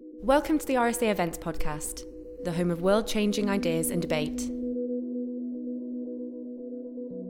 Welcome 0.00 0.58
to 0.58 0.66
the 0.66 0.74
RSA 0.74 1.10
Events 1.10 1.38
Podcast, 1.38 2.04
the 2.44 2.52
home 2.52 2.70
of 2.70 2.80
world 2.80 3.06
changing 3.06 3.50
ideas 3.50 3.90
and 3.90 4.00
debate. 4.00 4.40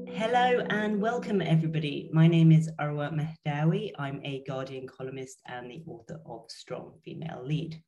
Hello 0.09 0.65
and 0.71 1.01
welcome, 1.01 1.43
everybody. 1.43 2.11
My 2.13 2.27
name 2.27 2.53
is 2.53 2.71
Arwa 2.81 3.13
Mehdawi. 3.13 3.93
I'm 3.99 4.21
a 4.25 4.43
Guardian 4.47 4.87
columnist 4.87 5.41
and 5.47 5.71
the 5.71 5.83
author 5.87 6.21
of 6.27 6.45
Strong 6.49 6.95
Female 7.05 7.43
Lead. 7.45 7.83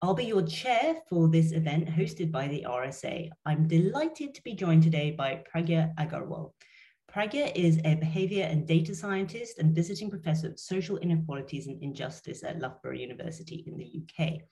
I'll 0.00 0.14
be 0.14 0.24
your 0.24 0.42
chair 0.42 0.96
for 1.08 1.28
this 1.28 1.52
event 1.52 1.88
hosted 1.88 2.30
by 2.30 2.48
the 2.48 2.66
RSA. 2.68 3.30
I'm 3.46 3.66
delighted 3.66 4.34
to 4.34 4.42
be 4.42 4.54
joined 4.54 4.84
today 4.84 5.10
by 5.10 5.42
Pragya 5.52 5.94
Agarwal. 5.96 6.52
Pragya 7.12 7.50
is 7.54 7.80
a 7.86 7.94
behavior 7.94 8.44
and 8.44 8.66
data 8.66 8.94
scientist 8.94 9.58
and 9.58 9.74
visiting 9.74 10.10
professor 10.10 10.48
of 10.48 10.60
social 10.60 10.98
inequalities 10.98 11.66
and 11.66 11.82
injustice 11.82 12.44
at 12.44 12.60
Loughborough 12.60 12.98
University 12.98 13.64
in 13.66 13.78
the 13.78 14.02
UK. 14.02 14.42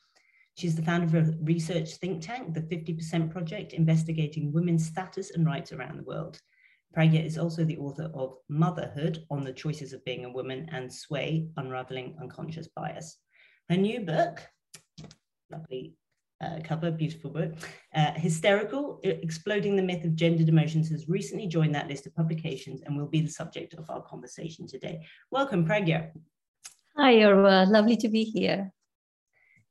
She's 0.56 0.74
the 0.74 0.82
founder 0.82 1.18
of 1.18 1.28
a 1.28 1.32
research 1.42 1.96
think 1.96 2.22
tank, 2.22 2.54
the 2.54 2.62
50% 2.62 3.30
Project, 3.30 3.74
investigating 3.74 4.52
women's 4.52 4.86
status 4.86 5.32
and 5.32 5.44
rights 5.44 5.72
around 5.72 5.98
the 5.98 6.04
world. 6.04 6.40
Pragya 6.96 7.22
is 7.22 7.36
also 7.36 7.62
the 7.62 7.76
author 7.76 8.10
of 8.14 8.38
Motherhood 8.48 9.26
on 9.30 9.44
the 9.44 9.52
Choices 9.52 9.92
of 9.92 10.02
Being 10.06 10.24
a 10.24 10.32
Woman 10.32 10.66
and 10.72 10.90
Sway, 10.90 11.48
Unraveling 11.58 12.16
Unconscious 12.22 12.68
Bias. 12.74 13.18
Her 13.68 13.76
new 13.76 14.00
book, 14.00 14.40
lovely 15.50 15.94
uh, 16.40 16.58
cover, 16.64 16.90
beautiful 16.90 17.30
book. 17.30 17.52
Uh, 17.94 18.12
Hysterical, 18.12 19.00
Exploding 19.02 19.76
the 19.76 19.82
Myth 19.82 20.04
of 20.04 20.14
Gendered 20.14 20.48
Emotions 20.48 20.90
has 20.90 21.08
recently 21.08 21.46
joined 21.46 21.74
that 21.74 21.88
list 21.88 22.06
of 22.06 22.14
publications 22.14 22.82
and 22.82 22.96
will 22.96 23.06
be 23.06 23.20
the 23.20 23.30
subject 23.30 23.74
of 23.74 23.88
our 23.90 24.02
conversation 24.02 24.66
today. 24.66 25.06
Welcome, 25.30 25.66
Pragya. 25.66 26.10
Hi, 26.96 27.14
Arwa. 27.16 27.68
Lovely 27.68 27.96
to 27.98 28.08
be 28.08 28.24
here. 28.24 28.72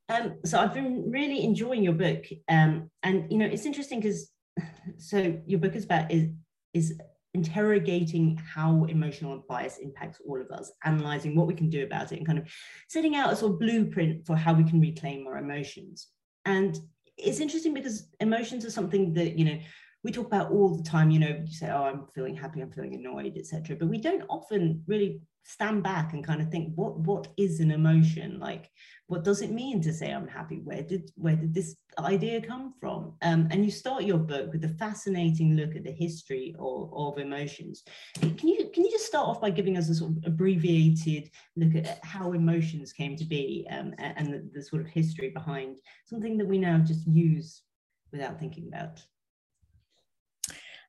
Um, 0.08 0.38
so 0.44 0.58
I've 0.58 0.74
been 0.74 1.10
really 1.10 1.44
enjoying 1.44 1.82
your 1.82 1.92
book. 1.92 2.24
Um, 2.48 2.90
and, 3.02 3.30
you 3.30 3.38
know, 3.38 3.46
it's 3.46 3.66
interesting 3.66 4.00
because, 4.00 4.30
so 4.98 5.40
your 5.46 5.60
book 5.60 5.74
is 5.74 5.84
about, 5.84 6.10
is, 6.10 6.30
is 6.74 6.98
interrogating 7.34 8.40
how 8.54 8.84
emotional 8.84 9.44
bias 9.48 9.78
impacts 9.78 10.20
all 10.26 10.40
of 10.40 10.50
us, 10.50 10.72
analyzing 10.84 11.36
what 11.36 11.46
we 11.46 11.54
can 11.54 11.68
do 11.68 11.84
about 11.84 12.12
it, 12.12 12.18
and 12.18 12.26
kind 12.26 12.38
of 12.38 12.48
setting 12.88 13.14
out 13.14 13.32
a 13.32 13.36
sort 13.36 13.52
of 13.52 13.60
blueprint 13.60 14.26
for 14.26 14.36
how 14.36 14.54
we 14.54 14.64
can 14.64 14.80
reclaim 14.80 15.26
our 15.26 15.38
emotions. 15.38 16.08
And 16.46 16.78
it's 17.18 17.40
interesting 17.40 17.74
because 17.74 18.08
emotions 18.20 18.64
are 18.64 18.70
something 18.70 19.12
that, 19.14 19.36
you 19.38 19.44
know, 19.44 19.58
we 20.06 20.12
talk 20.12 20.26
about 20.26 20.52
all 20.52 20.76
the 20.76 20.84
time, 20.84 21.10
you 21.10 21.18
know, 21.18 21.36
you 21.44 21.52
say, 21.52 21.68
oh, 21.68 21.82
I'm 21.82 22.06
feeling 22.14 22.36
happy, 22.36 22.60
I'm 22.60 22.70
feeling 22.70 22.94
annoyed, 22.94 23.36
etc. 23.36 23.74
But 23.74 23.88
we 23.88 23.98
don't 23.98 24.22
often 24.30 24.84
really 24.86 25.20
stand 25.42 25.82
back 25.82 26.12
and 26.12 26.24
kind 26.24 26.40
of 26.40 26.48
think, 26.48 26.72
what 26.76 26.96
what 27.00 27.26
is 27.36 27.58
an 27.58 27.72
emotion? 27.72 28.38
Like, 28.38 28.70
what 29.08 29.24
does 29.24 29.42
it 29.42 29.50
mean 29.50 29.82
to 29.82 29.92
say 29.92 30.12
I'm 30.12 30.28
happy? 30.28 30.60
Where 30.62 30.82
did 30.82 31.10
where 31.16 31.34
did 31.34 31.52
this 31.52 31.74
idea 31.98 32.40
come 32.40 32.74
from? 32.78 33.14
Um, 33.22 33.48
and 33.50 33.64
you 33.64 33.70
start 33.72 34.04
your 34.04 34.18
book 34.18 34.52
with 34.52 34.62
a 34.62 34.76
fascinating 34.84 35.56
look 35.56 35.74
at 35.74 35.82
the 35.82 35.90
history 35.90 36.54
of, 36.60 36.92
of 36.94 37.18
emotions. 37.18 37.82
Can 38.20 38.46
you 38.46 38.70
can 38.72 38.84
you 38.84 38.92
just 38.92 39.06
start 39.06 39.26
off 39.26 39.40
by 39.40 39.50
giving 39.50 39.76
us 39.76 39.88
a 39.88 39.94
sort 39.96 40.12
of 40.12 40.18
abbreviated 40.24 41.32
look 41.56 41.74
at 41.74 41.98
how 42.04 42.30
emotions 42.32 42.92
came 42.92 43.16
to 43.16 43.24
be 43.24 43.66
um, 43.72 43.92
and 43.98 44.32
the, 44.32 44.48
the 44.54 44.62
sort 44.62 44.82
of 44.82 44.88
history 44.88 45.30
behind 45.30 45.78
something 46.04 46.38
that 46.38 46.46
we 46.46 46.58
now 46.58 46.78
just 46.78 47.04
use 47.08 47.62
without 48.12 48.38
thinking 48.38 48.68
about? 48.68 49.02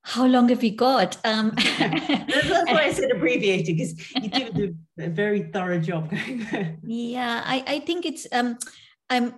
How 0.08 0.26
long 0.26 0.48
have 0.48 0.62
we 0.62 0.70
got? 0.70 1.18
Um, 1.26 1.52
That's 1.80 2.50
why 2.50 2.86
I 2.86 2.94
said 2.94 3.12
abbreviated 3.12 3.76
because 3.76 4.16
you 4.16 4.52
do 4.54 4.76
a 4.98 5.10
very 5.10 5.52
thorough 5.52 5.80
job. 5.80 6.10
yeah, 6.84 7.44
I, 7.46 7.64
I 7.68 7.80
think 7.82 8.06
it's 8.06 8.26
um, 8.32 8.58
I'm 9.10 9.36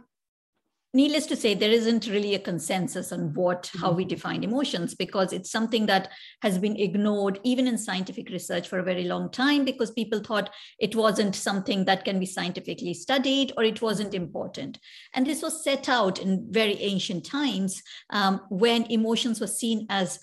needless 0.94 1.26
to 1.26 1.36
say 1.36 1.56
there 1.56 1.72
isn't 1.72 2.06
really 2.08 2.36
a 2.36 2.40
consensus 2.40 3.12
on 3.12 3.34
what 3.34 3.72
how 3.80 3.92
we 3.92 4.04
mm-hmm. 4.04 4.10
define 4.10 4.44
emotions 4.44 4.94
because 4.94 5.34
it's 5.34 5.50
something 5.50 5.88
that 5.88 6.12
has 6.44 6.60
been 6.60 6.76
ignored 6.76 7.40
even 7.44 7.66
in 7.66 7.76
scientific 7.76 8.30
research 8.30 8.68
for 8.68 8.78
a 8.78 8.84
very 8.84 9.06
long 9.06 9.32
time 9.32 9.66
because 9.66 9.90
people 9.90 10.20
thought 10.20 10.54
it 10.80 10.96
wasn't 10.96 11.36
something 11.36 11.86
that 11.86 12.06
can 12.06 12.20
be 12.20 12.26
scientifically 12.28 12.94
studied 12.94 13.52
or 13.58 13.64
it 13.64 13.82
wasn't 13.82 14.14
important 14.14 14.80
and 15.16 15.26
this 15.26 15.42
was 15.42 15.64
set 15.64 15.90
out 15.90 16.20
in 16.20 16.46
very 16.52 16.76
ancient 16.80 17.26
times 17.26 17.82
um, 18.12 18.42
when 18.50 18.84
emotions 18.92 19.40
were 19.40 19.48
seen 19.48 19.86
as 19.90 20.20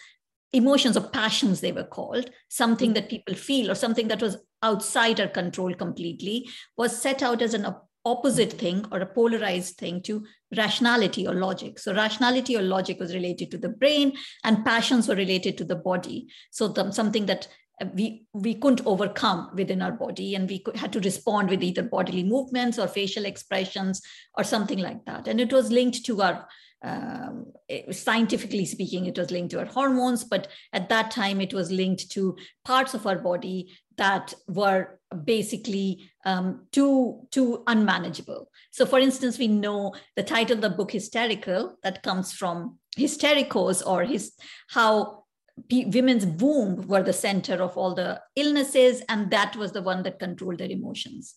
emotions 0.57 0.97
or 0.97 1.09
passions 1.09 1.61
they 1.61 1.73
were 1.73 1.85
called. 1.85 2.31
Something 2.49 2.91
mm-hmm. 2.91 2.95
that 2.95 3.11
people 3.11 3.35
feel 3.35 3.71
or 3.71 3.75
something 3.75 4.09
that 4.09 4.23
was 4.23 4.39
outside 4.63 5.21
our 5.21 5.29
control 5.29 5.75
completely 5.75 6.49
was 6.77 7.01
set 7.01 7.23
out 7.23 7.43
as 7.43 7.55
an 7.55 7.67
opposite 8.05 8.53
thing 8.53 8.87
or 8.93 9.01
a 9.01 9.07
polarized 9.07 9.77
thing 9.77 10.01
to 10.01 10.25
rationality 10.57 11.27
or 11.27 11.35
logic. 11.35 11.79
So 11.79 11.93
rationality 11.93 12.57
or 12.57 12.63
logic 12.63 13.01
was 13.01 13.15
related 13.15 13.51
to 13.51 13.59
the 13.59 13.69
brain 13.69 14.13
and 14.45 14.65
passions 14.65 15.09
were 15.09 15.17
related 15.17 15.59
to 15.59 15.65
the 15.65 15.77
body. 15.77 16.29
So 16.51 16.69
the, 16.69 16.93
something 16.93 17.27
that 17.27 17.49
we 17.95 18.27
we 18.33 18.55
couldn't 18.55 18.87
overcome 18.87 19.51
within 19.55 19.83
our 19.83 19.93
body 19.93 20.35
and 20.35 20.49
we 20.49 20.61
could, 20.61 20.77
had 20.77 20.93
to 20.93 21.01
respond 21.01 21.51
with 21.51 21.63
either 21.63 21.83
bodily 21.83 22.23
movements 22.23 22.79
or 22.79 22.89
facial 22.89 23.27
expressions 23.27 24.01
or 24.37 24.45
something 24.45 24.79
like 24.79 25.05
that 25.05 25.29
and 25.29 25.41
it 25.41 25.53
was 25.53 25.71
linked 25.71 26.05
to 26.05 26.23
our 26.23 26.47
um, 26.83 27.47
it, 27.69 27.95
scientifically 27.97 28.65
speaking, 28.65 29.07
it 29.07 29.19
was 29.19 29.31
linked 29.31 29.51
to 29.53 29.59
our 29.59 29.65
hormones, 29.65 30.25
but 30.25 30.49
at 30.73 30.89
that 30.89 31.11
time 31.11 31.41
it 31.41 31.55
was 31.55 31.71
linked 31.71 32.11
to 32.13 32.37
parts 32.65 32.95
of 32.95 33.07
our 33.07 33.19
body 33.19 33.77
that 33.97 34.35
were 34.47 35.01
basically 35.25 36.11
um, 36.25 36.67
too 36.73 37.27
too 37.31 37.63
unmanageable. 37.67 38.49
So, 38.71 38.85
for 38.87 38.99
instance, 38.99 39.39
we 39.39 39.49
know 39.49 39.95
the 40.17 40.23
title 40.23 40.57
of 40.57 40.63
the 40.63 40.71
book 40.71 40.93
"Hysterical" 40.93 41.77
that 41.83 42.03
comes 42.03 42.33
from 42.33 42.79
hystericos 42.97 43.87
or 43.87 44.05
his 44.05 44.33
how 44.69 45.25
women's 45.71 46.27
womb 46.27 46.87
were 46.87 47.03
the 47.03 47.13
center 47.13 47.55
of 47.55 47.77
all 47.77 47.95
the 47.95 48.21
illnesses, 48.37 49.03
and 49.09 49.31
that 49.31 49.57
was 49.57 49.73
the 49.73 49.83
one 49.83 50.03
that 50.03 50.19
controlled 50.19 50.59
their 50.59 50.71
emotions. 50.71 51.35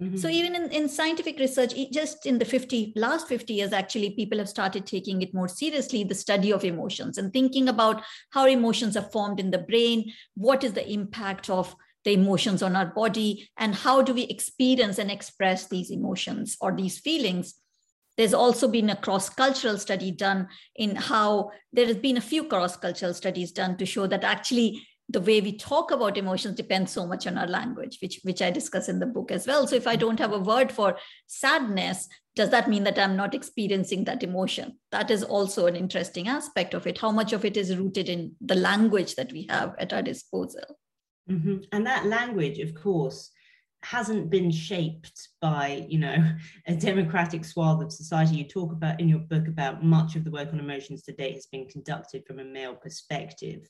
Mm-hmm. 0.00 0.16
So 0.16 0.28
even 0.28 0.56
in, 0.56 0.70
in 0.72 0.88
scientific 0.88 1.38
research, 1.38 1.72
just 1.92 2.26
in 2.26 2.38
the 2.38 2.44
50 2.44 2.94
last 2.96 3.28
50 3.28 3.54
years, 3.54 3.72
actually, 3.72 4.10
people 4.10 4.38
have 4.38 4.48
started 4.48 4.86
taking 4.86 5.22
it 5.22 5.32
more 5.32 5.48
seriously, 5.48 6.02
the 6.02 6.14
study 6.14 6.52
of 6.52 6.64
emotions 6.64 7.16
and 7.16 7.32
thinking 7.32 7.68
about 7.68 8.02
how 8.30 8.46
emotions 8.46 8.96
are 8.96 9.08
formed 9.12 9.38
in 9.38 9.52
the 9.52 9.58
brain, 9.58 10.12
what 10.34 10.64
is 10.64 10.72
the 10.72 10.88
impact 10.90 11.48
of 11.48 11.76
the 12.04 12.12
emotions 12.12 12.62
on 12.62 12.76
our 12.76 12.86
body, 12.86 13.48
and 13.56 13.74
how 13.74 14.02
do 14.02 14.12
we 14.12 14.22
experience 14.24 14.98
and 14.98 15.10
express 15.10 15.68
these 15.68 15.90
emotions 15.90 16.56
or 16.60 16.74
these 16.76 16.98
feelings. 16.98 17.54
There's 18.16 18.34
also 18.34 18.68
been 18.68 18.90
a 18.90 18.96
cross 18.96 19.28
cultural 19.28 19.78
study 19.78 20.10
done 20.10 20.48
in 20.76 20.96
how 20.96 21.50
there 21.72 21.86
has 21.86 21.96
been 21.96 22.16
a 22.16 22.22
few 22.22 22.44
cross 22.44 22.76
cultural 22.76 23.14
studies 23.14 23.52
done 23.52 23.76
to 23.78 23.86
show 23.86 24.06
that 24.06 24.24
actually 24.24 24.86
the 25.08 25.20
way 25.20 25.40
we 25.40 25.56
talk 25.56 25.90
about 25.90 26.16
emotions 26.16 26.56
depends 26.56 26.90
so 26.90 27.06
much 27.06 27.26
on 27.26 27.36
our 27.36 27.46
language 27.46 27.98
which 28.00 28.20
which 28.22 28.40
i 28.40 28.50
discuss 28.50 28.88
in 28.88 28.98
the 29.00 29.06
book 29.06 29.30
as 29.30 29.46
well. 29.46 29.66
So 29.66 29.76
if 29.76 29.86
i 29.86 29.96
don't 29.96 30.18
have 30.18 30.32
a 30.32 30.38
word 30.38 30.72
for 30.72 30.96
sadness 31.26 32.08
does 32.36 32.50
that 32.50 32.68
mean 32.68 32.82
that 32.84 32.98
i'm 32.98 33.16
not 33.16 33.34
experiencing 33.34 34.04
that 34.04 34.22
emotion? 34.22 34.78
That 34.92 35.10
is 35.10 35.22
also 35.22 35.66
an 35.66 35.76
interesting 35.76 36.26
aspect 36.28 36.74
of 36.74 36.86
it. 36.86 36.98
How 36.98 37.10
much 37.10 37.32
of 37.32 37.44
it 37.44 37.56
is 37.56 37.76
rooted 37.76 38.08
in 38.08 38.34
the 38.40 38.54
language 38.54 39.14
that 39.16 39.32
we 39.32 39.46
have 39.50 39.74
at 39.78 39.92
our 39.92 40.02
disposal? 40.02 40.78
Mm-hmm. 41.30 41.56
and 41.72 41.86
that 41.86 42.04
language 42.04 42.58
of 42.58 42.74
course 42.74 43.30
hasn't 43.84 44.30
been 44.30 44.50
shaped 44.50 45.28
by 45.40 45.86
you 45.88 45.98
know 45.98 46.16
a 46.66 46.74
democratic 46.74 47.44
swath 47.44 47.82
of 47.82 47.92
society. 47.92 48.36
You 48.36 48.44
talk 48.44 48.72
about 48.72 49.00
in 49.00 49.08
your 49.08 49.20
book 49.20 49.46
about 49.46 49.84
much 49.84 50.16
of 50.16 50.24
the 50.24 50.30
work 50.30 50.52
on 50.52 50.60
emotions 50.60 51.02
today 51.02 51.32
has 51.32 51.46
been 51.46 51.68
conducted 51.68 52.24
from 52.26 52.38
a 52.38 52.44
male 52.44 52.74
perspective. 52.74 53.68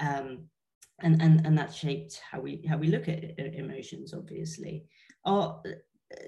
Um, 0.00 0.44
and 1.00 1.20
and 1.22 1.46
and 1.46 1.56
that 1.58 1.74
shaped 1.74 2.20
how 2.28 2.40
we 2.40 2.64
how 2.68 2.76
we 2.76 2.88
look 2.88 3.08
at 3.08 3.38
emotions 3.38 4.14
obviously. 4.14 4.84
Are 5.24 5.60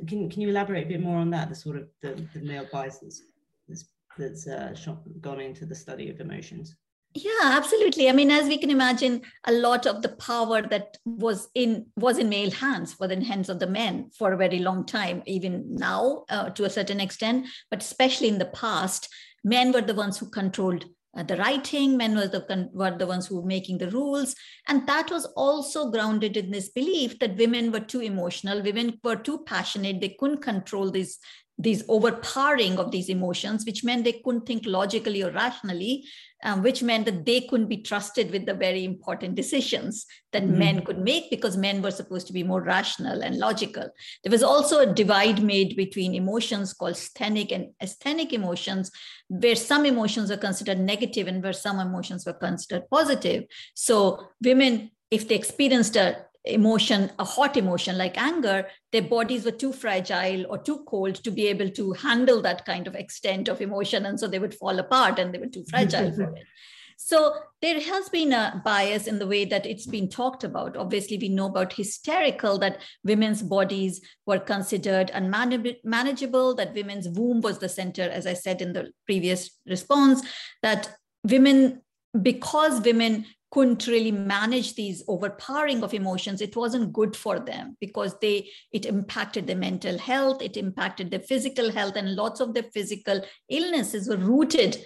can 0.07 0.31
can 0.31 0.41
you 0.41 0.49
elaborate 0.49 0.87
a 0.87 0.89
bit 0.89 1.03
more 1.03 1.19
on 1.19 1.31
that? 1.31 1.49
The 1.49 1.55
sort 1.55 1.77
of 1.77 1.89
the, 2.03 2.27
the 2.35 2.41
male 2.41 2.67
biases 2.73 3.23
that's, 3.69 3.85
that's 4.17 4.47
uh, 4.47 4.75
gone 5.21 5.41
into 5.41 5.67
the 5.67 5.75
study 5.75 6.11
of 6.11 6.21
emotions 6.21 6.77
yeah 7.15 7.53
absolutely. 7.57 8.09
I 8.09 8.13
mean 8.13 8.31
as 8.31 8.47
we 8.47 8.59
can 8.59 8.71
imagine 8.71 9.23
a 9.45 9.53
lot 9.53 9.87
of 9.87 10.03
the 10.03 10.11
power 10.11 10.63
that 10.63 10.99
was 11.05 11.49
in 11.55 11.87
was 11.97 12.19
in 12.19 12.29
male 12.29 12.51
hands 12.51 12.93
for 12.93 13.07
the 13.07 13.23
hands 13.25 13.49
of 13.49 13.61
the 13.61 13.67
men 13.67 14.11
for 14.19 14.33
a 14.33 14.37
very 14.37 14.59
long 14.59 14.85
time 14.85 15.23
even 15.27 15.75
now 15.75 16.25
uh, 16.29 16.51
to 16.51 16.65
a 16.65 16.71
certain 16.71 17.01
extent. 17.01 17.47
But 17.71 17.83
especially 17.83 18.29
in 18.29 18.39
the 18.39 18.47
past 18.47 19.09
men 19.45 19.73
were 19.73 19.83
the 19.83 19.95
ones 19.95 20.19
who 20.19 20.29
controlled 20.29 20.87
uh, 21.17 21.23
the 21.23 21.37
writing 21.37 21.97
men 21.97 22.17
were 22.17 22.27
the, 22.27 22.69
were 22.73 22.97
the 22.97 23.07
ones 23.07 23.27
who 23.27 23.41
were 23.41 23.47
making 23.47 23.79
the 23.79 23.91
rules. 23.91 24.35
And 24.67 24.87
that 24.89 25.11
was 25.11 25.27
also 25.37 25.91
grounded 25.91 26.37
in 26.37 26.51
this 26.51 26.71
belief 26.71 27.19
that 27.21 27.37
women 27.37 27.71
were 27.71 27.81
too 27.81 28.01
emotional 28.01 28.63
women 28.63 28.99
were 29.05 29.17
too 29.17 29.39
passionate 29.47 30.01
they 30.01 30.17
couldn't 30.19 30.43
control 30.43 30.91
these 30.91 31.19
these 31.57 31.85
overpowering 31.89 32.79
of 32.79 32.91
these 32.91 33.09
emotions, 33.09 33.65
which 33.65 33.85
meant 33.85 34.05
they 34.05 34.21
couldn't 34.25 34.47
think 34.47 34.67
logically 34.67 35.23
or 35.23 35.31
rationally, 35.31 36.05
um, 36.43 36.63
which 36.63 36.83
meant 36.83 37.05
that 37.07 37.25
they 37.25 37.43
couldn't 37.43 37.69
be 37.69 37.79
trusted 37.79 38.31
with 38.31 38.45
the 38.45 38.55
very 38.55 38.85
important 38.85 39.35
decisions 39.35 40.05
that 40.33 40.43
mm-hmm. 40.43 40.59
men 40.59 40.85
could 40.85 40.99
make 40.99 41.31
because 41.31 41.57
men 41.57 41.81
were 41.81 41.93
supposed 41.93 42.27
to 42.27 42.33
be 42.33 42.43
more 42.43 42.61
rational 42.61 43.23
and 43.23 43.39
logical. 43.39 43.89
There 44.23 44.33
was 44.33 44.43
also 44.43 44.81
a 44.81 44.93
divide 44.93 45.43
made 45.43 45.77
between 45.77 46.15
emotions 46.15 46.75
called 46.75 46.97
sthenic 46.97 47.53
and 47.53 47.69
asthenic 47.81 48.33
emotions, 48.33 48.91
where 49.29 49.57
some 49.57 49.87
emotions 49.87 50.31
are 50.31 50.37
considered 50.37 50.81
negative 50.81 51.29
and 51.29 51.43
where 51.43 51.53
some 51.53 51.79
emotions 51.79 52.27
were 52.27 52.35
considered 52.35 52.91
positive. 52.91 53.45
So 53.75 54.29
women, 54.43 54.91
if 55.11 55.29
they 55.29 55.37
experienced 55.37 55.97
a 55.97 56.27
emotion, 56.45 57.11
a 57.19 57.25
hot 57.25 57.57
emotion 57.57 57.97
like 57.97 58.19
anger, 58.19 58.67
their 58.93 59.03
bodies 59.03 59.45
were 59.45 59.51
too 59.51 59.73
fragile 59.73 60.47
or 60.49 60.59
too 60.59 60.85
cold 60.87 61.15
to 61.17 61.31
be 61.31 61.47
able 61.47 61.71
to 61.71 61.93
handle 61.93 62.43
that 62.43 62.65
kind 62.67 62.87
of 62.87 62.95
extent 62.95 63.49
of 63.49 63.61
emotion. 63.61 64.07
And 64.07 64.21
so 64.21 64.29
they 64.29 64.39
would 64.39 64.55
fall 64.55 64.79
apart 64.79 65.19
and 65.19 65.33
they 65.33 65.39
were 65.39 65.47
too 65.47 65.65
fragile 65.71 66.13
for 66.13 66.35
it. 66.35 66.45
So 66.97 67.35
there 67.61 67.81
has 67.81 68.09
been 68.09 68.33
a 68.33 68.63
bias 68.65 69.07
in 69.07 69.19
the 69.19 69.27
way 69.27 69.45
that 69.47 69.67
it's 69.67 69.87
been 69.87 70.09
talked 70.09 70.45
about. 70.45 70.77
Obviously, 70.77 71.19
we 71.19 71.29
know 71.29 71.47
about 71.47 71.73
hysterical, 71.73 72.57
that 72.61 72.81
women's 73.03 73.43
bodies 73.43 74.01
were 74.27 74.39
considered 74.39 75.11
unmanageable, 75.13 76.55
that 76.55 76.73
women's 76.73 77.09
womb 77.09 77.41
was 77.41 77.59
the 77.59 77.69
center, 77.69 78.03
as 78.03 78.27
I 78.27 78.35
said 78.35 78.63
in 78.63 78.75
the 78.75 78.93
previous 79.07 79.51
response, 79.67 80.23
that 80.63 80.97
women, 81.25 81.83
because 82.23 82.81
women 82.81 83.27
couldn't 83.55 83.87
really 83.87 84.11
manage 84.11 84.75
these 84.75 85.05
overpowering 85.07 85.85
of 85.85 85.95
emotions. 85.95 86.41
It 86.41 86.57
wasn't 86.57 86.93
good 86.93 87.15
for 87.17 87.39
them 87.39 87.77
because 87.81 88.19
they 88.19 88.51
it 88.73 88.85
impacted 88.85 89.47
their 89.47 89.57
mental 89.57 89.97
health 89.97 90.43
it 90.43 90.57
impacted 90.57 91.11
their 91.11 91.21
physical 91.21 91.71
health 91.71 91.95
and 91.95 92.17
lots 92.17 92.41
of 92.41 92.53
their 92.53 92.65
physical 92.75 93.21
illnesses 93.49 94.09
were 94.09 94.17
rooted 94.17 94.85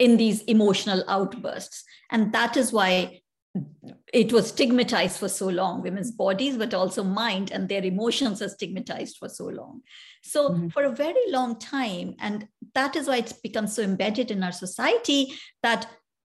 in 0.00 0.16
these 0.16 0.42
emotional 0.44 1.04
outbursts. 1.08 1.84
And 2.10 2.32
that 2.32 2.56
is 2.56 2.72
why 2.72 3.20
it 4.12 4.32
was 4.32 4.48
stigmatized 4.48 5.18
for 5.18 5.28
so 5.28 5.48
long 5.48 5.82
women's 5.82 6.10
bodies 6.10 6.56
but 6.56 6.74
also 6.74 7.02
mind 7.02 7.50
and 7.52 7.68
their 7.68 7.84
emotions 7.84 8.40
are 8.40 8.48
stigmatized 8.48 9.18
for 9.18 9.28
so 9.28 9.44
long. 9.44 9.82
So 10.22 10.50
mm-hmm. 10.50 10.68
for 10.68 10.84
a 10.84 10.96
very 11.04 11.30
long 11.30 11.58
time 11.58 12.14
and 12.18 12.48
that 12.74 12.96
is 12.96 13.08
why 13.08 13.18
it's 13.18 13.34
become 13.34 13.66
so 13.66 13.82
embedded 13.82 14.30
in 14.30 14.42
our 14.42 14.52
society 14.52 15.34
that 15.62 15.86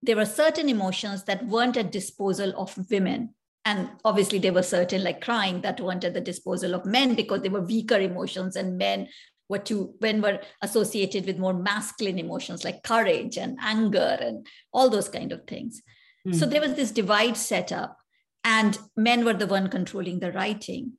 there 0.04 0.16
were 0.16 0.26
certain 0.26 0.68
emotions 0.68 1.24
that 1.24 1.46
weren't 1.46 1.76
at 1.76 1.92
disposal 1.92 2.52
of 2.56 2.76
women. 2.90 3.34
And 3.64 3.88
obviously 4.04 4.38
there 4.38 4.52
were 4.52 4.62
certain 4.62 5.02
like 5.02 5.22
crying 5.22 5.62
that 5.62 5.80
weren't 5.80 6.04
at 6.04 6.12
the 6.12 6.20
disposal 6.20 6.74
of 6.74 6.84
men 6.84 7.14
because 7.14 7.40
they 7.40 7.48
were 7.48 7.62
weaker 7.62 7.98
emotions 7.98 8.56
and 8.56 8.76
men 8.76 9.08
were 9.48 9.58
to 9.58 9.94
when 10.00 10.20
were 10.20 10.40
associated 10.62 11.26
with 11.26 11.38
more 11.38 11.54
masculine 11.54 12.18
emotions 12.18 12.64
like 12.64 12.82
courage 12.82 13.36
and 13.36 13.58
anger 13.62 14.18
and 14.20 14.46
all 14.72 14.90
those 14.90 15.08
kind 15.08 15.32
of 15.32 15.46
things. 15.46 15.82
Mm. 16.26 16.34
so 16.34 16.46
there 16.46 16.60
was 16.60 16.74
this 16.74 16.90
divide 16.90 17.36
set 17.36 17.72
up 17.72 17.98
and 18.42 18.78
men 18.96 19.24
were 19.24 19.34
the 19.34 19.46
one 19.46 19.68
controlling 19.68 20.20
the 20.20 20.32
writing. 20.32 20.92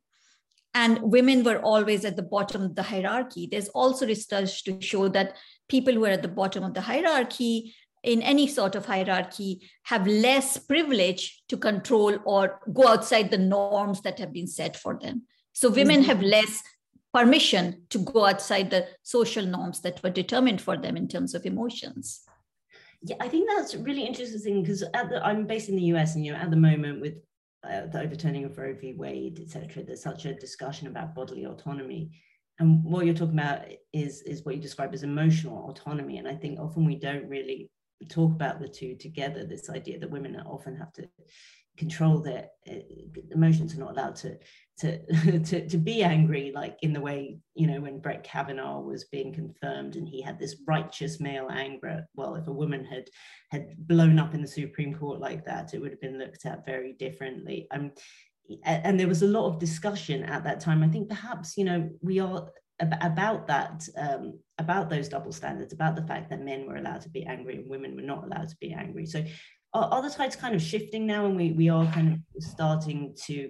And 0.73 1.01
women 1.01 1.43
were 1.43 1.59
always 1.59 2.03
at 2.03 2.17
the 2.17 2.23
bottom 2.23 2.61
of 2.63 2.75
the 2.75 2.83
hierarchy. 2.83 3.47
There's 3.49 3.69
also 3.69 4.05
research 4.05 4.63
to 4.65 4.81
show 4.81 5.07
that 5.09 5.37
people 5.69 5.93
who 5.93 6.03
are 6.05 6.09
at 6.09 6.21
the 6.21 6.27
bottom 6.27 6.63
of 6.63 6.73
the 6.73 6.81
hierarchy 6.81 7.73
in 8.05 8.21
any 8.21 8.47
sort 8.47 8.75
of 8.75 8.85
hierarchy 8.85 9.67
have 9.83 10.07
less 10.07 10.57
privilege 10.57 11.43
to 11.49 11.57
control 11.57 12.17
or 12.23 12.61
go 12.71 12.87
outside 12.87 13.31
the 13.31 13.37
norms 13.37 14.01
that 14.01 14.19
have 14.19 14.31
been 14.31 14.47
set 14.47 14.77
for 14.77 14.97
them. 15.01 15.23
So 15.53 15.69
women 15.69 16.01
mm-hmm. 16.01 16.09
have 16.09 16.21
less 16.21 16.61
permission 17.13 17.83
to 17.89 17.99
go 17.99 18.25
outside 18.25 18.69
the 18.69 18.87
social 19.03 19.45
norms 19.45 19.81
that 19.81 20.03
were 20.03 20.09
determined 20.09 20.61
for 20.61 20.77
them 20.77 20.95
in 20.95 21.07
terms 21.07 21.33
of 21.33 21.45
emotions. 21.45 22.21
Yeah, 23.01 23.15
I 23.19 23.27
think 23.27 23.49
that's 23.49 23.75
really 23.75 24.05
interesting 24.05 24.61
because 24.61 24.83
I'm 24.93 25.47
based 25.47 25.69
in 25.69 25.75
the 25.75 25.89
US, 25.93 26.15
and 26.15 26.25
you 26.25 26.33
know, 26.33 26.39
at 26.39 26.51
the 26.51 26.57
moment 26.57 27.01
with 27.01 27.19
uh, 27.63 27.87
the 27.87 28.01
overturning 28.01 28.45
of 28.45 28.57
Roe 28.57 28.75
v. 28.79 28.93
Wade, 28.93 29.39
etc., 29.39 29.83
there's 29.83 30.01
such 30.01 30.25
a 30.25 30.33
discussion 30.33 30.87
about 30.87 31.15
bodily 31.15 31.45
autonomy, 31.45 32.11
and 32.59 32.83
what 32.83 33.05
you're 33.05 33.15
talking 33.15 33.39
about 33.39 33.65
is 33.93 34.21
is 34.23 34.43
what 34.43 34.55
you 34.55 34.61
describe 34.61 34.93
as 34.93 35.03
emotional 35.03 35.69
autonomy. 35.69 36.17
And 36.17 36.27
I 36.27 36.35
think 36.35 36.59
often 36.59 36.85
we 36.85 36.95
don't 36.95 37.29
really 37.29 37.69
talk 38.09 38.31
about 38.31 38.59
the 38.59 38.67
two 38.67 38.95
together 38.95 39.45
this 39.45 39.69
idea 39.69 39.99
that 39.99 40.09
women 40.09 40.35
often 40.45 40.75
have 40.75 40.91
to 40.93 41.07
control 41.77 42.19
their 42.19 42.47
uh, 42.69 42.75
emotions 43.31 43.75
are 43.75 43.79
not 43.79 43.91
allowed 43.91 44.15
to 44.15 44.37
to, 44.77 45.39
to 45.43 45.67
to 45.67 45.77
be 45.77 46.03
angry 46.03 46.51
like 46.53 46.77
in 46.81 46.93
the 46.93 47.01
way 47.01 47.37
you 47.53 47.67
know 47.67 47.81
when 47.81 47.99
Brett 47.99 48.23
Kavanaugh 48.23 48.79
was 48.79 49.05
being 49.05 49.33
confirmed 49.33 49.95
and 49.95 50.07
he 50.07 50.21
had 50.21 50.39
this 50.39 50.57
righteous 50.67 51.19
male 51.19 51.47
anger. 51.51 52.05
Well 52.15 52.35
if 52.35 52.47
a 52.47 52.53
woman 52.53 52.85
had 52.85 53.05
had 53.51 53.75
blown 53.77 54.19
up 54.19 54.33
in 54.33 54.41
the 54.41 54.47
Supreme 54.47 54.93
Court 54.93 55.19
like 55.19 55.45
that 55.45 55.73
it 55.73 55.81
would 55.81 55.91
have 55.91 56.01
been 56.01 56.19
looked 56.19 56.45
at 56.45 56.65
very 56.65 56.93
differently. 56.93 57.67
Um 57.71 57.91
and 58.63 58.99
there 58.99 59.07
was 59.07 59.23
a 59.23 59.27
lot 59.27 59.47
of 59.47 59.59
discussion 59.59 60.23
at 60.23 60.43
that 60.43 60.59
time. 60.59 60.83
I 60.83 60.87
think 60.87 61.09
perhaps 61.09 61.57
you 61.57 61.65
know 61.65 61.89
we 62.01 62.19
are 62.19 62.47
about 62.79 63.47
that 63.47 63.87
um, 63.97 64.39
about 64.57 64.89
those 64.89 65.07
double 65.07 65.31
standards 65.31 65.73
about 65.73 65.95
the 65.95 66.03
fact 66.03 66.29
that 66.29 66.41
men 66.41 66.65
were 66.65 66.75
allowed 66.75 67.01
to 67.01 67.09
be 67.09 67.25
angry 67.25 67.55
and 67.55 67.69
women 67.69 67.95
were 67.95 68.01
not 68.01 68.23
allowed 68.23 68.49
to 68.49 68.57
be 68.59 68.73
angry. 68.73 69.05
So 69.05 69.23
are, 69.73 69.85
are 69.93 70.01
the 70.01 70.09
tides 70.09 70.35
kind 70.35 70.55
of 70.55 70.61
shifting 70.61 71.05
now 71.05 71.25
and 71.25 71.35
we, 71.35 71.51
we 71.51 71.69
are 71.69 71.85
kind 71.91 72.13
of 72.13 72.43
starting 72.43 73.15
to 73.25 73.49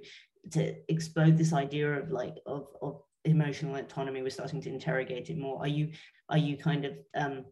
to 0.52 0.76
explode 0.90 1.38
this 1.38 1.54
idea 1.54 1.92
of 1.92 2.12
like 2.12 2.36
of, 2.46 2.68
of 2.82 3.02
emotional 3.24 3.76
autonomy? 3.76 4.22
We're 4.22 4.30
starting 4.30 4.62
to 4.62 4.70
interrogate 4.70 5.30
it 5.30 5.38
more. 5.38 5.60
Are 5.60 5.68
you 5.68 5.92
are 6.30 6.38
you 6.38 6.58
kind 6.58 6.86
of 6.86 6.94
um, 7.16 7.46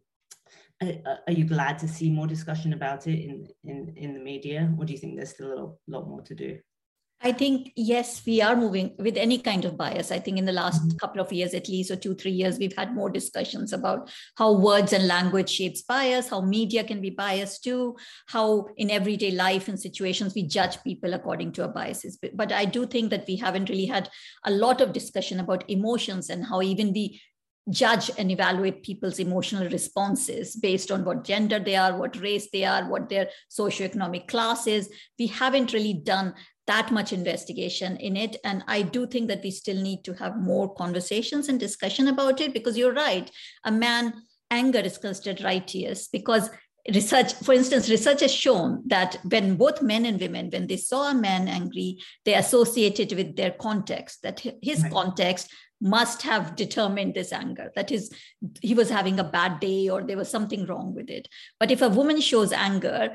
are 0.82 1.32
you 1.32 1.44
glad 1.44 1.78
to 1.80 1.88
see 1.88 2.10
more 2.10 2.26
discussion 2.26 2.72
about 2.72 3.06
it 3.06 3.18
in 3.18 3.48
in 3.64 3.94
in 3.96 4.14
the 4.14 4.20
media? 4.20 4.72
Or 4.78 4.84
do 4.84 4.92
you 4.92 4.98
think 4.98 5.16
there's 5.16 5.30
still 5.30 5.78
a 5.88 5.90
lot 5.90 6.08
more 6.08 6.22
to 6.22 6.34
do 6.34 6.58
I 7.26 7.32
think, 7.32 7.72
yes, 7.74 8.22
we 8.26 8.42
are 8.42 8.54
moving 8.54 8.94
with 8.98 9.16
any 9.16 9.38
kind 9.38 9.64
of 9.64 9.78
bias. 9.78 10.12
I 10.12 10.18
think 10.18 10.36
in 10.36 10.44
the 10.44 10.52
last 10.52 10.82
mm-hmm. 10.82 10.98
couple 10.98 11.22
of 11.22 11.32
years, 11.32 11.54
at 11.54 11.70
least, 11.70 11.90
or 11.90 11.96
two, 11.96 12.14
three 12.14 12.32
years, 12.32 12.58
we've 12.58 12.76
had 12.76 12.94
more 12.94 13.08
discussions 13.08 13.72
about 13.72 14.10
how 14.36 14.52
words 14.52 14.92
and 14.92 15.06
language 15.06 15.48
shapes 15.48 15.80
bias, 15.80 16.28
how 16.28 16.42
media 16.42 16.84
can 16.84 17.00
be 17.00 17.08
biased 17.08 17.64
too, 17.64 17.96
how 18.26 18.66
in 18.76 18.90
everyday 18.90 19.30
life 19.30 19.68
and 19.68 19.80
situations 19.80 20.34
we 20.34 20.42
judge 20.42 20.82
people 20.84 21.14
according 21.14 21.52
to 21.52 21.62
our 21.62 21.72
biases. 21.72 22.18
But, 22.20 22.36
but 22.36 22.52
I 22.52 22.66
do 22.66 22.84
think 22.84 23.08
that 23.08 23.26
we 23.26 23.36
haven't 23.36 23.70
really 23.70 23.86
had 23.86 24.10
a 24.44 24.50
lot 24.50 24.82
of 24.82 24.92
discussion 24.92 25.40
about 25.40 25.64
emotions 25.70 26.28
and 26.28 26.44
how 26.44 26.60
even 26.60 26.92
we 26.92 27.22
judge 27.70 28.10
and 28.18 28.30
evaluate 28.30 28.82
people's 28.82 29.18
emotional 29.18 29.66
responses 29.70 30.54
based 30.54 30.90
on 30.92 31.02
what 31.02 31.24
gender 31.24 31.58
they 31.58 31.76
are, 31.76 31.96
what 31.96 32.20
race 32.20 32.50
they 32.52 32.64
are, 32.64 32.90
what 32.90 33.08
their 33.08 33.30
socioeconomic 33.50 34.28
class 34.28 34.66
is. 34.66 34.90
We 35.18 35.28
haven't 35.28 35.72
really 35.72 35.94
done 35.94 36.34
that 36.66 36.90
much 36.90 37.12
investigation 37.12 37.96
in 37.98 38.16
it. 38.16 38.36
And 38.44 38.64
I 38.66 38.82
do 38.82 39.06
think 39.06 39.28
that 39.28 39.42
we 39.42 39.50
still 39.50 39.80
need 39.80 40.02
to 40.04 40.14
have 40.14 40.36
more 40.36 40.74
conversations 40.74 41.48
and 41.48 41.60
discussion 41.60 42.08
about 42.08 42.40
it 42.40 42.54
because 42.54 42.78
you're 42.78 42.94
right. 42.94 43.30
A 43.64 43.72
man 43.72 44.14
anger 44.50 44.78
is 44.78 44.98
considered 44.98 45.44
righteous 45.44 46.08
because 46.08 46.50
research 46.92 47.32
for 47.34 47.54
instance 47.54 47.88
research 47.88 48.20
has 48.20 48.32
shown 48.32 48.82
that 48.86 49.16
when 49.30 49.56
both 49.56 49.80
men 49.80 50.04
and 50.04 50.20
women 50.20 50.50
when 50.50 50.66
they 50.66 50.76
saw 50.76 51.10
a 51.10 51.14
man 51.14 51.48
angry 51.48 51.98
they 52.26 52.34
associated 52.34 53.10
with 53.12 53.36
their 53.36 53.52
context 53.52 54.20
that 54.22 54.40
his 54.62 54.82
right. 54.82 54.92
context 54.92 55.50
must 55.80 56.22
have 56.22 56.54
determined 56.56 57.14
this 57.14 57.32
anger 57.32 57.70
that 57.74 57.90
is 57.90 58.10
he 58.60 58.74
was 58.74 58.90
having 58.90 59.18
a 59.18 59.24
bad 59.24 59.60
day 59.60 59.88
or 59.88 60.02
there 60.02 60.16
was 60.16 60.28
something 60.28 60.66
wrong 60.66 60.94
with 60.94 61.08
it 61.08 61.26
but 61.58 61.70
if 61.70 61.80
a 61.80 61.88
woman 61.88 62.20
shows 62.20 62.52
anger 62.52 63.14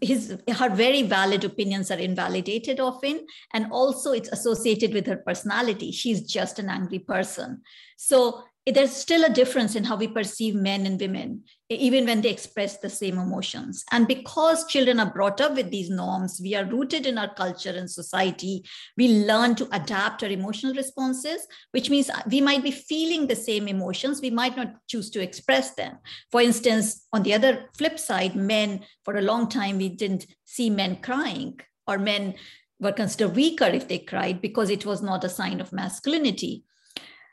his 0.00 0.36
her 0.56 0.68
very 0.68 1.02
valid 1.02 1.42
opinions 1.44 1.90
are 1.90 1.98
invalidated 1.98 2.80
often 2.80 3.26
and 3.54 3.66
also 3.72 4.12
it's 4.12 4.28
associated 4.28 4.92
with 4.92 5.06
her 5.06 5.16
personality. 5.16 5.90
She's 5.90 6.20
just 6.20 6.58
an 6.58 6.68
angry 6.68 6.98
person. 6.98 7.62
So 7.96 8.44
there's 8.66 8.94
still 8.94 9.24
a 9.24 9.30
difference 9.30 9.74
in 9.74 9.84
how 9.84 9.96
we 9.96 10.06
perceive 10.06 10.54
men 10.54 10.84
and 10.84 11.00
women, 11.00 11.42
even 11.70 12.04
when 12.04 12.20
they 12.20 12.28
express 12.28 12.76
the 12.76 12.90
same 12.90 13.18
emotions. 13.18 13.84
And 13.90 14.06
because 14.06 14.66
children 14.66 15.00
are 15.00 15.12
brought 15.12 15.40
up 15.40 15.54
with 15.54 15.70
these 15.70 15.88
norms, 15.88 16.40
we 16.42 16.54
are 16.54 16.66
rooted 16.66 17.06
in 17.06 17.16
our 17.16 17.32
culture 17.34 17.70
and 17.70 17.90
society. 17.90 18.64
We 18.98 19.24
learn 19.24 19.54
to 19.56 19.68
adapt 19.72 20.22
our 20.22 20.28
emotional 20.28 20.74
responses, 20.74 21.46
which 21.72 21.88
means 21.88 22.10
we 22.30 22.42
might 22.42 22.62
be 22.62 22.70
feeling 22.70 23.26
the 23.26 23.36
same 23.36 23.66
emotions. 23.66 24.20
We 24.20 24.30
might 24.30 24.56
not 24.56 24.74
choose 24.88 25.08
to 25.10 25.22
express 25.22 25.74
them. 25.74 25.96
For 26.30 26.42
instance, 26.42 27.06
on 27.14 27.22
the 27.22 27.34
other 27.34 27.70
flip 27.78 27.98
side, 27.98 28.36
men, 28.36 28.84
for 29.04 29.16
a 29.16 29.22
long 29.22 29.48
time, 29.48 29.78
we 29.78 29.88
didn't 29.88 30.26
see 30.44 30.68
men 30.68 30.96
crying 30.96 31.58
or 31.86 31.98
men 31.98 32.34
were 32.78 32.92
considered 32.92 33.34
weaker 33.34 33.64
if 33.64 33.88
they 33.88 33.98
cried 33.98 34.42
because 34.42 34.68
it 34.68 34.84
was 34.84 35.02
not 35.02 35.24
a 35.24 35.28
sign 35.28 35.60
of 35.60 35.72
masculinity 35.72 36.64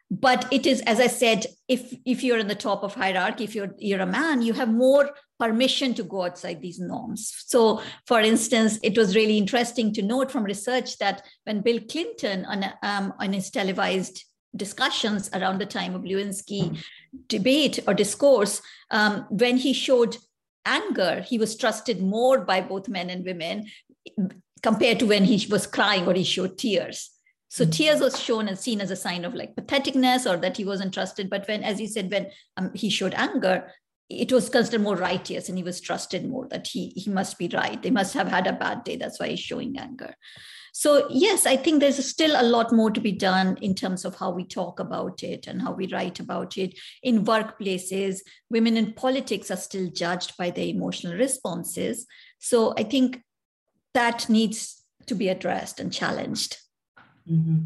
but 0.09 0.47
it 0.51 0.65
is 0.65 0.81
as 0.81 0.99
i 0.99 1.07
said 1.07 1.45
if 1.67 1.93
if 2.05 2.23
you're 2.23 2.37
in 2.37 2.47
the 2.47 2.55
top 2.55 2.83
of 2.83 2.93
hierarchy 2.93 3.43
if 3.43 3.53
you're 3.53 3.73
you're 3.77 4.01
a 4.01 4.05
man 4.05 4.41
you 4.41 4.53
have 4.53 4.69
more 4.69 5.11
permission 5.39 5.93
to 5.93 6.03
go 6.03 6.23
outside 6.23 6.61
these 6.61 6.79
norms 6.79 7.33
so 7.45 7.81
for 8.05 8.19
instance 8.21 8.79
it 8.83 8.97
was 8.97 9.15
really 9.15 9.37
interesting 9.37 9.93
to 9.93 10.01
note 10.01 10.31
from 10.31 10.43
research 10.43 10.97
that 10.97 11.23
when 11.43 11.61
bill 11.61 11.79
clinton 11.89 12.45
on, 12.45 12.65
um, 12.83 13.13
on 13.19 13.33
his 13.33 13.51
televised 13.51 14.23
discussions 14.57 15.29
around 15.33 15.59
the 15.59 15.65
time 15.65 15.95
of 15.95 16.03
Lewinsky 16.03 16.77
debate 17.27 17.79
or 17.87 17.93
discourse, 17.93 18.61
um, 18.91 19.25
when 19.29 19.57
he 19.57 19.73
showed 19.73 20.17
anger, 20.65 21.23
he 21.25 21.37
was 21.37 21.55
trusted 21.55 22.01
more 22.01 22.39
by 22.39 22.61
both 22.61 22.89
men 22.89 23.09
and 23.09 23.25
women 23.25 23.67
compared 24.61 24.99
to 24.99 25.05
when 25.05 25.23
he 25.23 25.45
was 25.49 25.67
crying 25.67 26.05
or 26.07 26.13
he 26.13 26.23
showed 26.23 26.57
tears. 26.57 27.11
So 27.49 27.63
mm-hmm. 27.63 27.71
tears 27.71 28.01
was 28.01 28.19
shown 28.19 28.47
and 28.47 28.57
seen 28.57 28.81
as 28.81 28.91
a 28.91 28.95
sign 28.95 29.25
of 29.25 29.33
like 29.33 29.55
patheticness 29.55 30.29
or 30.29 30.37
that 30.37 30.57
he 30.57 30.65
wasn't 30.65 30.93
trusted. 30.93 31.29
But 31.29 31.47
when, 31.47 31.63
as 31.63 31.79
you 31.79 31.87
said, 31.87 32.11
when 32.11 32.27
um, 32.57 32.71
he 32.73 32.89
showed 32.89 33.13
anger, 33.13 33.71
it 34.09 34.31
was 34.31 34.49
considered 34.49 34.81
more 34.81 34.95
righteous 34.95 35.49
and 35.49 35.57
he 35.57 35.63
was 35.63 35.81
trusted 35.81 36.27
more 36.27 36.47
that 36.49 36.67
he, 36.67 36.89
he 36.95 37.09
must 37.09 37.37
be 37.37 37.49
right. 37.49 37.81
They 37.81 37.91
must 37.91 38.13
have 38.13 38.27
had 38.27 38.47
a 38.47 38.53
bad 38.53 38.83
day. 38.83 38.95
That's 38.95 39.19
why 39.19 39.29
he's 39.29 39.39
showing 39.39 39.77
anger. 39.77 40.15
So, 40.73 41.07
yes, 41.09 41.47
I 41.47 41.57
think 41.57 41.79
there's 41.79 42.05
still 42.05 42.39
a 42.39 42.45
lot 42.45 42.71
more 42.71 42.91
to 42.91 43.01
be 43.01 43.11
done 43.11 43.57
in 43.63 43.73
terms 43.73 44.05
of 44.05 44.15
how 44.15 44.29
we 44.29 44.45
talk 44.45 44.79
about 44.79 45.23
it 45.23 45.47
and 45.47 45.59
how 45.59 45.71
we 45.71 45.87
write 45.87 46.19
about 46.19 46.55
it. 46.55 46.77
In 47.01 47.25
workplaces, 47.25 48.19
women 48.51 48.77
in 48.77 48.93
politics 48.93 49.49
are 49.49 49.57
still 49.57 49.89
judged 49.89 50.37
by 50.37 50.51
their 50.51 50.67
emotional 50.67 51.15
responses. 51.15 52.05
So, 52.37 52.75
I 52.77 52.83
think 52.83 53.23
that 53.95 54.29
needs 54.29 54.83
to 55.07 55.15
be 55.15 55.29
addressed 55.29 55.79
and 55.79 55.91
challenged. 55.91 56.57
Mm-hmm. 57.29 57.57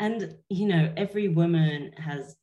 And 0.00 0.34
you 0.48 0.66
know, 0.66 0.92
every 0.96 1.28
woman 1.28 1.92
has 1.96 2.36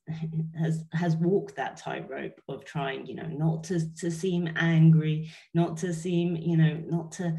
has 0.58 0.84
has 0.92 1.16
walked 1.16 1.56
that 1.56 1.76
tightrope 1.76 2.40
of 2.48 2.64
trying, 2.64 3.06
you 3.06 3.14
know, 3.14 3.26
not 3.26 3.64
to 3.64 3.94
to 3.96 4.10
seem 4.10 4.50
angry, 4.56 5.30
not 5.52 5.76
to 5.78 5.92
seem, 5.92 6.36
you 6.36 6.56
know, 6.56 6.82
not 6.86 7.12
to 7.12 7.36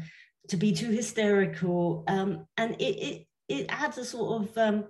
to 0.48 0.56
be 0.56 0.72
too 0.72 0.90
hysterical. 0.90 2.04
Um, 2.06 2.46
and 2.56 2.74
it, 2.80 2.84
it 2.84 3.26
it 3.48 3.66
adds 3.68 3.98
a 3.98 4.04
sort 4.04 4.42
of 4.42 4.56
um, 4.56 4.84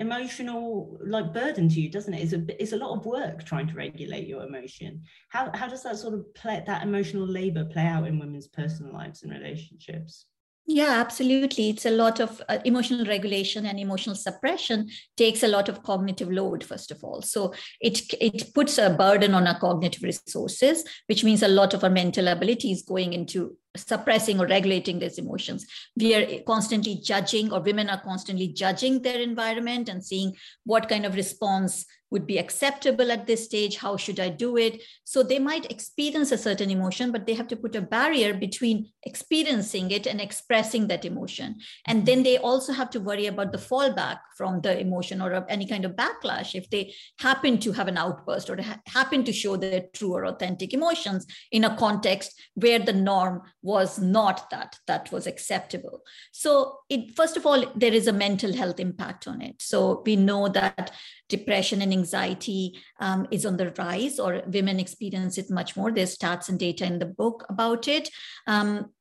emotional 0.00 0.98
like 1.06 1.32
burden 1.32 1.68
to 1.68 1.80
you 1.80 1.90
doesn't 1.90 2.12
it? 2.12 2.22
It's 2.24 2.32
a 2.32 2.62
it's 2.62 2.72
a 2.72 2.76
lot 2.76 2.96
of 2.96 3.06
work 3.06 3.44
trying 3.44 3.68
to 3.68 3.74
regulate 3.74 4.26
your 4.26 4.44
emotion. 4.44 5.04
How 5.28 5.50
how 5.54 5.68
does 5.68 5.84
that 5.84 5.96
sort 5.96 6.14
of 6.14 6.34
play 6.34 6.62
that 6.66 6.82
emotional 6.82 7.26
labor 7.26 7.64
play 7.64 7.86
out 7.86 8.06
in 8.06 8.18
women's 8.18 8.48
personal 8.48 8.92
lives 8.92 9.22
and 9.22 9.32
relationships 9.32 10.26
yeah, 10.66 11.00
absolutely. 11.00 11.70
It's 11.70 11.86
a 11.86 11.90
lot 11.90 12.18
of 12.18 12.42
uh, 12.48 12.58
emotional 12.64 13.06
regulation 13.06 13.66
and 13.66 13.78
emotional 13.78 14.16
suppression 14.16 14.88
takes 15.16 15.44
a 15.44 15.48
lot 15.48 15.68
of 15.68 15.84
cognitive 15.84 16.30
load, 16.30 16.64
first 16.64 16.90
of 16.90 17.04
all. 17.04 17.22
So 17.22 17.54
it, 17.80 18.02
it 18.20 18.52
puts 18.52 18.76
a 18.78 18.90
burden 18.90 19.32
on 19.32 19.46
our 19.46 19.58
cognitive 19.60 20.02
resources, 20.02 20.84
which 21.06 21.22
means 21.22 21.44
a 21.44 21.48
lot 21.48 21.72
of 21.72 21.84
our 21.84 21.90
mental 21.90 22.26
abilities 22.26 22.82
going 22.82 23.12
into 23.12 23.56
suppressing 23.76 24.40
or 24.40 24.46
regulating 24.46 24.98
these 24.98 25.18
emotions. 25.18 25.66
We 25.96 26.14
are 26.16 26.40
constantly 26.42 26.96
judging, 26.96 27.52
or 27.52 27.60
women 27.60 27.88
are 27.88 28.00
constantly 28.00 28.48
judging 28.48 29.02
their 29.02 29.20
environment 29.20 29.88
and 29.88 30.04
seeing 30.04 30.34
what 30.64 30.88
kind 30.88 31.06
of 31.06 31.14
response 31.14 31.86
would 32.10 32.26
be 32.26 32.38
acceptable 32.38 33.10
at 33.10 33.26
this 33.26 33.44
stage 33.44 33.76
how 33.76 33.96
should 33.96 34.20
i 34.20 34.28
do 34.28 34.56
it? 34.56 34.82
So 35.04 35.22
they 35.22 35.38
might 35.38 35.70
experience 35.70 36.32
a 36.32 36.38
certain 36.38 36.70
emotion 36.70 37.12
but 37.12 37.26
they 37.26 37.34
have 37.34 37.48
to 37.48 37.56
put 37.56 37.76
a 37.76 37.80
barrier 37.80 38.34
between 38.34 38.90
experiencing 39.02 39.90
it 39.90 40.06
and 40.06 40.20
expressing 40.20 40.86
that 40.88 41.04
emotion. 41.04 41.56
And 41.86 42.06
then 42.06 42.22
they 42.22 42.38
also 42.38 42.72
have 42.72 42.90
to 42.90 43.00
worry 43.00 43.26
about 43.26 43.52
the 43.52 43.58
fallback 43.58 44.18
from 44.36 44.60
the 44.60 44.78
emotion 44.78 45.20
or 45.20 45.44
any 45.48 45.66
kind 45.66 45.84
of 45.84 45.92
backlash 45.92 46.54
if 46.54 46.68
they 46.70 46.94
happen 47.20 47.58
to 47.58 47.72
have 47.72 47.88
an 47.88 47.98
outburst 47.98 48.50
or 48.50 48.60
ha- 48.60 48.80
happen 48.86 49.24
to 49.24 49.32
show 49.32 49.56
their 49.56 49.84
true 49.94 50.12
or 50.12 50.26
authentic 50.26 50.74
emotions 50.74 51.26
in 51.50 51.64
a 51.64 51.76
context 51.76 52.40
where 52.54 52.78
the 52.78 52.92
norm 52.92 53.42
was 53.62 53.98
not 53.98 54.50
that 54.50 54.78
that 54.86 55.10
was 55.12 55.26
acceptable. 55.26 56.02
So 56.32 56.78
it 56.88 57.16
first 57.16 57.36
of 57.36 57.46
all 57.46 57.72
there 57.74 57.92
is 57.92 58.06
a 58.06 58.12
mental 58.12 58.52
health 58.54 58.80
impact 58.80 59.26
on 59.26 59.40
it. 59.42 59.56
So 59.60 60.02
we 60.04 60.16
know 60.16 60.48
that 60.48 60.90
depression 61.28 61.82
and 61.82 61.92
anxiety 61.92 62.78
um, 63.00 63.26
is 63.30 63.44
on 63.44 63.56
the 63.56 63.72
rise, 63.78 64.18
or 64.18 64.42
women 64.46 64.78
experience 64.80 65.38
it 65.38 65.50
much 65.50 65.76
more. 65.76 65.90
There's 65.90 66.16
stats 66.16 66.48
and 66.48 66.58
data 66.58 66.84
in 66.84 66.98
the 66.98 67.06
book 67.06 67.44
about 67.48 67.88
it. 67.88 68.08
Um, 68.46 68.92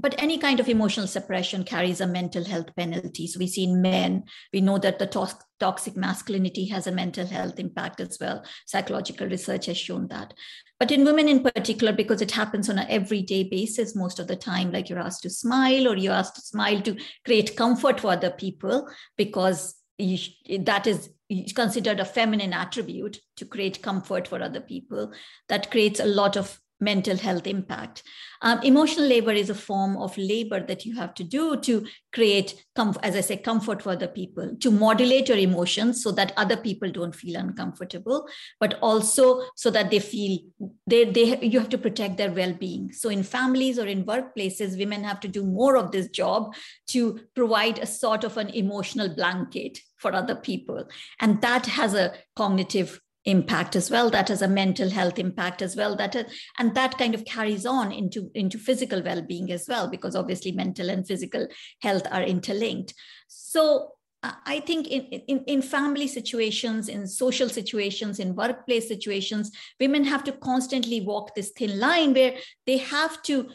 but 0.00 0.14
any 0.22 0.38
kind 0.38 0.60
of 0.60 0.68
emotional 0.68 1.08
suppression 1.08 1.64
carries 1.64 2.00
a 2.00 2.06
mental 2.06 2.44
health 2.44 2.74
penalty. 2.76 3.26
So 3.26 3.40
we 3.40 3.48
see 3.48 3.64
in 3.64 3.82
men, 3.82 4.24
we 4.52 4.60
know 4.60 4.78
that 4.78 5.00
the 5.00 5.08
to- 5.08 5.38
toxic 5.58 5.96
masculinity 5.96 6.66
has 6.66 6.86
a 6.86 6.92
mental 6.92 7.26
health 7.26 7.58
impact 7.58 8.00
as 8.00 8.16
well. 8.20 8.44
Psychological 8.66 9.26
research 9.26 9.66
has 9.66 9.76
shown 9.76 10.06
that. 10.08 10.34
But 10.78 10.92
in 10.92 11.04
women 11.04 11.28
in 11.28 11.42
particular, 11.42 11.92
because 11.92 12.22
it 12.22 12.30
happens 12.30 12.70
on 12.70 12.78
an 12.78 12.86
everyday 12.88 13.42
basis 13.42 13.96
most 13.96 14.20
of 14.20 14.28
the 14.28 14.36
time, 14.36 14.70
like 14.70 14.88
you're 14.88 15.00
asked 15.00 15.24
to 15.24 15.30
smile 15.30 15.88
or 15.88 15.96
you're 15.96 16.12
asked 16.12 16.36
to 16.36 16.42
smile 16.42 16.80
to 16.82 16.96
create 17.24 17.56
comfort 17.56 17.98
for 17.98 18.12
other 18.12 18.30
people, 18.30 18.88
because 19.16 19.74
you, 19.98 20.16
that 20.60 20.86
is 20.86 21.10
considered 21.54 22.00
a 22.00 22.04
feminine 22.04 22.52
attribute 22.52 23.20
to 23.36 23.44
create 23.44 23.82
comfort 23.82 24.26
for 24.26 24.42
other 24.42 24.60
people. 24.60 25.12
That 25.48 25.70
creates 25.70 26.00
a 26.00 26.06
lot 26.06 26.36
of 26.36 26.60
mental 26.80 27.16
health 27.16 27.46
impact. 27.46 28.02
Um, 28.40 28.60
emotional 28.62 29.06
labor 29.06 29.32
is 29.32 29.50
a 29.50 29.54
form 29.54 29.96
of 29.96 30.16
labor 30.16 30.60
that 30.60 30.84
you 30.84 30.94
have 30.96 31.12
to 31.14 31.24
do 31.24 31.56
to 31.60 31.86
create, 32.12 32.64
com- 32.76 32.96
as 33.02 33.16
I 33.16 33.20
say, 33.20 33.36
comfort 33.36 33.82
for 33.82 33.90
other 33.90 34.06
people, 34.06 34.56
to 34.60 34.70
modulate 34.70 35.28
your 35.28 35.38
emotions 35.38 36.02
so 36.02 36.12
that 36.12 36.32
other 36.36 36.56
people 36.56 36.90
don't 36.90 37.14
feel 37.14 37.40
uncomfortable, 37.40 38.28
but 38.60 38.78
also 38.80 39.42
so 39.56 39.70
that 39.70 39.90
they 39.90 39.98
feel 39.98 40.38
they, 40.86 41.04
they 41.04 41.40
you 41.40 41.58
have 41.58 41.68
to 41.70 41.78
protect 41.78 42.16
their 42.16 42.30
well-being. 42.30 42.92
So 42.92 43.08
in 43.08 43.22
families 43.22 43.78
or 43.78 43.86
in 43.86 44.04
workplaces, 44.04 44.78
women 44.78 45.02
have 45.02 45.20
to 45.20 45.28
do 45.28 45.44
more 45.44 45.76
of 45.76 45.90
this 45.90 46.08
job 46.08 46.54
to 46.88 47.20
provide 47.34 47.78
a 47.78 47.86
sort 47.86 48.24
of 48.24 48.36
an 48.36 48.50
emotional 48.50 49.08
blanket 49.08 49.78
for 49.96 50.14
other 50.14 50.36
people. 50.36 50.84
And 51.18 51.42
that 51.42 51.66
has 51.66 51.94
a 51.94 52.14
cognitive 52.36 53.00
impact 53.24 53.76
as 53.76 53.90
well 53.90 54.08
that 54.10 54.28
has 54.28 54.42
a 54.42 54.48
mental 54.48 54.88
health 54.88 55.18
impact 55.18 55.60
as 55.60 55.76
well 55.76 55.94
that 55.96 56.14
and 56.58 56.74
that 56.74 56.96
kind 56.96 57.14
of 57.14 57.24
carries 57.24 57.66
on 57.66 57.92
into 57.92 58.30
into 58.34 58.58
physical 58.58 59.02
well-being 59.02 59.50
as 59.52 59.66
well 59.68 59.88
because 59.88 60.16
obviously 60.16 60.52
mental 60.52 60.88
and 60.88 61.06
physical 61.06 61.46
health 61.82 62.06
are 62.10 62.22
interlinked. 62.22 62.94
So 63.26 63.92
uh, 64.22 64.32
I 64.46 64.60
think 64.60 64.88
in, 64.88 65.02
in, 65.02 65.44
in 65.44 65.62
family 65.62 66.08
situations, 66.08 66.88
in 66.88 67.06
social 67.06 67.48
situations, 67.48 68.18
in 68.18 68.34
workplace 68.34 68.88
situations, 68.88 69.52
women 69.78 70.04
have 70.04 70.24
to 70.24 70.32
constantly 70.32 71.00
walk 71.00 71.34
this 71.34 71.50
thin 71.50 71.78
line 71.78 72.14
where 72.14 72.34
they 72.66 72.78
have 72.78 73.22
to 73.24 73.48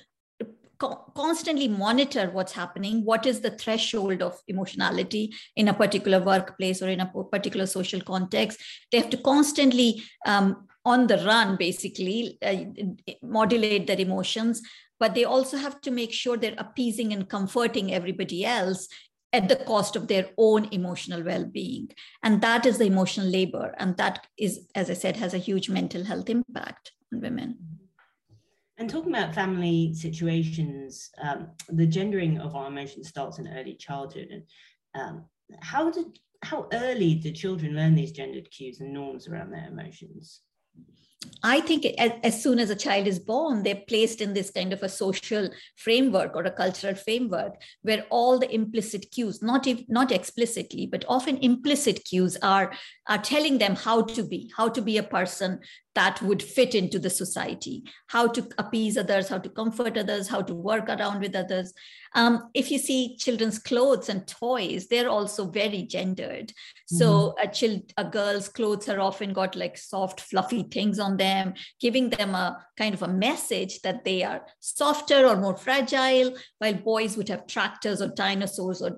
constantly 1.15 1.67
monitor 1.67 2.29
what's 2.31 2.53
happening. 2.53 3.03
What 3.05 3.25
is 3.25 3.41
the 3.41 3.51
threshold 3.51 4.21
of 4.21 4.39
emotionality 4.47 5.33
in 5.55 5.67
a 5.67 5.73
particular 5.73 6.19
workplace 6.19 6.81
or 6.81 6.89
in 6.89 6.99
a 6.99 7.11
particular 7.31 7.65
social 7.65 8.01
context? 8.01 8.59
They 8.91 8.99
have 8.99 9.09
to 9.11 9.17
constantly 9.17 10.03
um, 10.25 10.67
on 10.85 11.07
the 11.07 11.17
run 11.19 11.55
basically 11.55 12.37
uh, 12.41 13.13
modulate 13.21 13.87
their 13.87 13.99
emotions 13.99 14.61
but 14.99 15.15
they 15.15 15.25
also 15.25 15.57
have 15.57 15.81
to 15.81 15.91
make 15.91 16.13
sure 16.13 16.37
they're 16.37 16.55
appeasing 16.57 17.11
and 17.11 17.27
comforting 17.27 17.93
everybody 17.93 18.45
else 18.45 18.87
at 19.33 19.49
the 19.49 19.57
cost 19.57 19.97
of 19.97 20.07
their 20.07 20.29
own 20.37 20.69
emotional 20.71 21.21
well-being. 21.23 21.89
And 22.23 22.39
that 22.41 22.65
is 22.65 22.77
the 22.77 22.85
emotional 22.85 23.27
labor 23.27 23.73
and 23.79 23.97
that 23.97 24.25
is 24.37 24.67
as 24.75 24.89
i 24.89 24.93
said 24.93 25.17
has 25.17 25.33
a 25.33 25.39
huge 25.49 25.69
mental 25.69 26.05
health 26.05 26.29
impact 26.29 26.91
on 27.11 27.19
women 27.19 27.57
and 28.77 28.89
talking 28.89 29.13
about 29.13 29.35
family 29.35 29.93
situations, 29.93 31.11
um, 31.21 31.49
the 31.69 31.85
gendering 31.85 32.39
of 32.39 32.55
our 32.55 32.67
emotions 32.67 33.07
starts 33.07 33.39
in 33.39 33.47
early 33.47 33.75
childhood. 33.75 34.29
And 34.31 34.43
um, 34.95 35.25
how 35.61 35.91
did 35.91 36.19
how 36.41 36.67
early 36.73 37.15
do 37.15 37.31
children 37.31 37.73
learn 37.73 37.95
these 37.95 38.11
gendered 38.11 38.51
cues 38.51 38.81
and 38.81 38.93
norms 38.93 39.27
around 39.27 39.51
their 39.51 39.67
emotions? 39.67 40.41
I 41.41 41.61
think 41.61 41.85
as, 41.97 42.41
soon 42.41 42.59
as 42.59 42.69
a 42.69 42.75
child 42.75 43.07
is 43.07 43.19
born, 43.19 43.63
they're 43.63 43.81
placed 43.87 44.21
in 44.21 44.33
this 44.33 44.49
kind 44.49 44.73
of 44.73 44.83
a 44.83 44.89
social 44.89 45.49
framework 45.77 46.35
or 46.35 46.43
a 46.43 46.51
cultural 46.51 46.95
framework 46.95 47.61
where 47.81 48.05
all 48.09 48.39
the 48.39 48.53
implicit 48.53 49.11
cues, 49.11 49.41
not 49.41 49.67
if, 49.67 49.83
not 49.87 50.11
explicitly, 50.11 50.85
but 50.85 51.05
often 51.07 51.37
implicit 51.37 52.03
cues 52.05 52.37
are, 52.41 52.73
are 53.07 53.17
telling 53.17 53.57
them 53.57 53.75
how 53.75 54.01
to 54.01 54.23
be, 54.23 54.51
how 54.55 54.69
to 54.69 54.81
be 54.81 54.97
a 54.97 55.03
person 55.03 55.59
that 55.95 56.21
would 56.21 56.41
fit 56.41 56.73
into 56.73 56.97
the 56.97 57.09
society, 57.09 57.83
how 58.07 58.27
to 58.27 58.47
appease 58.57 58.97
others, 58.97 59.29
how 59.29 59.37
to 59.37 59.49
comfort 59.49 59.97
others, 59.97 60.27
how 60.27 60.41
to 60.41 60.53
work 60.53 60.89
around 60.89 61.21
with 61.21 61.35
others. 61.35 61.73
Um, 62.15 62.49
if 62.53 62.71
you 62.71 62.77
see 62.77 63.15
children's 63.17 63.59
clothes 63.59 64.09
and 64.09 64.27
toys, 64.27 64.87
they're 64.87 65.09
also 65.09 65.45
very 65.45 65.83
gendered. 65.83 66.49
Mm-hmm. 66.49 66.95
So 66.97 67.35
a, 67.41 67.47
child, 67.47 67.91
a 67.97 68.05
girl's 68.05 68.49
clothes 68.49 68.89
are 68.89 68.99
often 68.99 69.33
got 69.33 69.55
like 69.55 69.77
soft, 69.77 70.21
fluffy 70.21 70.63
things 70.63 70.99
on 70.99 71.17
them, 71.17 71.53
giving 71.79 72.09
them 72.09 72.35
a 72.35 72.63
kind 72.77 72.93
of 72.93 73.03
a 73.03 73.07
message 73.07 73.81
that 73.81 74.03
they 74.03 74.23
are 74.23 74.45
softer 74.59 75.27
or 75.27 75.35
more 75.35 75.57
fragile, 75.57 76.35
while 76.57 76.73
boys 76.73 77.17
would 77.17 77.29
have 77.29 77.47
tractors 77.47 78.01
or 78.01 78.07
dinosaurs 78.07 78.81
or 78.81 78.91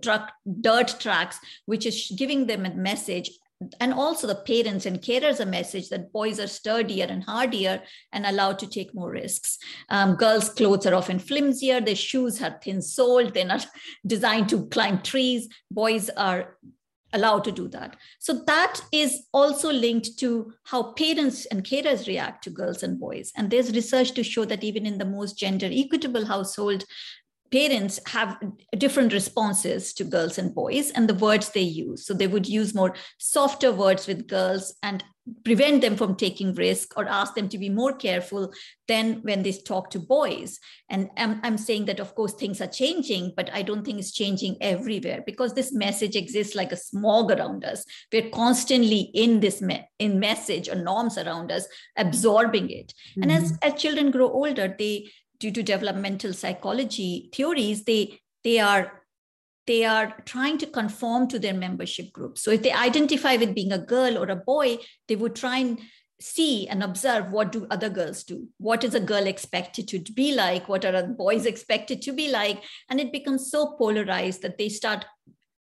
dirt 0.62 0.96
tracks, 1.00 1.40
which 1.66 1.86
is 1.86 2.12
giving 2.18 2.48
them 2.48 2.66
a 2.66 2.74
message 2.74 3.32
and 3.80 3.94
also 3.94 4.28
the 4.28 4.36
parents 4.36 4.86
and 4.86 5.02
carers 5.02 5.40
a 5.40 5.46
message 5.46 5.90
that 5.90 6.12
boys 6.12 6.40
are 6.40 6.48
sturdier 6.48 7.06
and 7.10 7.24
hardier 7.24 7.82
and 8.12 8.26
allowed 8.26 8.60
to 8.60 8.68
take 8.68 8.94
more 8.94 9.12
risks. 9.12 9.58
Um, 9.90 10.16
girls' 10.16 10.50
clothes 10.50 10.86
are 10.86 10.96
often 10.96 11.20
flimsier, 11.20 11.80
their 11.80 11.96
shoes 11.96 12.42
are 12.42 12.60
thin 12.62 12.82
soled, 12.82 13.34
they're 13.34 13.46
not 13.46 13.68
designed 14.06 14.50
to 14.50 14.66
climb 14.68 15.02
trees. 15.02 15.48
Boys 15.72 16.10
are 16.12 16.58
allowed 17.14 17.46
to 17.46 17.52
do 17.52 17.70
that. 17.70 17.96
So 18.20 18.44
that 18.46 18.82
is 18.92 19.26
also 19.34 19.72
linked 19.72 20.20
to 20.20 20.54
how 20.64 20.92
parents 20.94 21.46
and 21.46 21.64
carers 21.64 22.08
react 22.08 22.44
to 22.44 22.50
girls 22.50 22.84
and 22.84 23.00
boys. 23.00 23.32
And 23.38 23.50
there's 23.50 23.72
research 23.72 24.12
to 24.14 24.24
show 24.24 24.44
that 24.46 24.64
even 24.64 24.86
in 24.86 24.98
the 24.98 25.06
most 25.06 25.38
gender 25.38 25.70
equitable 25.72 26.26
household, 26.26 26.84
parents 27.56 28.02
have 28.08 28.38
different 28.78 29.14
responses 29.14 29.94
to 29.94 30.04
girls 30.04 30.38
and 30.38 30.54
boys 30.54 30.92
and 30.92 31.08
the 31.08 31.14
words 31.14 31.50
they 31.50 31.62
use. 31.62 32.06
So 32.06 32.14
they 32.14 32.28
would 32.28 32.48
use 32.50 32.76
more 32.76 32.94
softer 33.18 33.72
words 33.72 34.08
with 34.08 34.28
girls 34.28 34.76
and 34.84 35.02
prevent 35.44 35.82
them 35.82 35.96
from 35.96 36.16
taking 36.16 36.54
risk 36.54 36.94
or 36.98 37.08
ask 37.08 37.34
them 37.34 37.50
to 37.50 37.58
be 37.58 37.70
more 37.70 37.94
careful 37.94 38.54
than 38.88 39.22
when 39.24 39.42
they 39.42 39.54
talk 39.54 39.90
to 39.90 40.00
boys. 40.00 40.60
And 40.90 41.10
I'm, 41.18 41.40
I'm 41.44 41.58
saying 41.58 41.86
that, 41.86 42.00
of 42.00 42.14
course, 42.14 42.34
things 42.34 42.62
are 42.62 42.68
changing, 42.68 43.34
but 43.36 43.50
I 43.52 43.64
don't 43.64 43.84
think 43.84 44.00
it's 44.00 44.12
changing 44.12 44.58
everywhere 44.62 45.24
because 45.26 45.54
this 45.54 45.74
message 45.74 46.16
exists 46.16 46.56
like 46.56 46.72
a 46.72 46.78
smog 46.78 47.32
around 47.32 47.64
us. 47.64 47.86
We're 48.12 48.30
constantly 48.30 49.10
in 49.16 49.40
this 49.40 49.62
me- 49.62 49.88
in 49.98 50.20
message 50.20 50.70
or 50.70 50.76
norms 50.76 51.18
around 51.18 51.52
us, 51.52 51.66
absorbing 51.98 52.70
it. 52.70 52.94
Mm-hmm. 52.94 53.24
And 53.24 53.32
as, 53.32 53.58
as 53.64 53.82
children 53.82 54.12
grow 54.12 54.30
older, 54.30 54.76
they 54.78 55.10
due 55.40 55.52
to 55.52 55.64
developmental 55.64 56.34
psychology 56.34 57.30
theories, 57.34 57.84
they 57.84 58.20
they 58.44 58.60
are 58.60 59.02
they 59.68 59.84
are 59.84 60.16
trying 60.26 60.58
to 60.60 60.68
conform 60.68 61.28
to 61.28 61.40
their 61.40 61.54
membership 61.54 62.12
group. 62.14 62.38
So 62.38 62.52
if 62.52 62.62
they 62.62 62.72
identify 62.72 63.36
with 63.36 63.56
being 63.56 63.72
a 63.72 63.80
girl 63.80 64.18
or 64.18 64.30
a 64.30 64.36
boy, 64.36 64.78
they 65.08 65.16
would 65.16 65.36
try 65.36 65.58
and 65.58 65.80
see 66.22 66.68
and 66.68 66.84
observe 66.84 67.32
what 67.32 67.52
do 67.52 67.68
other 67.70 67.90
girls 67.90 68.24
do. 68.24 68.48
What 68.58 68.84
is 68.84 68.94
a 68.94 69.00
girl 69.00 69.26
expected 69.26 69.88
to 69.90 70.00
be 70.00 70.34
like? 70.34 70.70
What 70.70 70.86
are 70.86 71.08
boys 71.08 71.46
expected 71.46 72.02
to 72.04 72.14
be 72.14 72.30
like? 72.30 72.64
And 72.90 73.00
it 73.00 73.12
becomes 73.12 73.52
so 73.52 73.76
polarized 73.78 74.42
that 74.44 74.58
they 74.58 74.70
start 74.70 75.06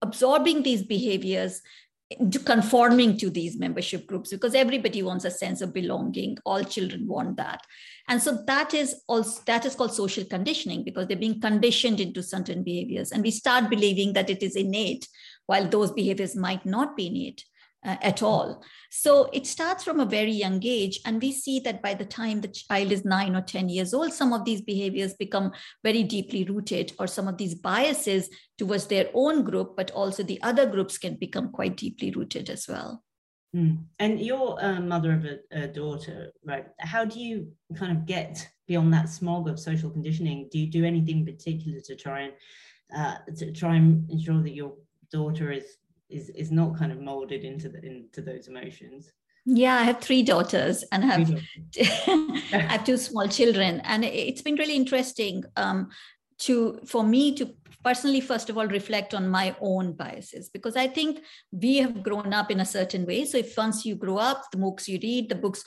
absorbing 0.01 0.63
these 0.63 0.81
behaviors 0.81 1.61
into 2.09 2.39
conforming 2.39 3.17
to 3.17 3.29
these 3.29 3.59
membership 3.59 4.07
groups 4.07 4.31
because 4.31 4.55
everybody 4.55 5.03
wants 5.03 5.25
a 5.25 5.31
sense 5.31 5.61
of 5.61 5.73
belonging. 5.73 6.37
All 6.45 6.63
children 6.63 7.07
want 7.07 7.37
that 7.37 7.61
and 8.09 8.21
so 8.21 8.43
that 8.47 8.73
is 8.73 9.01
also 9.07 9.41
that 9.45 9.65
is 9.65 9.75
called 9.75 9.93
social 9.93 10.25
conditioning 10.25 10.83
because 10.83 11.07
they're 11.07 11.15
being 11.15 11.39
conditioned 11.39 11.99
into 11.99 12.21
certain 12.21 12.63
behaviors 12.63 13.11
and 13.11 13.23
we 13.23 13.31
start 13.31 13.69
believing 13.69 14.13
that 14.13 14.29
it 14.29 14.43
is 14.43 14.55
innate 14.55 15.07
while 15.45 15.67
those 15.67 15.91
behaviors 15.91 16.35
might 16.35 16.65
not 16.65 16.97
be 16.97 17.07
innate 17.07 17.45
uh, 17.85 17.95
at 18.01 18.21
all. 18.21 18.63
So 18.89 19.29
it 19.31 19.47
starts 19.47 19.83
from 19.83 19.99
a 19.99 20.05
very 20.05 20.31
young 20.31 20.59
age. 20.63 20.99
And 21.05 21.21
we 21.21 21.31
see 21.31 21.59
that 21.61 21.81
by 21.81 21.93
the 21.93 22.05
time 22.05 22.41
the 22.41 22.47
child 22.47 22.91
is 22.91 23.05
nine 23.05 23.35
or 23.35 23.41
10 23.41 23.69
years 23.69 23.93
old, 23.93 24.13
some 24.13 24.33
of 24.33 24.45
these 24.45 24.61
behaviors 24.61 25.13
become 25.13 25.51
very 25.83 26.03
deeply 26.03 26.43
rooted, 26.43 26.93
or 26.99 27.07
some 27.07 27.27
of 27.27 27.37
these 27.37 27.55
biases 27.55 28.29
towards 28.57 28.87
their 28.87 29.09
own 29.13 29.43
group, 29.43 29.75
but 29.77 29.91
also 29.91 30.23
the 30.23 30.41
other 30.41 30.65
groups 30.65 30.97
can 30.97 31.15
become 31.15 31.51
quite 31.51 31.77
deeply 31.77 32.11
rooted 32.11 32.49
as 32.49 32.67
well. 32.67 33.03
Mm. 33.55 33.79
And 33.97 34.19
you're 34.19 34.57
a 34.59 34.79
mother 34.79 35.13
of 35.13 35.25
a, 35.25 35.39
a, 35.51 35.67
daughter, 35.67 36.31
right? 36.45 36.67
How 36.79 37.03
do 37.03 37.19
you 37.19 37.51
kind 37.75 37.91
of 37.91 38.05
get 38.05 38.47
beyond 38.67 38.93
that 38.93 39.09
smog 39.09 39.49
of 39.49 39.59
social 39.59 39.89
conditioning? 39.89 40.49
Do 40.51 40.59
you 40.59 40.67
do 40.67 40.85
anything 40.85 41.25
particular 41.25 41.79
to 41.79 41.95
try 41.95 42.21
and 42.21 42.33
uh, 42.95 43.15
to 43.37 43.51
try 43.51 43.75
and 43.75 44.09
ensure 44.09 44.41
that 44.43 44.53
your 44.53 44.73
daughter 45.11 45.51
is 45.51 45.77
is 46.09 46.29
is 46.29 46.51
not 46.51 46.77
kind 46.77 46.91
of 46.91 46.99
molded 46.99 47.43
into 47.43 47.69
the 47.69 47.83
into 47.85 48.21
those 48.21 48.47
emotions 48.47 49.11
yeah 49.45 49.75
i 49.75 49.83
have 49.83 49.99
three 49.99 50.23
daughters 50.23 50.83
and 50.91 51.03
I 51.03 51.07
have 51.07 51.41
i 52.53 52.65
have 52.67 52.83
two 52.83 52.97
small 52.97 53.27
children 53.27 53.81
and 53.81 54.03
it's 54.03 54.41
been 54.41 54.55
really 54.55 54.75
interesting 54.75 55.43
um, 55.55 55.89
to 56.39 56.79
for 56.85 57.03
me 57.03 57.35
to 57.35 57.53
personally 57.83 58.21
first 58.21 58.49
of 58.49 58.57
all 58.57 58.67
reflect 58.67 59.13
on 59.13 59.27
my 59.27 59.55
own 59.61 59.93
biases 59.93 60.49
because 60.49 60.75
i 60.75 60.87
think 60.87 61.21
we 61.51 61.77
have 61.77 62.03
grown 62.03 62.33
up 62.33 62.51
in 62.51 62.59
a 62.59 62.65
certain 62.65 63.05
way. 63.05 63.25
So 63.25 63.37
if 63.37 63.57
once 63.57 63.85
you 63.85 63.95
grow 63.95 64.17
up 64.17 64.43
the 64.51 64.57
books 64.57 64.87
you 64.89 64.99
read 65.01 65.29
the 65.29 65.35
books 65.35 65.63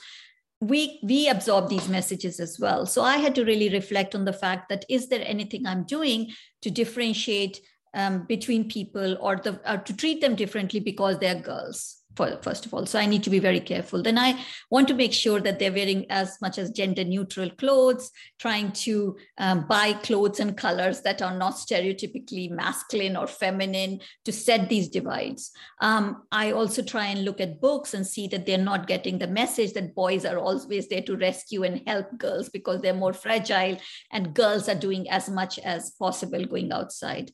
we 0.61 0.99
we 1.03 1.27
absorb 1.27 1.69
these 1.69 1.89
messages 1.89 2.39
as 2.39 2.57
well. 2.59 2.85
So 2.85 3.01
i 3.03 3.17
had 3.17 3.35
to 3.35 3.45
really 3.45 3.69
reflect 3.69 4.15
on 4.15 4.25
the 4.25 4.33
fact 4.33 4.69
that 4.69 4.85
is 4.89 5.07
there 5.09 5.23
anything 5.25 5.65
i'm 5.65 5.83
doing 5.83 6.31
to 6.61 6.69
differentiate 6.69 7.59
um, 7.95 8.25
between 8.25 8.69
people 8.69 9.17
or 9.19 9.35
the 9.35 9.59
or 9.69 9.77
to 9.77 9.95
treat 9.95 10.21
them 10.21 10.35
differently 10.35 10.79
because 10.79 11.19
they're 11.19 11.35
girls 11.39 12.02
for, 12.15 12.37
first 12.41 12.65
of 12.65 12.73
all. 12.73 12.85
So 12.85 12.99
i 12.99 13.05
need 13.05 13.23
to 13.23 13.29
be 13.29 13.39
very 13.39 13.59
careful. 13.59 14.01
Then 14.01 14.17
i 14.17 14.39
want 14.69 14.87
to 14.87 14.93
make 14.93 15.13
sure 15.13 15.39
that 15.41 15.59
they're 15.59 15.73
wearing 15.73 16.05
as 16.09 16.37
much 16.41 16.57
as 16.57 16.71
gender 16.71 17.03
neutral 17.03 17.49
clothes 17.51 18.11
trying 18.39 18.71
to 18.71 19.17
um, 19.37 19.67
buy 19.67 19.93
clothes 19.93 20.39
and 20.39 20.57
colors 20.57 21.01
that 21.01 21.21
are 21.21 21.37
not 21.37 21.53
stereotypically 21.53 22.49
masculine 22.49 23.15
or 23.15 23.27
feminine 23.27 23.99
to 24.25 24.31
set 24.31 24.69
these 24.69 24.89
divides. 24.89 25.51
Um, 25.81 26.23
i 26.31 26.51
also 26.51 26.81
try 26.81 27.07
and 27.07 27.25
look 27.25 27.41
at 27.41 27.61
books 27.61 27.93
and 27.93 28.05
see 28.05 28.27
that 28.27 28.45
they're 28.45 28.57
not 28.57 28.87
getting 28.87 29.17
the 29.17 29.27
message 29.27 29.73
that 29.73 29.95
boys 29.95 30.25
are 30.25 30.37
always 30.37 30.87
there 30.87 31.01
to 31.01 31.17
rescue 31.17 31.63
and 31.63 31.81
help 31.87 32.17
girls 32.17 32.49
because 32.49 32.81
they're 32.81 32.93
more 32.93 33.13
fragile 33.13 33.77
and 34.11 34.33
girls 34.33 34.69
are 34.69 34.75
doing 34.75 35.09
as 35.09 35.29
much 35.29 35.59
as 35.59 35.91
possible 35.91 36.45
going 36.45 36.71
outside 36.71 37.31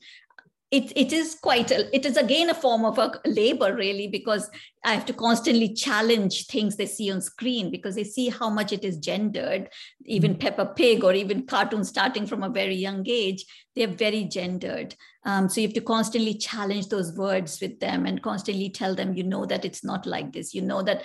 it, 0.71 0.93
it 0.95 1.11
is 1.11 1.35
quite 1.41 1.71
a, 1.71 1.93
it 1.95 2.05
is 2.05 2.15
again 2.15 2.51
a 2.51 2.53
form 2.53 2.85
of 2.85 2.99
a 2.99 3.11
labor 3.25 3.75
really 3.75 4.07
because 4.07 4.49
i 4.85 4.93
have 4.93 5.05
to 5.05 5.13
constantly 5.13 5.73
challenge 5.73 6.45
things 6.45 6.75
they 6.75 6.85
see 6.85 7.11
on 7.11 7.21
screen 7.21 7.71
because 7.71 7.95
they 7.95 8.03
see 8.03 8.29
how 8.29 8.49
much 8.49 8.71
it 8.71 8.83
is 8.83 8.97
gendered. 8.97 9.69
Even 10.05 10.31
mm-hmm. 10.31 10.39
peppa 10.39 10.65
pig 10.67 11.03
or 11.03 11.13
even 11.13 11.45
cartoons 11.45 11.89
starting 11.89 12.27
from 12.27 12.43
a 12.43 12.49
very 12.49 12.75
young 12.75 13.03
age 13.07 13.45
they're 13.75 13.87
very 13.87 14.25
gendered. 14.25 14.95
Um, 15.25 15.47
so 15.47 15.61
you 15.61 15.67
have 15.67 15.75
to 15.75 15.81
constantly 15.81 16.33
challenge 16.33 16.89
those 16.89 17.13
words 17.13 17.59
with 17.61 17.79
them 17.79 18.05
and 18.05 18.21
constantly 18.21 18.69
tell 18.69 18.93
them 18.93 19.13
you 19.13 19.23
know 19.23 19.45
that 19.45 19.65
it's 19.65 19.83
not 19.83 20.05
like 20.05 20.33
this. 20.33 20.53
You 20.53 20.61
know 20.61 20.81
that 20.83 21.03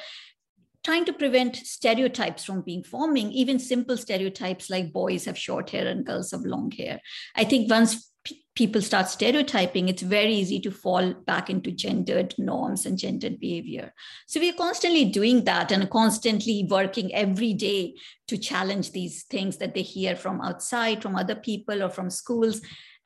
trying 0.84 1.04
to 1.04 1.12
prevent 1.12 1.56
stereotypes 1.56 2.44
from 2.44 2.60
being 2.60 2.82
forming 2.82 3.32
even 3.32 3.58
simple 3.58 3.96
stereotypes 3.96 4.70
like 4.70 4.92
boys 4.92 5.24
have 5.24 5.38
short 5.38 5.70
hair 5.70 5.86
and 5.86 6.06
girls 6.06 6.30
have 6.30 6.42
long 6.42 6.70
hair 6.70 7.00
i 7.36 7.44
think 7.44 7.70
once 7.70 8.12
people 8.54 8.80
start 8.80 9.08
stereotyping, 9.08 9.88
it's 9.88 10.02
very 10.02 10.32
easy 10.32 10.60
to 10.60 10.70
fall 10.70 11.12
back 11.12 11.50
into 11.50 11.72
gendered 11.72 12.34
norms 12.38 12.86
and 12.86 12.98
gendered 12.98 13.40
behavior. 13.40 13.92
So 14.26 14.38
we're 14.40 14.52
constantly 14.52 15.06
doing 15.06 15.44
that 15.44 15.72
and 15.72 15.90
constantly 15.90 16.66
working 16.70 17.12
every 17.14 17.52
day 17.52 17.96
to 18.28 18.38
challenge 18.38 18.92
these 18.92 19.24
things 19.24 19.56
that 19.58 19.74
they 19.74 19.82
hear 19.82 20.14
from 20.14 20.40
outside, 20.40 21.02
from 21.02 21.16
other 21.16 21.34
people, 21.34 21.82
or 21.82 21.90
from 21.90 22.10
schools. 22.10 22.60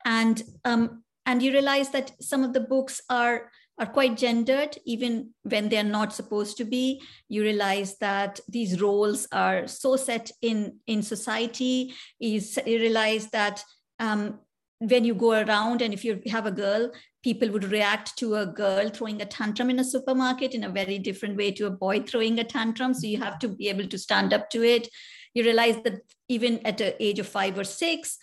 And 0.05 0.41
um, 0.65 1.03
and 1.25 1.43
you 1.43 1.51
realize 1.51 1.89
that 1.91 2.11
some 2.21 2.43
of 2.43 2.53
the 2.53 2.59
books 2.59 3.01
are 3.09 3.51
are 3.79 3.87
quite 3.87 4.17
gendered 4.17 4.77
even 4.85 5.33
when 5.43 5.69
they're 5.69 5.83
not 5.83 6.13
supposed 6.13 6.57
to 6.57 6.65
be. 6.65 7.01
You 7.29 7.43
realize 7.43 7.97
that 7.99 8.39
these 8.47 8.81
roles 8.81 9.27
are 9.31 9.67
so 9.67 9.95
set 9.95 10.31
in 10.41 10.79
in 10.85 11.01
society. 11.01 11.93
You 12.19 12.41
realize 12.65 13.29
that 13.29 13.63
um, 13.99 14.39
when 14.79 15.05
you 15.05 15.15
go 15.15 15.31
around 15.31 15.81
and 15.81 15.93
if 15.93 16.05
you 16.05 16.21
have 16.27 16.45
a 16.45 16.51
girl 16.51 16.91
people 17.21 17.49
would 17.49 17.65
react 17.65 18.17
to 18.17 18.35
a 18.35 18.45
girl 18.45 18.89
throwing 18.89 19.21
a 19.21 19.25
tantrum 19.25 19.69
in 19.69 19.79
a 19.79 19.83
supermarket 19.83 20.53
in 20.53 20.63
a 20.63 20.69
very 20.69 20.97
different 20.97 21.35
way 21.35 21.51
to 21.51 21.65
a 21.65 21.69
boy 21.69 22.01
throwing 22.01 22.39
a 22.39 22.45
tantrum. 22.45 22.93
So 22.93 23.07
you 23.07 23.17
have 23.17 23.39
to 23.39 23.49
be 23.49 23.67
able 23.67 23.87
to 23.87 23.97
stand 23.97 24.33
up 24.33 24.49
to 24.51 24.63
it. 24.63 24.87
You 25.33 25.43
realize 25.43 25.75
that 25.83 25.99
even 26.29 26.65
at 26.65 26.77
the 26.77 27.01
age 27.03 27.19
of 27.19 27.27
five 27.27 27.57
or 27.57 27.65
six 27.65 28.17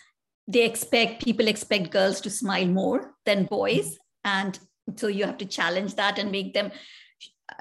they 0.47 0.63
expect 0.63 1.25
people 1.25 1.47
expect 1.47 1.91
girls 1.91 2.21
to 2.21 2.29
smile 2.29 2.67
more 2.67 3.13
than 3.25 3.45
boys. 3.45 3.97
And 4.23 4.57
so 4.95 5.07
you 5.07 5.25
have 5.25 5.37
to 5.37 5.45
challenge 5.45 5.95
that 5.95 6.17
and 6.17 6.31
make 6.31 6.53
them 6.53 6.71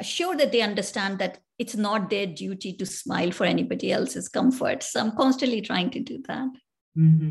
sure 0.02 0.36
that 0.36 0.52
they 0.52 0.62
understand 0.62 1.18
that 1.18 1.38
it's 1.58 1.76
not 1.76 2.10
their 2.10 2.26
duty 2.26 2.72
to 2.74 2.84
smile 2.84 3.30
for 3.30 3.44
anybody 3.44 3.92
else's 3.92 4.28
comfort. 4.28 4.82
So 4.82 5.00
i'm 5.00 5.16
constantly 5.16 5.60
trying 5.60 5.90
to 5.90 6.00
do 6.00 6.22
that. 6.28 6.48
Mm-hmm. 6.96 7.30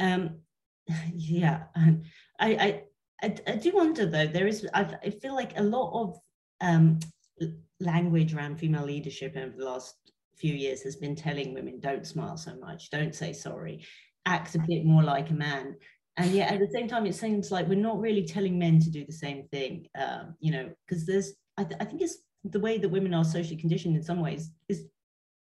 um, 0.00 0.38
yeah 1.14 1.64
I, 1.74 1.96
I 2.40 2.82
i 3.22 3.34
i 3.46 3.56
do 3.56 3.70
wonder 3.72 4.06
though 4.06 4.26
there 4.26 4.48
is 4.48 4.66
i, 4.74 4.82
I 5.04 5.10
feel 5.10 5.34
like 5.34 5.56
a 5.56 5.62
lot 5.62 6.02
of 6.02 6.18
um 6.60 6.98
language 7.80 8.34
around 8.34 8.58
female 8.58 8.84
leadership 8.84 9.36
over 9.36 9.54
the 9.56 9.64
last 9.64 9.94
few 10.36 10.54
years 10.54 10.82
has 10.82 10.96
been 10.96 11.14
telling 11.14 11.54
women 11.54 11.80
don't 11.80 12.06
smile 12.06 12.36
so 12.36 12.54
much. 12.56 12.90
Don't 12.90 13.14
say 13.14 13.32
sorry. 13.32 13.84
Act 14.26 14.54
a 14.54 14.58
bit 14.58 14.84
more 14.84 15.02
like 15.02 15.30
a 15.30 15.34
man 15.34 15.76
and 16.16 16.30
yet 16.30 16.52
at 16.52 16.60
the 16.60 16.70
same 16.72 16.88
time 16.88 17.06
it 17.06 17.14
seems 17.14 17.50
like 17.50 17.68
we're 17.68 17.74
not 17.74 18.00
really 18.00 18.24
telling 18.24 18.58
men 18.58 18.80
to 18.80 18.90
do 18.90 19.04
the 19.04 19.12
same 19.12 19.46
thing 19.48 19.86
um, 19.98 20.34
you 20.40 20.50
know 20.50 20.70
because 20.86 21.06
there's 21.06 21.34
I, 21.58 21.64
th- 21.64 21.80
I 21.80 21.84
think 21.84 22.02
it's 22.02 22.18
the 22.44 22.60
way 22.60 22.78
that 22.78 22.88
women 22.88 23.14
are 23.14 23.24
socially 23.24 23.56
conditioned 23.56 23.96
in 23.96 24.02
some 24.02 24.20
ways 24.20 24.50
is 24.68 24.84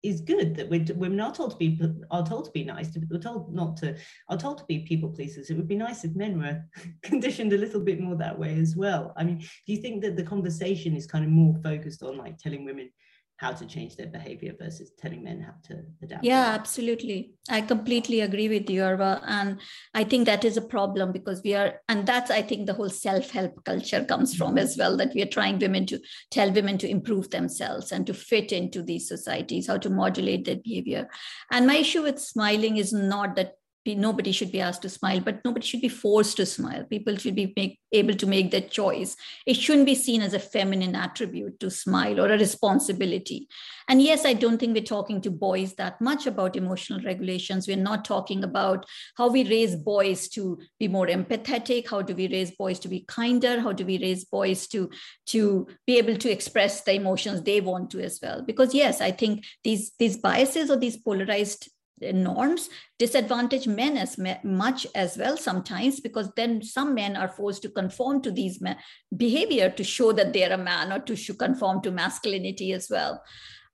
is 0.04 0.20
good 0.20 0.54
that 0.54 0.70
we're, 0.70 0.84
we're 0.94 1.10
not 1.10 1.34
told 1.34 1.50
to 1.50 1.56
be 1.56 1.80
are 2.10 2.24
told 2.24 2.44
to 2.44 2.50
be 2.52 2.62
nice 2.64 2.96
we're 3.10 3.18
told 3.18 3.52
not 3.52 3.76
to 3.76 3.96
are 4.28 4.36
told 4.36 4.58
to 4.58 4.64
be 4.64 4.80
people 4.80 5.08
pleasers. 5.08 5.50
It 5.50 5.56
would 5.56 5.66
be 5.66 5.74
nice 5.74 6.04
if 6.04 6.14
men 6.14 6.38
were 6.38 6.62
conditioned 7.02 7.52
a 7.52 7.58
little 7.58 7.80
bit 7.80 8.00
more 8.00 8.16
that 8.16 8.38
way 8.38 8.58
as 8.58 8.76
well. 8.76 9.12
I 9.16 9.24
mean 9.24 9.38
do 9.38 9.72
you 9.72 9.78
think 9.78 10.02
that 10.02 10.16
the 10.16 10.22
conversation 10.22 10.94
is 10.94 11.06
kind 11.06 11.24
of 11.24 11.30
more 11.30 11.56
focused 11.62 12.02
on 12.02 12.16
like 12.16 12.38
telling 12.38 12.64
women 12.64 12.90
how 13.38 13.52
to 13.52 13.64
change 13.64 13.94
their 13.94 14.08
behavior 14.08 14.52
versus 14.60 14.90
telling 14.98 15.22
men 15.22 15.40
how 15.40 15.54
to 15.62 15.80
adapt. 16.02 16.24
Yeah, 16.24 16.46
absolutely. 16.58 17.34
I 17.48 17.60
completely 17.60 18.20
agree 18.20 18.48
with 18.48 18.68
you, 18.68 18.80
Arwa. 18.80 19.22
And 19.24 19.60
I 19.94 20.02
think 20.02 20.26
that 20.26 20.44
is 20.44 20.56
a 20.56 20.60
problem 20.62 21.12
because 21.12 21.40
we 21.44 21.54
are, 21.54 21.80
and 21.88 22.04
that's, 22.04 22.32
I 22.32 22.42
think, 22.42 22.66
the 22.66 22.74
whole 22.74 22.90
self 22.90 23.30
help 23.30 23.64
culture 23.64 24.04
comes 24.04 24.34
from 24.34 24.58
as 24.58 24.76
well, 24.76 24.96
that 24.96 25.14
we 25.14 25.22
are 25.22 25.26
trying 25.26 25.60
women 25.60 25.86
to 25.86 26.00
tell 26.32 26.50
women 26.50 26.78
to 26.78 26.88
improve 26.88 27.30
themselves 27.30 27.92
and 27.92 28.04
to 28.08 28.14
fit 28.14 28.50
into 28.50 28.82
these 28.82 29.06
societies, 29.06 29.68
how 29.68 29.78
to 29.78 29.88
modulate 29.88 30.44
their 30.44 30.56
behavior. 30.56 31.08
And 31.52 31.64
my 31.64 31.76
issue 31.76 32.02
with 32.02 32.18
smiling 32.18 32.76
is 32.76 32.92
not 32.92 33.36
that 33.36 33.52
nobody 33.94 34.32
should 34.32 34.52
be 34.52 34.60
asked 34.60 34.82
to 34.82 34.88
smile 34.88 35.20
but 35.20 35.44
nobody 35.44 35.66
should 35.66 35.80
be 35.80 35.88
forced 35.88 36.36
to 36.36 36.46
smile. 36.46 36.84
People 36.84 37.16
should 37.16 37.34
be 37.34 37.52
make, 37.56 37.78
able 37.92 38.14
to 38.14 38.26
make 38.26 38.50
their 38.50 38.60
choice. 38.60 39.16
It 39.46 39.54
shouldn't 39.54 39.86
be 39.86 39.94
seen 39.94 40.22
as 40.22 40.34
a 40.34 40.38
feminine 40.38 40.94
attribute 40.94 41.60
to 41.60 41.70
smile 41.70 42.20
or 42.20 42.26
a 42.26 42.38
responsibility. 42.38 43.48
And 43.88 44.02
yes 44.02 44.24
i 44.24 44.32
don't 44.32 44.58
think 44.58 44.74
we're 44.74 44.82
talking 44.82 45.20
to 45.22 45.30
boys 45.30 45.74
that 45.74 46.00
much 46.00 46.26
about 46.26 46.56
emotional 46.56 47.00
regulations. 47.00 47.66
We're 47.66 47.76
not 47.76 48.04
talking 48.04 48.44
about 48.44 48.84
how 49.16 49.28
we 49.28 49.48
raise 49.48 49.76
boys 49.76 50.28
to 50.30 50.58
be 50.78 50.88
more 50.88 51.06
empathetic. 51.06 51.88
How 51.88 52.02
do 52.02 52.14
we 52.14 52.28
raise 52.28 52.50
boys 52.50 52.78
to 52.80 52.88
be 52.88 53.04
kinder? 53.08 53.60
How 53.60 53.72
do 53.72 53.84
we 53.84 53.98
raise 53.98 54.24
boys 54.24 54.66
to 54.68 54.90
to 55.26 55.66
be 55.86 55.98
able 55.98 56.16
to 56.16 56.30
express 56.30 56.82
the 56.82 56.94
emotions 56.94 57.42
they 57.42 57.60
want 57.60 57.90
to 57.90 58.00
as 58.00 58.18
well? 58.22 58.42
Because 58.42 58.74
yes 58.74 59.00
i 59.00 59.10
think 59.10 59.44
these 59.64 59.92
these 59.98 60.16
biases 60.16 60.70
or 60.70 60.76
these 60.76 60.96
polarized 60.96 61.70
norms. 62.00 62.68
Disadvantage 62.98 63.66
men 63.66 63.96
as 63.96 64.18
much 64.42 64.86
as 64.94 65.16
well 65.16 65.36
sometimes 65.36 66.00
because 66.00 66.30
then 66.36 66.62
some 66.62 66.94
men 66.94 67.16
are 67.16 67.28
forced 67.28 67.62
to 67.62 67.68
conform 67.68 68.22
to 68.22 68.30
these 68.30 68.62
behavior 69.16 69.70
to 69.70 69.84
show 69.84 70.12
that 70.12 70.32
they're 70.32 70.52
a 70.52 70.58
man 70.58 70.92
or 70.92 70.98
to 71.00 71.34
conform 71.34 71.80
to 71.82 71.90
masculinity 71.90 72.72
as 72.72 72.88
well 72.90 73.22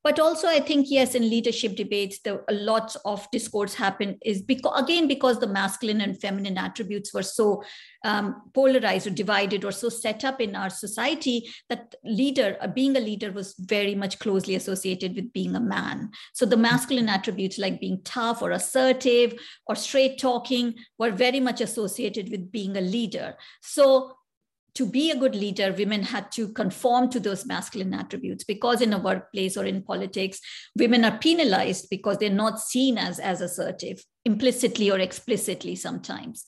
but 0.04 0.20
also 0.20 0.46
i 0.46 0.60
think 0.60 0.86
yes 0.88 1.14
in 1.14 1.28
leadership 1.28 1.74
debates 1.74 2.20
the 2.20 2.40
lots 2.50 2.96
of 3.04 3.28
discourse 3.32 3.74
happen 3.74 4.16
is 4.24 4.42
because 4.42 4.80
again 4.80 5.08
because 5.08 5.40
the 5.40 5.46
masculine 5.46 6.02
and 6.02 6.20
feminine 6.20 6.58
attributes 6.58 7.12
were 7.12 7.22
so 7.22 7.62
um, 8.04 8.42
polarized 8.52 9.06
or 9.06 9.10
divided 9.10 9.64
or 9.64 9.72
so 9.72 9.88
set 9.88 10.24
up 10.24 10.40
in 10.40 10.54
our 10.54 10.70
society 10.70 11.48
that 11.70 11.94
leader 12.04 12.56
uh, 12.60 12.66
being 12.66 12.96
a 12.96 13.00
leader 13.00 13.32
was 13.32 13.54
very 13.58 13.94
much 13.94 14.18
closely 14.18 14.54
associated 14.54 15.14
with 15.16 15.32
being 15.32 15.56
a 15.56 15.60
man. 15.60 16.10
So 16.34 16.44
the 16.44 16.56
masculine 16.56 17.08
attributes 17.08 17.58
like 17.58 17.80
being 17.80 18.02
tough 18.04 18.42
or 18.42 18.50
assertive 18.50 19.34
or 19.66 19.74
straight 19.74 20.18
talking 20.18 20.74
were 20.98 21.10
very 21.10 21.40
much 21.40 21.60
associated 21.62 22.30
with 22.30 22.52
being 22.52 22.76
a 22.76 22.82
leader. 22.82 23.36
So 23.62 24.16
to 24.74 24.86
be 24.86 25.10
a 25.10 25.16
good 25.16 25.34
leader, 25.34 25.72
women 25.72 26.02
had 26.02 26.32
to 26.32 26.48
conform 26.48 27.08
to 27.10 27.20
those 27.20 27.46
masculine 27.46 27.94
attributes 27.94 28.42
because 28.42 28.80
in 28.80 28.92
a 28.92 28.98
workplace 28.98 29.56
or 29.56 29.64
in 29.64 29.82
politics, 29.82 30.40
women 30.76 31.04
are 31.04 31.18
penalized 31.18 31.88
because 31.90 32.18
they're 32.18 32.30
not 32.30 32.60
seen 32.60 32.98
as, 32.98 33.18
as 33.20 33.40
assertive, 33.40 34.04
implicitly 34.24 34.90
or 34.90 34.98
explicitly 34.98 35.76
sometimes. 35.76 36.44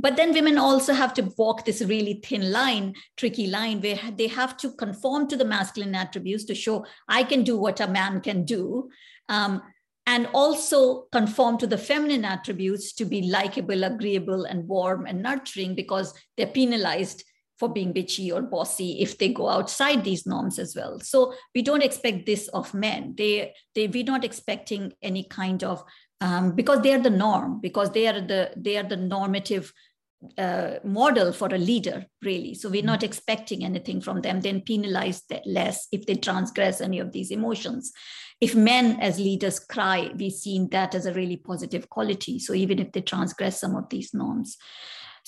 But 0.00 0.14
then 0.14 0.32
women 0.32 0.58
also 0.58 0.92
have 0.92 1.12
to 1.14 1.32
walk 1.36 1.64
this 1.64 1.82
really 1.82 2.20
thin 2.24 2.52
line, 2.52 2.94
tricky 3.16 3.48
line, 3.48 3.80
where 3.80 3.98
they 4.16 4.28
have 4.28 4.56
to 4.58 4.70
conform 4.72 5.26
to 5.28 5.36
the 5.36 5.44
masculine 5.44 5.96
attributes 5.96 6.44
to 6.44 6.54
show 6.54 6.86
I 7.08 7.24
can 7.24 7.42
do 7.42 7.58
what 7.58 7.80
a 7.80 7.88
man 7.88 8.20
can 8.20 8.44
do. 8.44 8.90
Um, 9.28 9.62
and 10.06 10.26
also 10.32 11.02
conform 11.12 11.58
to 11.58 11.66
the 11.66 11.76
feminine 11.76 12.24
attributes 12.24 12.94
to 12.94 13.04
be 13.04 13.28
likable, 13.30 13.84
agreeable, 13.84 14.44
and 14.44 14.66
warm 14.66 15.04
and 15.04 15.22
nurturing 15.22 15.74
because 15.74 16.14
they're 16.34 16.46
penalized 16.46 17.24
for 17.58 17.68
being 17.68 17.92
bitchy 17.92 18.32
or 18.32 18.42
bossy 18.42 19.00
if 19.00 19.18
they 19.18 19.28
go 19.28 19.48
outside 19.48 20.04
these 20.04 20.26
norms 20.26 20.58
as 20.58 20.74
well. 20.76 21.00
So 21.00 21.34
we 21.54 21.62
don't 21.62 21.82
expect 21.82 22.24
this 22.24 22.48
of 22.48 22.72
men. 22.72 23.14
They 23.16 23.54
they 23.74 23.88
we're 23.88 24.04
not 24.04 24.24
expecting 24.24 24.92
any 25.02 25.24
kind 25.24 25.64
of 25.64 25.82
um, 26.20 26.54
because 26.54 26.82
they 26.82 26.94
are 26.94 27.02
the 27.02 27.10
norm 27.10 27.60
because 27.60 27.90
they 27.90 28.06
are 28.06 28.20
the 28.20 28.52
they 28.56 28.76
are 28.76 28.88
the 28.88 28.96
normative 28.96 29.72
uh, 30.36 30.74
model 30.84 31.32
for 31.32 31.48
a 31.48 31.58
leader 31.58 32.06
really. 32.22 32.54
So 32.54 32.68
we're 32.68 32.82
not 32.82 33.02
expecting 33.02 33.64
anything 33.64 34.00
from 34.00 34.20
them. 34.20 34.40
Then 34.40 34.62
penalize 34.62 35.22
that 35.30 35.46
less 35.46 35.86
if 35.92 36.06
they 36.06 36.16
transgress 36.16 36.80
any 36.80 37.00
of 37.00 37.12
these 37.12 37.30
emotions. 37.30 37.92
If 38.40 38.54
men 38.54 39.00
as 39.00 39.18
leaders 39.18 39.58
cry 39.58 40.12
we've 40.16 40.32
seen 40.32 40.68
that 40.70 40.94
as 40.94 41.06
a 41.06 41.14
really 41.14 41.36
positive 41.36 41.88
quality. 41.88 42.38
So 42.38 42.54
even 42.54 42.78
if 42.78 42.92
they 42.92 43.00
transgress 43.00 43.60
some 43.60 43.74
of 43.74 43.88
these 43.88 44.14
norms 44.14 44.56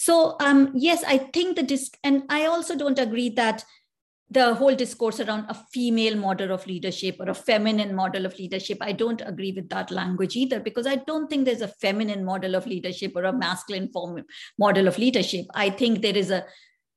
so 0.01 0.37
um, 0.41 0.73
yes, 0.75 1.05
I 1.07 1.19
think 1.19 1.57
the 1.57 1.63
disc, 1.63 1.99
and 2.03 2.23
I 2.31 2.47
also 2.47 2.75
don't 2.75 2.99
agree 2.99 3.29
that 3.37 3.67
the 4.31 4.55
whole 4.55 4.75
discourse 4.75 5.21
around 5.21 5.45
a 5.51 5.55
female 5.75 6.17
model 6.17 6.53
of 6.53 6.67
leadership 6.67 7.17
or 7.21 7.29
a 7.29 7.35
feminine 7.35 7.95
model 7.95 8.25
of 8.25 8.39
leadership, 8.39 8.79
I 8.81 8.93
don't 8.93 9.21
agree 9.21 9.53
with 9.53 9.69
that 9.69 9.91
language 9.91 10.37
either, 10.37 10.59
because 10.59 10.87
I 10.87 10.97
don't 10.97 11.29
think 11.29 11.45
there's 11.45 11.61
a 11.61 11.69
feminine 11.69 12.25
model 12.25 12.55
of 12.55 12.67
leadership 12.67 13.13
or 13.15 13.25
a 13.25 13.33
masculine 13.35 13.93
form 13.93 14.25
model 14.59 14.89
of 14.89 14.97
leadership. 14.97 15.45
I 15.55 15.69
think 15.69 16.01
there 16.01 16.17
is 16.17 16.31
a 16.31 16.47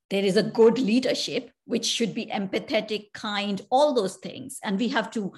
there 0.09 0.23
is 0.23 0.37
a 0.37 0.43
good 0.43 0.79
leadership 0.79 1.51
which 1.65 1.85
should 1.85 2.13
be 2.13 2.27
empathetic, 2.27 3.11
kind, 3.13 3.61
all 3.69 3.93
those 3.93 4.15
things, 4.15 4.59
and 4.63 4.79
we 4.79 4.87
have 4.87 5.11
to 5.11 5.33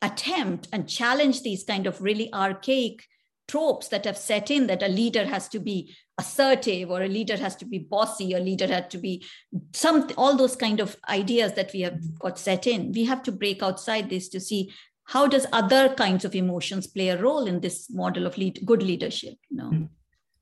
attempt 0.00 0.68
and 0.72 0.88
challenge 0.88 1.42
these 1.42 1.64
kind 1.64 1.88
of 1.88 2.00
really 2.00 2.32
archaic 2.32 3.02
tropes 3.48 3.88
that 3.88 4.04
have 4.04 4.16
set 4.16 4.48
in 4.48 4.68
that 4.68 4.82
a 4.82 4.88
leader 4.88 5.26
has 5.26 5.48
to 5.48 5.58
be 5.58 5.94
assertive 6.18 6.90
or 6.90 7.02
a 7.02 7.08
leader 7.08 7.36
has 7.36 7.56
to 7.56 7.64
be 7.64 7.78
bossy 7.78 8.34
a 8.34 8.38
leader 8.38 8.68
had 8.68 8.88
to 8.88 8.98
be 8.98 9.24
some 9.72 10.08
all 10.16 10.36
those 10.36 10.54
kind 10.54 10.78
of 10.80 10.96
ideas 11.08 11.54
that 11.54 11.72
we 11.72 11.80
have 11.80 12.18
got 12.18 12.38
set 12.38 12.66
in. 12.66 12.92
We 12.92 13.04
have 13.04 13.22
to 13.24 13.32
break 13.32 13.62
outside 13.62 14.10
this 14.10 14.28
to 14.30 14.40
see 14.40 14.72
how 15.04 15.26
does 15.26 15.46
other 15.52 15.94
kinds 15.94 16.24
of 16.24 16.34
emotions 16.34 16.86
play 16.86 17.08
a 17.08 17.20
role 17.20 17.46
in 17.46 17.60
this 17.60 17.90
model 17.90 18.26
of 18.26 18.38
lead, 18.38 18.60
good 18.64 18.82
leadership 18.82 19.34
you 19.50 19.56
know? 19.56 19.68
Hmm. 19.68 19.84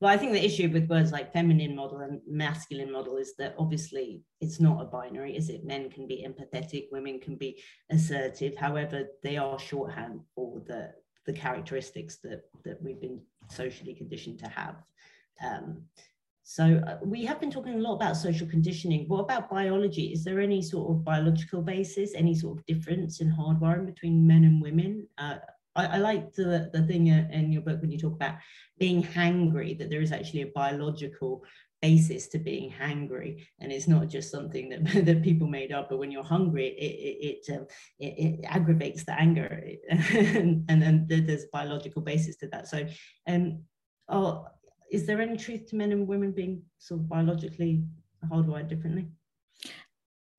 well 0.00 0.12
i 0.12 0.16
think 0.16 0.32
the 0.32 0.44
issue 0.44 0.68
with 0.68 0.88
words 0.88 1.10
like 1.10 1.32
feminine 1.32 1.74
model 1.74 1.98
and 1.98 2.20
masculine 2.28 2.92
model 2.92 3.16
is 3.16 3.34
that 3.38 3.54
obviously 3.58 4.22
it's 4.40 4.60
not 4.60 4.80
a 4.82 4.84
binary 4.84 5.36
is 5.36 5.48
it? 5.48 5.64
Men 5.64 5.90
can 5.90 6.06
be 6.06 6.26
empathetic 6.28 6.88
women 6.92 7.18
can 7.18 7.36
be 7.36 7.62
assertive. 7.90 8.56
However 8.56 9.04
they 9.22 9.36
are 9.36 9.58
shorthand 9.58 10.20
for 10.34 10.60
the 10.66 10.92
the 11.26 11.32
characteristics 11.32 12.16
that 12.24 12.42
that 12.64 12.82
we've 12.82 13.00
been 13.00 13.20
socially 13.48 13.94
conditioned 13.94 14.38
to 14.40 14.48
have 14.48 14.76
um, 15.42 15.82
so 16.44 16.82
uh, 16.86 16.98
we 17.04 17.24
have 17.24 17.40
been 17.40 17.50
talking 17.50 17.74
a 17.74 17.78
lot 17.78 17.94
about 17.94 18.16
social 18.16 18.46
conditioning. 18.46 19.06
What 19.08 19.20
about 19.20 19.48
biology? 19.48 20.12
Is 20.12 20.24
there 20.24 20.40
any 20.40 20.60
sort 20.60 20.90
of 20.90 21.04
biological 21.04 21.62
basis, 21.62 22.14
any 22.14 22.34
sort 22.34 22.58
of 22.58 22.66
difference 22.66 23.20
in 23.20 23.30
hardwiring 23.32 23.86
between 23.86 24.26
men 24.26 24.44
and 24.44 24.60
women? 24.60 25.06
Uh, 25.18 25.36
I, 25.76 25.86
I 25.86 25.96
like 25.98 26.32
the, 26.34 26.68
the 26.72 26.82
thing 26.82 27.10
uh, 27.10 27.28
in 27.30 27.52
your 27.52 27.62
book 27.62 27.80
when 27.80 27.90
you 27.90 27.98
talk 27.98 28.14
about 28.14 28.36
being 28.78 29.02
hangry, 29.02 29.78
that 29.78 29.88
there 29.88 30.02
is 30.02 30.12
actually 30.12 30.42
a 30.42 30.52
biological 30.54 31.44
basis 31.80 32.28
to 32.28 32.38
being 32.38 32.72
hangry 32.72 33.44
and 33.58 33.72
it's 33.72 33.88
not 33.88 34.08
just 34.08 34.30
something 34.30 34.68
that, 34.68 34.84
that 35.04 35.22
people 35.22 35.48
made 35.48 35.72
up 35.72 35.90
but 35.90 35.98
when 35.98 36.12
you're 36.12 36.22
hungry 36.22 36.68
it 36.68 36.80
it, 36.80 37.50
it, 37.50 37.58
um, 37.58 37.66
it, 37.98 38.14
it 38.18 38.44
aggravates 38.44 39.02
the 39.02 39.20
anger 39.20 39.64
and, 39.90 40.64
and 40.68 41.08
there's 41.08 41.42
a 41.42 41.48
biological 41.52 42.00
basis 42.00 42.36
to 42.36 42.46
that 42.46 42.68
so 42.68 42.86
um 43.28 43.60
oh 44.08 44.46
is 44.92 45.06
there 45.06 45.20
any 45.20 45.36
truth 45.36 45.68
to 45.70 45.76
men 45.76 45.90
and 45.90 46.06
women 46.06 46.30
being 46.32 46.62
sort 46.78 47.00
of 47.00 47.08
biologically 47.08 47.82
hardwired 48.30 48.68
differently? 48.68 49.08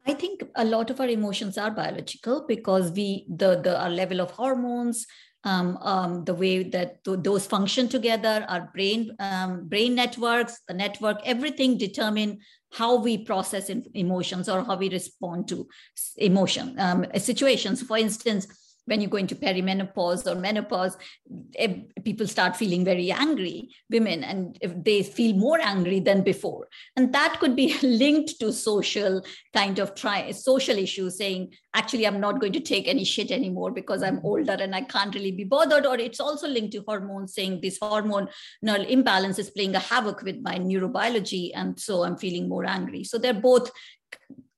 I 0.05 0.13
think 0.13 0.43
a 0.55 0.63
lot 0.63 0.89
of 0.89 0.99
our 0.99 1.07
emotions 1.07 1.57
are 1.57 1.71
biological 1.71 2.45
because 2.47 2.91
we 2.91 3.25
the 3.29 3.59
the 3.63 3.79
our 3.79 3.89
level 3.89 4.21
of 4.21 4.31
hormones, 4.31 5.07
um, 5.43 5.77
um, 5.77 6.23
the 6.25 6.35
way 6.35 6.63
that 6.63 7.03
th- 7.03 7.19
those 7.21 7.47
function 7.47 7.87
together, 7.87 8.45
our 8.47 8.69
brain 8.73 9.15
um, 9.19 9.67
brain 9.67 9.95
networks, 9.95 10.59
the 10.67 10.73
network, 10.73 11.21
everything 11.25 11.77
determine 11.77 12.39
how 12.73 12.95
we 13.01 13.17
process 13.17 13.69
in- 13.69 13.85
emotions 13.93 14.49
or 14.49 14.63
how 14.63 14.75
we 14.75 14.89
respond 14.89 15.47
to 15.47 15.67
emotion 16.17 16.75
um, 16.79 17.05
situations. 17.17 17.81
For 17.81 17.97
instance, 17.97 18.47
when 18.85 19.01
you 19.01 19.07
go 19.07 19.17
into 19.17 19.35
perimenopause 19.35 20.29
or 20.29 20.35
menopause, 20.35 20.97
eh, 21.55 21.79
people 22.03 22.27
start 22.27 22.55
feeling 22.55 22.83
very 22.83 23.11
angry, 23.11 23.69
women, 23.89 24.23
and 24.23 24.57
they 24.83 25.03
feel 25.03 25.35
more 25.35 25.59
angry 25.61 25.99
than 25.99 26.21
before. 26.21 26.67
And 26.95 27.13
that 27.13 27.39
could 27.39 27.55
be 27.55 27.77
linked 27.83 28.39
to 28.39 28.51
social 28.51 29.23
kind 29.53 29.79
of 29.79 29.95
try 29.95 30.31
social 30.31 30.77
issues, 30.77 31.17
saying, 31.17 31.53
actually, 31.73 32.05
I'm 32.05 32.19
not 32.19 32.39
going 32.39 32.53
to 32.53 32.59
take 32.59 32.87
any 32.87 33.03
shit 33.03 33.31
anymore 33.31 33.71
because 33.71 34.03
I'm 34.03 34.19
older 34.23 34.53
and 34.59 34.75
I 34.75 34.81
can't 34.81 35.15
really 35.15 35.31
be 35.31 35.45
bothered. 35.45 35.85
Or 35.85 35.97
it's 35.97 36.19
also 36.19 36.47
linked 36.47 36.73
to 36.73 36.83
hormones, 36.85 37.33
saying 37.33 37.61
this 37.61 37.79
hormonal 37.79 38.27
imbalance 38.61 39.39
is 39.39 39.49
playing 39.49 39.75
a 39.75 39.79
havoc 39.79 40.23
with 40.23 40.41
my 40.41 40.57
neurobiology. 40.57 41.51
And 41.55 41.79
so 41.79 42.03
I'm 42.03 42.17
feeling 42.17 42.49
more 42.49 42.65
angry. 42.65 43.03
So 43.03 43.17
they're 43.17 43.33
both 43.33 43.71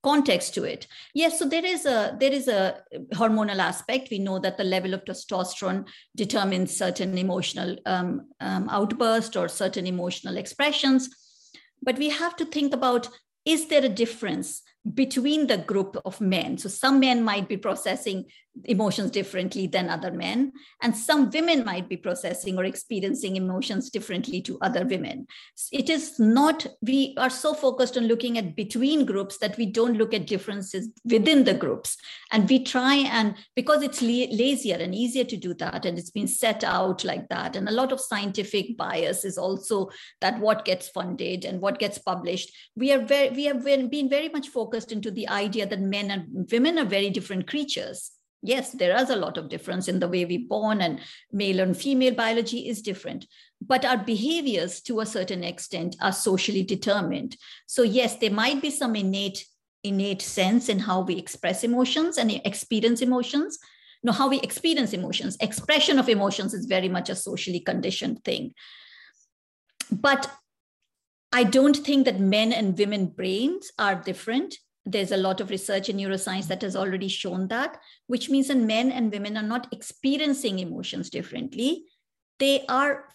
context 0.06 0.54
to 0.54 0.63
it. 0.63 0.88
Yes 1.13 1.39
so 1.39 1.46
there 1.46 1.65
is 1.65 1.86
a 1.86 2.15
there 2.20 2.32
is 2.39 2.48
a 2.48 2.63
hormonal 3.13 3.60
aspect. 3.60 4.12
We 4.12 4.20
know 4.20 4.38
that 4.39 4.58
the 4.58 4.63
level 4.76 4.94
of 4.94 5.04
testosterone 5.04 5.88
determines 6.15 6.78
certain 6.78 7.18
emotional 7.18 7.78
um, 7.86 8.28
um, 8.39 8.70
outburst 8.70 9.36
or 9.36 9.48
certain 9.48 9.88
emotional 9.88 10.38
expressions. 10.38 11.10
But 11.82 11.98
we 11.98 12.10
have 12.10 12.36
to 12.38 12.46
think 12.46 12.74
about 12.74 13.10
is 13.46 13.68
there 13.68 13.86
a 13.86 13.98
difference 14.04 14.62
between 14.93 15.48
the 15.48 15.58
group 15.58 15.98
of 16.06 16.21
men. 16.21 16.58
So 16.58 16.69
some 16.69 17.00
men 17.00 17.24
might 17.24 17.48
be 17.48 17.58
processing 17.58 18.26
emotions 18.63 19.12
differently 19.12 19.67
than 19.67 19.89
other 19.89 20.12
men, 20.12 20.54
and 20.82 20.95
some 20.95 21.30
women 21.30 21.65
might 21.65 21.89
be 21.89 21.98
processing 21.98 22.58
or 22.58 22.63
experiencing 22.63 23.36
emotions 23.36 23.89
differently 23.89 24.41
to 24.41 24.58
other 24.62 24.86
women. 24.86 25.28
It 25.74 25.89
is 25.89 26.17
not, 26.19 26.65
we 26.82 27.15
are 27.17 27.30
so 27.30 27.54
focused 27.54 27.98
on 27.98 28.08
looking 28.08 28.38
at 28.38 28.56
between 28.56 29.06
groups 29.06 29.39
that 29.39 29.58
we 29.58 29.65
don't 29.65 29.98
look 29.98 30.13
at 30.13 30.28
differences 30.28 30.88
within 31.04 31.43
the 31.43 31.54
groups. 31.54 31.98
And 32.32 32.48
we 32.48 32.63
try 32.63 32.95
and, 32.95 33.36
because 33.58 33.84
it's 33.84 34.02
lazier 34.02 34.78
and 34.78 34.95
easier 34.95 35.26
to 35.26 35.36
do 35.36 35.54
that, 35.56 35.86
and 35.86 35.98
it's 35.98 36.12
been 36.12 36.28
set 36.28 36.63
out 36.63 37.04
like 37.04 37.28
that, 37.30 37.58
and 37.58 37.67
a 37.67 37.74
lot 37.74 37.91
of 37.91 38.00
scientific 38.00 38.78
bias 38.78 39.26
is 39.26 39.38
also 39.38 39.89
that 40.21 40.39
what 40.39 40.63
gets 40.63 40.88
funded 40.88 41.43
and 41.43 41.60
what 41.60 41.80
gets 41.80 41.98
published. 41.98 42.52
We 42.78 42.93
are 42.93 43.04
very, 43.04 43.32
we 43.32 43.45
have 43.45 43.65
been 43.65 44.10
very 44.10 44.30
much 44.30 44.48
focused 44.48 44.75
into 44.84 45.12
the 45.12 45.28
idea 45.30 45.66
that 45.66 45.80
men 45.80 46.12
and 46.12 46.50
women 46.52 46.78
are 46.78 46.86
very 46.86 47.10
different 47.10 47.48
creatures. 47.48 48.12
Yes 48.42 48.72
there 48.72 48.96
is 48.96 49.10
a 49.10 49.16
lot 49.16 49.38
of 49.38 49.50
difference 49.50 49.88
in 49.88 50.00
the 50.00 50.08
way 50.08 50.26
we 50.26 50.38
born 50.38 50.82
and 50.82 51.00
male 51.32 51.60
and 51.60 51.76
female 51.76 52.14
biology 52.14 52.68
is 52.70 52.82
different 52.82 53.26
but 53.60 53.86
our 53.86 53.98
behaviors 53.98 54.82
to 54.82 55.00
a 55.00 55.06
certain 55.06 55.44
extent 55.44 55.96
are 56.02 56.12
socially 56.12 56.62
determined. 56.62 57.38
So 57.66 57.82
yes 57.82 58.18
there 58.18 58.32
might 58.32 58.62
be 58.62 58.70
some 58.70 58.96
innate 58.96 59.46
innate 59.84 60.22
sense 60.22 60.70
in 60.70 60.80
how 60.80 61.02
we 61.02 61.16
express 61.16 61.64
emotions 61.64 62.18
and 62.18 62.32
experience 62.32 63.02
emotions. 63.02 63.58
No 64.04 64.12
how 64.12 64.30
we 64.30 64.40
experience 64.42 64.94
emotions 64.94 65.38
expression 65.40 65.98
of 65.98 66.10
emotions 66.10 66.54
is 66.54 66.66
very 66.66 66.90
much 66.90 67.10
a 67.10 67.16
socially 67.16 67.60
conditioned 67.60 68.24
thing. 68.24 68.54
But 69.92 70.30
i 71.34 71.44
don't 71.44 71.78
think 71.78 72.06
that 72.06 72.20
men 72.20 72.54
and 72.54 72.78
women 72.78 73.08
brains 73.08 73.72
are 73.78 73.96
different 73.96 74.58
there's 74.86 75.12
a 75.12 75.17
lot 75.17 75.41
of 75.41 75.50
research 75.50 75.89
in 75.89 75.98
neuroscience 75.98 76.48
that 76.48 76.62
has 76.62 76.76
already 76.76 77.08
shown 77.08 77.48
that, 77.48 77.78
which 78.08 78.30
means 78.30 78.48
that 78.48 78.58
men 78.58 78.91
and 78.91 79.12
women 79.12 79.36
are 79.36 79.43
not 79.43 79.67
experiencing 79.74 80.60
emotions 80.60 81.10
differently. 81.10 81.86
They 82.38 82.65
are, 82.69 83.06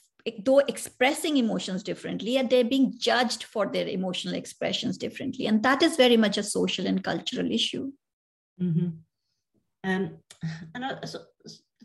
though 0.44 0.58
expressing 0.60 1.36
emotions 1.36 1.82
differently, 1.82 2.38
and 2.38 2.50
they're 2.50 2.64
being 2.64 2.94
judged 2.98 3.44
for 3.44 3.66
their 3.66 3.86
emotional 3.86 4.34
expressions 4.34 4.98
differently. 4.98 5.46
And 5.46 5.62
that 5.62 5.82
is 5.82 5.96
very 5.96 6.16
much 6.16 6.38
a 6.38 6.42
social 6.42 6.86
and 6.86 7.04
cultural 7.04 7.50
issue. 7.50 7.92
Mm-hmm. 8.60 8.88
Um, 9.84 10.16
and 10.74 10.84
I, 10.84 11.04
so, 11.04 11.20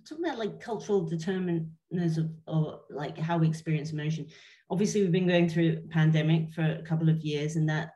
talking 0.07 0.25
about 0.25 0.39
like 0.39 0.59
cultural 0.59 1.07
determinants 1.07 2.17
of 2.17 2.29
or 2.47 2.81
like 2.89 3.17
how 3.17 3.37
we 3.37 3.47
experience 3.47 3.91
emotion. 3.91 4.27
Obviously, 4.69 5.01
we've 5.01 5.11
been 5.11 5.27
going 5.27 5.47
through 5.47 5.87
pandemic 5.91 6.51
for 6.53 6.63
a 6.63 6.81
couple 6.81 7.09
of 7.09 7.21
years, 7.21 7.55
and 7.55 7.69
that 7.69 7.91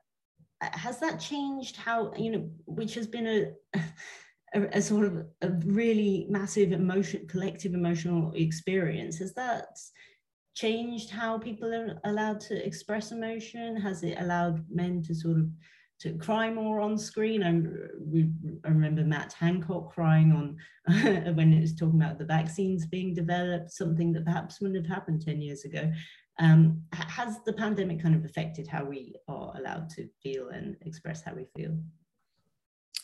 Uh, 0.61 0.77
has 0.77 0.99
that 0.99 1.19
changed 1.19 1.77
how 1.77 2.11
you 2.17 2.31
know 2.31 2.49
which 2.65 2.93
has 2.93 3.07
been 3.07 3.27
a 3.27 3.79
a, 4.55 4.77
a, 4.77 4.81
sort 4.81 5.05
of 5.05 5.25
a 5.41 5.49
really 5.65 6.25
massive 6.29 6.71
emotion 6.71 7.27
collective 7.27 7.73
emotional 7.73 8.33
experience 8.35 9.19
has 9.19 9.33
that 9.35 9.77
changed 10.59 11.09
how 11.09 11.37
people 11.37 11.73
are 11.73 11.99
allowed 12.03 12.41
to 12.41 12.65
express 12.65 13.13
emotion? 13.13 13.77
Has 13.77 14.03
it 14.03 14.17
allowed 14.19 14.65
men 14.69 15.01
to 15.03 15.15
sort 15.15 15.37
of 15.37 15.47
to 16.01 16.13
cry 16.17 16.49
more 16.49 16.81
on 16.81 16.97
screen? 16.97 17.43
I, 17.43 18.67
I 18.67 18.71
remember 18.71 19.03
matt 19.03 19.31
hancock 19.33 19.93
crying 19.93 20.31
on 20.33 20.57
when 21.35 21.53
it 21.53 21.61
was 21.61 21.75
talking 21.75 22.01
about 22.01 22.19
the 22.19 22.25
vaccines 22.25 22.85
being 22.85 23.13
developed 23.13 23.71
something 23.71 24.11
that 24.13 24.25
perhaps 24.25 24.59
wouldn't 24.59 24.85
have 24.85 24.93
happened 24.93 25.21
10 25.21 25.41
years 25.41 25.63
ago 25.63 25.89
um, 26.39 26.81
has 26.93 27.39
the 27.45 27.53
pandemic 27.53 28.01
kind 28.01 28.15
of 28.15 28.25
affected 28.25 28.67
how 28.67 28.85
we 28.85 29.15
are 29.27 29.53
allowed 29.57 29.89
to 29.91 30.07
feel 30.23 30.49
and 30.49 30.77
express 30.81 31.21
how 31.21 31.33
we 31.33 31.45
feel? 31.55 31.77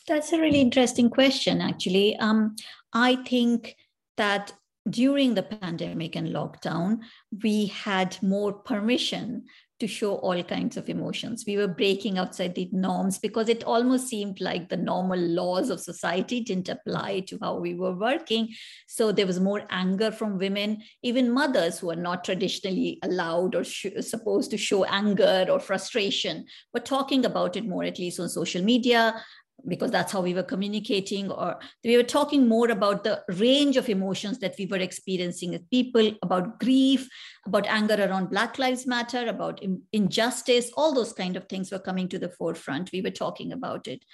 That's 0.08 0.32
a 0.32 0.40
really 0.40 0.60
interesting 0.60 1.10
question, 1.10 1.60
actually. 1.60 2.16
Um, 2.16 2.56
I 2.92 3.16
think 3.16 3.76
that 4.16 4.52
during 4.88 5.34
the 5.34 5.42
pandemic 5.42 6.16
and 6.16 6.28
lockdown, 6.28 7.00
we 7.42 7.66
had 7.66 8.16
more 8.22 8.52
permission 8.52 9.44
to 9.78 9.86
show 9.86 10.14
all 10.16 10.42
kinds 10.42 10.76
of 10.76 10.88
emotions. 10.88 11.44
We 11.46 11.56
were 11.56 11.68
breaking 11.68 12.18
outside 12.18 12.54
the 12.54 12.68
norms 12.72 13.18
because 13.18 13.48
it 13.48 13.64
almost 13.64 14.08
seemed 14.08 14.40
like 14.40 14.68
the 14.68 14.76
normal 14.76 15.18
laws 15.18 15.68
of 15.68 15.80
society 15.80 16.40
didn't 16.40 16.68
apply 16.68 17.20
to 17.28 17.38
how 17.42 17.58
we 17.58 17.74
were 17.74 17.94
working. 17.94 18.48
So 18.86 19.12
there 19.12 19.26
was 19.26 19.38
more 19.38 19.64
anger 19.68 20.10
from 20.10 20.38
women, 20.38 20.82
even 21.02 21.30
mothers 21.30 21.78
who 21.78 21.90
are 21.90 21.96
not 21.96 22.24
traditionally 22.24 22.98
allowed 23.02 23.54
or 23.54 23.64
sh- 23.64 23.86
supposed 24.00 24.50
to 24.52 24.56
show 24.56 24.84
anger 24.84 25.46
or 25.50 25.60
frustration, 25.60 26.46
but 26.72 26.86
talking 26.86 27.26
about 27.26 27.56
it 27.56 27.66
more, 27.66 27.84
at 27.84 27.98
least 27.98 28.18
on 28.18 28.28
social 28.28 28.62
media, 28.62 29.22
because 29.66 29.90
that's 29.90 30.12
how 30.12 30.20
we 30.20 30.34
were 30.34 30.42
communicating 30.42 31.30
or 31.30 31.58
we 31.84 31.96
were 31.96 32.02
talking 32.02 32.46
more 32.46 32.70
about 32.70 33.04
the 33.04 33.22
range 33.36 33.76
of 33.76 33.88
emotions 33.88 34.38
that 34.38 34.54
we 34.58 34.66
were 34.66 34.76
experiencing 34.76 35.54
as 35.54 35.62
people 35.70 36.12
about 36.22 36.60
grief 36.60 37.08
about 37.46 37.66
anger 37.66 37.94
around 37.94 38.30
black 38.30 38.58
lives 38.58 38.86
matter 38.86 39.26
about 39.26 39.60
injustice. 39.92 40.70
All 40.76 40.94
those 40.94 41.12
kind 41.12 41.36
of 41.36 41.48
things 41.48 41.70
were 41.70 41.78
coming 41.78 42.08
to 42.08 42.18
the 42.18 42.28
forefront. 42.28 42.92
We 42.92 43.02
were 43.02 43.10
talking 43.10 43.52
about 43.52 43.88
it. 43.88 44.04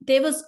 There 0.00 0.22
was 0.22 0.44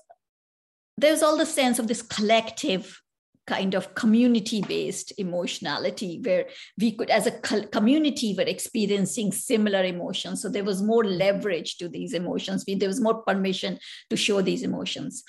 there 0.97 1.13
was 1.13 1.23
all 1.23 1.37
the 1.37 1.47
sense 1.47 1.79
of 1.79 1.87
this 1.87 2.03
collective 2.03 3.01
kind 3.49 3.75
of 3.75 3.95
community 3.95 4.61
based 4.61 5.13
emotionality 5.17 6.21
where 6.23 6.45
we 6.79 6.93
could 6.93 7.09
as 7.09 7.27
a 7.27 7.33
community 7.79 8.35
were 8.37 8.43
experiencing 8.43 9.33
similar 9.33 9.83
emotions. 9.85 10.43
So 10.43 10.51
there 10.51 10.65
was 10.65 10.83
more 10.83 11.05
leverage 11.05 11.79
to 11.79 11.89
these 11.89 12.13
emotions. 12.13 12.65
There 12.67 12.89
was 12.89 13.01
more 13.01 13.23
permission 13.23 13.79
to 14.11 14.17
show 14.17 14.43
these 14.43 14.63
emotions. 14.63 15.25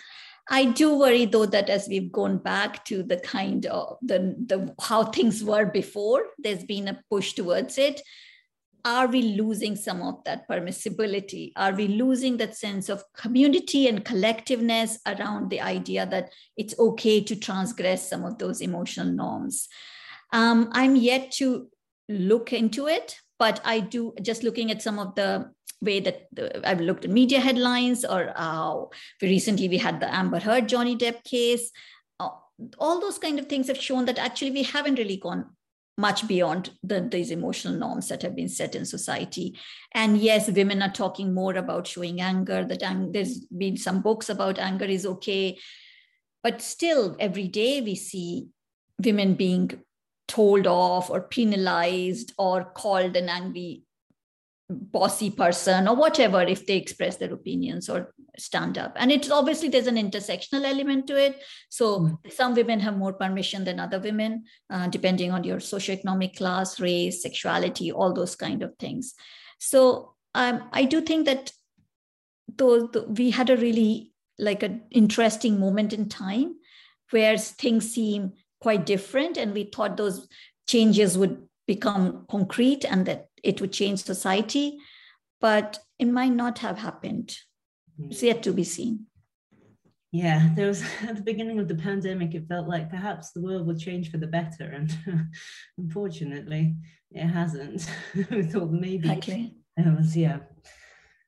I 0.49 0.65
do 0.65 0.97
worry 0.97 1.25
though 1.25 1.45
that 1.45 1.69
as 1.69 1.87
we've 1.87 2.11
gone 2.11 2.39
back 2.39 2.83
to 2.85 3.03
the 3.03 3.17
kind 3.17 3.65
of 3.67 3.97
the, 4.01 4.35
the 4.45 4.75
how 4.81 5.05
things 5.05 5.43
were 5.43 5.65
before, 5.65 6.25
there's 6.37 6.63
been 6.63 6.89
a 6.89 6.99
push 7.09 7.33
towards 7.33 7.77
it 7.77 8.01
are 8.85 9.07
we 9.07 9.21
losing 9.21 9.75
some 9.75 10.01
of 10.01 10.23
that 10.25 10.47
permissibility? 10.47 11.51
Are 11.55 11.73
we 11.73 11.87
losing 11.87 12.37
that 12.37 12.55
sense 12.55 12.89
of 12.89 13.03
community 13.13 13.87
and 13.87 14.05
collectiveness 14.05 14.97
around 15.05 15.49
the 15.49 15.61
idea 15.61 16.05
that 16.05 16.31
it's 16.57 16.77
okay 16.79 17.21
to 17.21 17.35
transgress 17.35 18.09
some 18.09 18.25
of 18.25 18.37
those 18.37 18.61
emotional 18.61 19.07
norms? 19.07 19.67
Um, 20.31 20.69
I'm 20.73 20.95
yet 20.95 21.31
to 21.33 21.69
look 22.07 22.53
into 22.53 22.87
it, 22.87 23.17
but 23.37 23.61
I 23.63 23.79
do 23.79 24.13
just 24.21 24.43
looking 24.43 24.71
at 24.71 24.81
some 24.81 24.99
of 24.99 25.15
the 25.15 25.51
way 25.81 25.99
that 26.01 26.27
the, 26.31 26.67
I've 26.67 26.81
looked 26.81 27.05
at 27.05 27.11
media 27.11 27.39
headlines 27.39 28.03
or 28.03 28.33
how 28.35 28.91
recently 29.21 29.69
we 29.69 29.77
had 29.77 29.99
the 29.99 30.13
Amber 30.13 30.39
Heard 30.39 30.67
Johnny 30.67 30.95
Depp 30.95 31.23
case. 31.23 31.71
Uh, 32.19 32.29
all 32.77 32.99
those 32.99 33.17
kind 33.17 33.39
of 33.39 33.47
things 33.47 33.67
have 33.67 33.81
shown 33.81 34.05
that 34.05 34.19
actually 34.19 34.51
we 34.51 34.63
haven't 34.63 34.99
really 34.99 35.17
gone 35.17 35.45
much 35.99 36.27
beyond 36.27 36.71
the, 36.81 37.01
these 37.01 37.29
emotional 37.29 37.75
norms 37.75 38.07
that 38.07 38.21
have 38.21 38.35
been 38.35 38.47
set 38.47 38.73
in 38.73 38.85
society. 38.85 39.57
And 39.93 40.17
yes, 40.17 40.49
women 40.49 40.81
are 40.81 40.91
talking 40.91 41.33
more 41.33 41.55
about 41.55 41.87
showing 41.87 42.21
anger, 42.21 42.63
that 42.63 42.81
ang- 42.81 43.11
there's 43.11 43.39
been 43.45 43.77
some 43.77 44.01
books 44.01 44.29
about 44.29 44.57
anger 44.57 44.85
is 44.85 45.05
okay. 45.05 45.57
But 46.41 46.61
still, 46.61 47.17
every 47.19 47.49
day 47.49 47.81
we 47.81 47.95
see 47.95 48.47
women 49.03 49.33
being 49.33 49.71
told 50.29 50.67
off 50.67 51.09
or 51.09 51.21
penalized 51.21 52.33
or 52.37 52.63
called 52.63 53.17
an 53.17 53.27
angry 53.27 53.83
bossy 54.69 55.31
person 55.31 55.87
or 55.87 55.95
whatever 55.95 56.41
if 56.43 56.65
they 56.65 56.77
express 56.77 57.17
their 57.17 57.33
opinions 57.33 57.89
or 57.89 58.13
stand 58.39 58.77
up 58.77 58.93
and 58.95 59.11
it's 59.11 59.29
obviously 59.29 59.69
there's 59.69 59.87
an 59.87 59.95
intersectional 59.95 60.63
element 60.65 61.05
to 61.07 61.15
it 61.15 61.41
so 61.69 61.99
mm. 61.99 62.31
some 62.31 62.53
women 62.53 62.79
have 62.79 62.97
more 62.97 63.13
permission 63.13 63.63
than 63.63 63.79
other 63.79 63.99
women 63.99 64.43
uh, 64.69 64.87
depending 64.87 65.31
on 65.31 65.43
your 65.43 65.57
socioeconomic 65.57 66.35
class 66.35 66.79
race 66.79 67.21
sexuality 67.21 67.91
all 67.91 68.13
those 68.13 68.35
kind 68.35 68.63
of 68.63 68.75
things 68.77 69.13
so 69.59 70.13
um, 70.35 70.63
i 70.73 70.83
do 70.85 71.01
think 71.01 71.25
that 71.25 71.51
though 72.55 72.89
we 73.07 73.31
had 73.31 73.49
a 73.49 73.57
really 73.57 74.11
like 74.37 74.63
an 74.63 74.81
interesting 74.91 75.59
moment 75.59 75.93
in 75.93 76.07
time 76.07 76.55
where 77.11 77.37
things 77.37 77.91
seem 77.91 78.33
quite 78.61 78.85
different 78.85 79.37
and 79.37 79.53
we 79.53 79.63
thought 79.63 79.97
those 79.97 80.27
changes 80.67 81.17
would 81.17 81.41
become 81.67 82.25
concrete 82.29 82.85
and 82.85 83.05
that 83.05 83.27
it 83.43 83.61
would 83.61 83.71
change 83.71 84.03
society, 84.03 84.79
but 85.39 85.79
it 85.97 86.07
might 86.07 86.33
not 86.33 86.59
have 86.59 86.77
happened. 86.77 87.37
It's 88.07 88.23
yet 88.23 88.43
to 88.43 88.53
be 88.53 88.63
seen. 88.63 89.05
Yeah, 90.11 90.49
there 90.55 90.67
was 90.67 90.83
at 91.07 91.15
the 91.15 91.21
beginning 91.21 91.59
of 91.59 91.67
the 91.67 91.75
pandemic, 91.75 92.33
it 92.33 92.47
felt 92.47 92.67
like 92.67 92.89
perhaps 92.89 93.31
the 93.31 93.41
world 93.41 93.67
would 93.67 93.79
change 93.79 94.11
for 94.11 94.17
the 94.17 94.27
better. 94.27 94.65
And 94.65 94.95
unfortunately, 95.77 96.75
it 97.11 97.27
hasn't. 97.27 97.89
we 98.31 98.43
thought 98.43 98.71
maybe 98.71 99.09
exactly. 99.09 99.55
it 99.77 99.97
was, 99.97 100.15
yeah. 100.15 100.39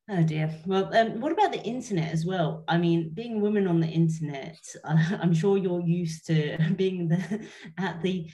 Oh 0.10 0.24
dear. 0.24 0.54
Well, 0.66 0.94
um, 0.96 1.22
what 1.22 1.32
about 1.32 1.52
the 1.52 1.62
internet 1.62 2.12
as 2.12 2.26
well? 2.26 2.66
I 2.68 2.78
mean, 2.78 3.12
being 3.14 3.36
a 3.36 3.40
woman 3.40 3.68
on 3.68 3.80
the 3.80 3.88
internet, 3.88 4.60
uh, 4.84 5.18
I'm 5.22 5.34
sure 5.34 5.58
you're 5.58 5.82
used 5.82 6.26
to 6.28 6.58
being 6.76 7.08
the, 7.08 7.48
at 7.78 8.02
the 8.02 8.30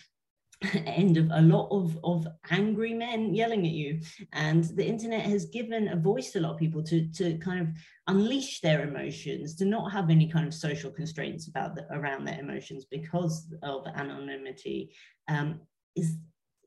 end 0.86 1.17
of 1.17 1.30
a 1.32 1.41
lot 1.41 1.70
of, 1.70 1.98
of 2.04 2.28
angry 2.50 2.93
men 2.93 3.34
yelling 3.34 3.65
at 3.65 3.74
you. 3.74 4.00
And 4.34 4.63
the 4.63 4.86
internet 4.86 5.22
has 5.22 5.46
given 5.46 5.89
a 5.89 5.96
voice 5.96 6.32
to 6.32 6.39
a 6.39 6.41
lot 6.41 6.54
of 6.54 6.58
people 6.58 6.84
to, 6.84 7.08
to 7.13 7.38
kind 7.38 7.62
of 7.62 7.67
unleash 8.08 8.62
their 8.62 8.88
emotions, 8.88 9.56
to 9.56 9.65
not 9.65 9.91
have 9.91 10.10
any 10.10 10.28
kind 10.28 10.48
of 10.48 10.54
social 10.54 10.91
constraints 10.91 11.48
about 11.48 11.76
the, 11.76 11.86
around 11.91 12.26
their 12.26 12.39
emotions 12.39 12.86
because 12.89 13.54
of 13.63 13.86
anonymity. 13.96 14.91
Um, 15.28 15.62
is, 15.96 16.17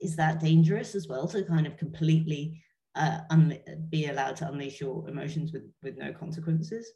is 0.01 0.17
that 0.17 0.41
dangerous 0.41 0.95
as 0.95 1.09
well 1.09 1.27
to 1.29 1.43
kind 1.45 1.67
of 1.67 1.77
completely 1.77 2.63
uh, 2.95 3.21
be 3.91 4.07
allowed 4.07 4.37
to 4.37 4.49
unleash 4.49 4.81
your 4.81 5.09
emotions 5.09 5.53
with, 5.53 5.65
with 5.83 5.97
no 5.97 6.13
consequences? 6.13 6.93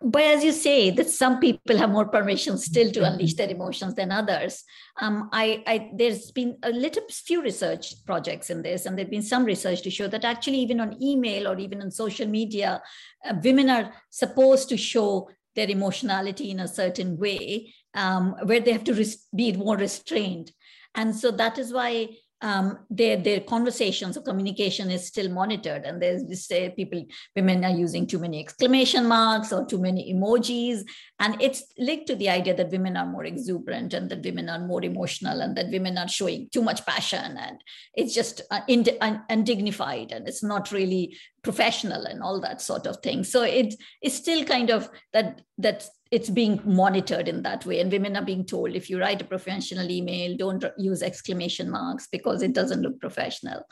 But 0.00 0.22
as 0.22 0.44
you 0.44 0.52
say 0.52 0.90
that 0.90 1.10
some 1.10 1.40
people 1.40 1.76
have 1.76 1.90
more 1.90 2.06
permission 2.06 2.56
still 2.56 2.90
to 2.92 3.04
unleash 3.04 3.34
their 3.34 3.50
emotions 3.50 3.94
than 3.94 4.12
others. 4.12 4.62
Um, 5.00 5.28
I, 5.32 5.64
I, 5.66 5.90
there's 5.94 6.30
been 6.30 6.56
a 6.62 6.70
little 6.70 7.02
few 7.10 7.42
research 7.42 8.04
projects 8.06 8.50
in 8.50 8.62
this 8.62 8.86
and 8.86 8.96
there's 8.96 9.08
been 9.08 9.22
some 9.22 9.44
research 9.44 9.82
to 9.82 9.90
show 9.90 10.06
that 10.06 10.24
actually 10.24 10.58
even 10.58 10.80
on 10.80 11.02
email 11.02 11.48
or 11.48 11.58
even 11.58 11.82
on 11.82 11.90
social 11.90 12.28
media 12.28 12.80
uh, 13.28 13.34
women 13.42 13.70
are 13.70 13.92
supposed 14.10 14.68
to 14.68 14.76
show 14.76 15.28
their 15.56 15.68
emotionality 15.68 16.50
in 16.52 16.60
a 16.60 16.68
certain 16.68 17.16
way 17.18 17.74
um, 17.94 18.36
where 18.44 18.60
they 18.60 18.72
have 18.72 18.84
to 18.84 18.94
res- 18.94 19.26
be 19.34 19.52
more 19.52 19.76
restrained. 19.76 20.52
And 20.94 21.14
so 21.14 21.32
that 21.32 21.58
is 21.58 21.72
why 21.72 22.10
um, 22.40 22.78
their 22.88 23.16
their 23.16 23.40
conversations 23.40 24.16
or 24.16 24.22
communication 24.22 24.90
is 24.90 25.06
still 25.06 25.28
monitored. 25.28 25.84
And 25.84 26.00
there's 26.00 26.24
this 26.24 26.46
say 26.46 26.70
people 26.70 27.04
women 27.34 27.64
are 27.64 27.70
using 27.70 28.06
too 28.06 28.18
many 28.18 28.40
exclamation 28.40 29.06
marks 29.06 29.52
or 29.52 29.66
too 29.66 29.78
many 29.78 30.12
emojis. 30.14 30.82
And 31.18 31.40
it's 31.40 31.64
linked 31.78 32.06
to 32.08 32.16
the 32.16 32.28
idea 32.28 32.54
that 32.54 32.70
women 32.70 32.96
are 32.96 33.06
more 33.06 33.24
exuberant 33.24 33.92
and 33.94 34.08
that 34.10 34.22
women 34.22 34.48
are 34.48 34.60
more 34.60 34.84
emotional 34.84 35.40
and 35.40 35.56
that 35.56 35.70
women 35.70 35.98
are 35.98 36.08
showing 36.08 36.48
too 36.52 36.62
much 36.62 36.86
passion. 36.86 37.36
And 37.36 37.62
it's 37.94 38.14
just 38.14 38.42
uh, 38.50 38.60
undignified 39.28 40.12
and 40.12 40.28
it's 40.28 40.42
not 40.42 40.70
really 40.70 41.16
professional 41.42 42.04
and 42.04 42.22
all 42.22 42.40
that 42.40 42.60
sort 42.60 42.86
of 42.86 42.98
thing. 42.98 43.24
So 43.24 43.42
it 43.42 43.74
is 44.02 44.14
still 44.14 44.44
kind 44.44 44.70
of 44.70 44.88
that 45.12 45.42
that 45.58 45.88
it's 46.10 46.30
being 46.30 46.60
monitored 46.64 47.28
in 47.28 47.42
that 47.42 47.66
way. 47.66 47.80
And 47.80 47.92
women 47.92 48.16
are 48.16 48.24
being 48.24 48.44
told 48.44 48.74
if 48.74 48.88
you 48.88 48.98
write 48.98 49.22
a 49.22 49.26
professional 49.26 49.90
email 49.90 50.36
don't 50.36 50.64
use 50.78 51.02
exclamation 51.02 51.70
marks 51.70 52.06
because 52.06 52.42
it 52.42 52.52
doesn't 52.52 52.82
look 52.82 53.00
professional. 53.00 53.62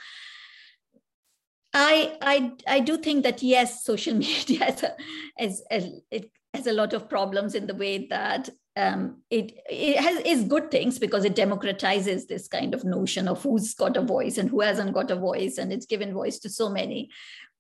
I 1.79 2.17
i 2.23 2.53
i 2.67 2.81
do 2.81 2.97
think 2.97 3.23
that 3.25 3.43
yes 3.43 3.85
social 3.85 4.15
media 4.27 4.65
has 4.65 4.83
a, 4.83 4.97
has 5.39 5.93
it 6.11 6.31
has 6.55 6.67
a 6.67 6.73
lot 6.73 6.95
of 6.95 7.09
problems 7.09 7.55
in 7.55 7.67
the 7.67 7.75
way 7.75 8.07
that 8.09 8.49
um, 8.77 9.23
it, 9.31 9.53
it 9.71 9.99
has 9.99 10.19
is 10.21 10.45
good 10.45 10.71
things 10.71 10.99
because 10.99 11.25
it 11.25 11.35
democratizes 11.35 12.27
this 12.27 12.47
kind 12.47 12.75
of 12.75 12.85
notion 12.85 13.27
of 13.27 13.43
who's 13.43 13.73
got 13.75 13.97
a 13.97 14.03
voice 14.03 14.37
and 14.37 14.51
who 14.51 14.61
hasn't 14.61 14.93
got 14.93 15.11
a 15.11 15.17
voice. 15.17 15.57
And 15.57 15.73
it's 15.73 15.87
given 15.87 16.13
voice 16.13 16.39
to 16.41 16.51
so 16.51 16.69
many 16.69 17.09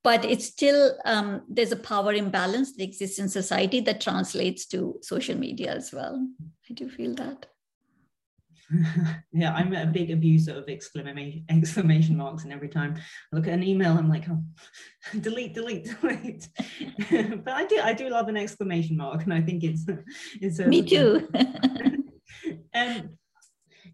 but 0.07 0.25
it's 0.25 0.47
still 0.47 0.97
um, 1.05 1.42
there's 1.49 1.73
a 1.73 1.83
power 1.92 2.12
imbalance 2.12 2.71
that 2.77 2.85
exists 2.85 3.19
in 3.19 3.29
society 3.29 3.81
that 3.81 4.01
translates 4.01 4.64
to 4.64 5.01
social 5.03 5.37
media 5.37 5.75
as 5.75 5.92
well. 5.92 6.25
I 6.71 6.75
do 6.75 6.88
feel 6.88 7.12
that. 7.16 7.47
Yeah 9.33 9.53
i'm 9.55 9.73
a 9.75 9.87
big 9.87 10.11
abuser 10.11 10.55
of 10.61 10.69
exclamation 10.69 11.45
exclamation 11.59 12.16
marks 12.16 12.42
and 12.42 12.53
every 12.53 12.69
time 12.69 12.95
i 12.97 13.37
look 13.37 13.47
at 13.47 13.55
an 13.55 13.62
email 13.62 13.92
i'm 13.97 14.09
like 14.09 14.29
oh 14.29 14.42
delete 15.21 15.55
delete 15.55 15.85
delete 16.01 16.49
but 17.45 17.55
i 17.61 17.64
do 17.64 17.79
i 17.90 17.92
do 17.92 18.09
love 18.09 18.27
an 18.27 18.37
exclamation 18.37 18.97
mark 18.97 19.23
and 19.23 19.33
i 19.33 19.40
think 19.40 19.62
it's 19.62 19.85
it's 20.40 20.59
a, 20.59 20.66
me 20.66 20.83
too. 20.83 21.29
um 22.75 23.11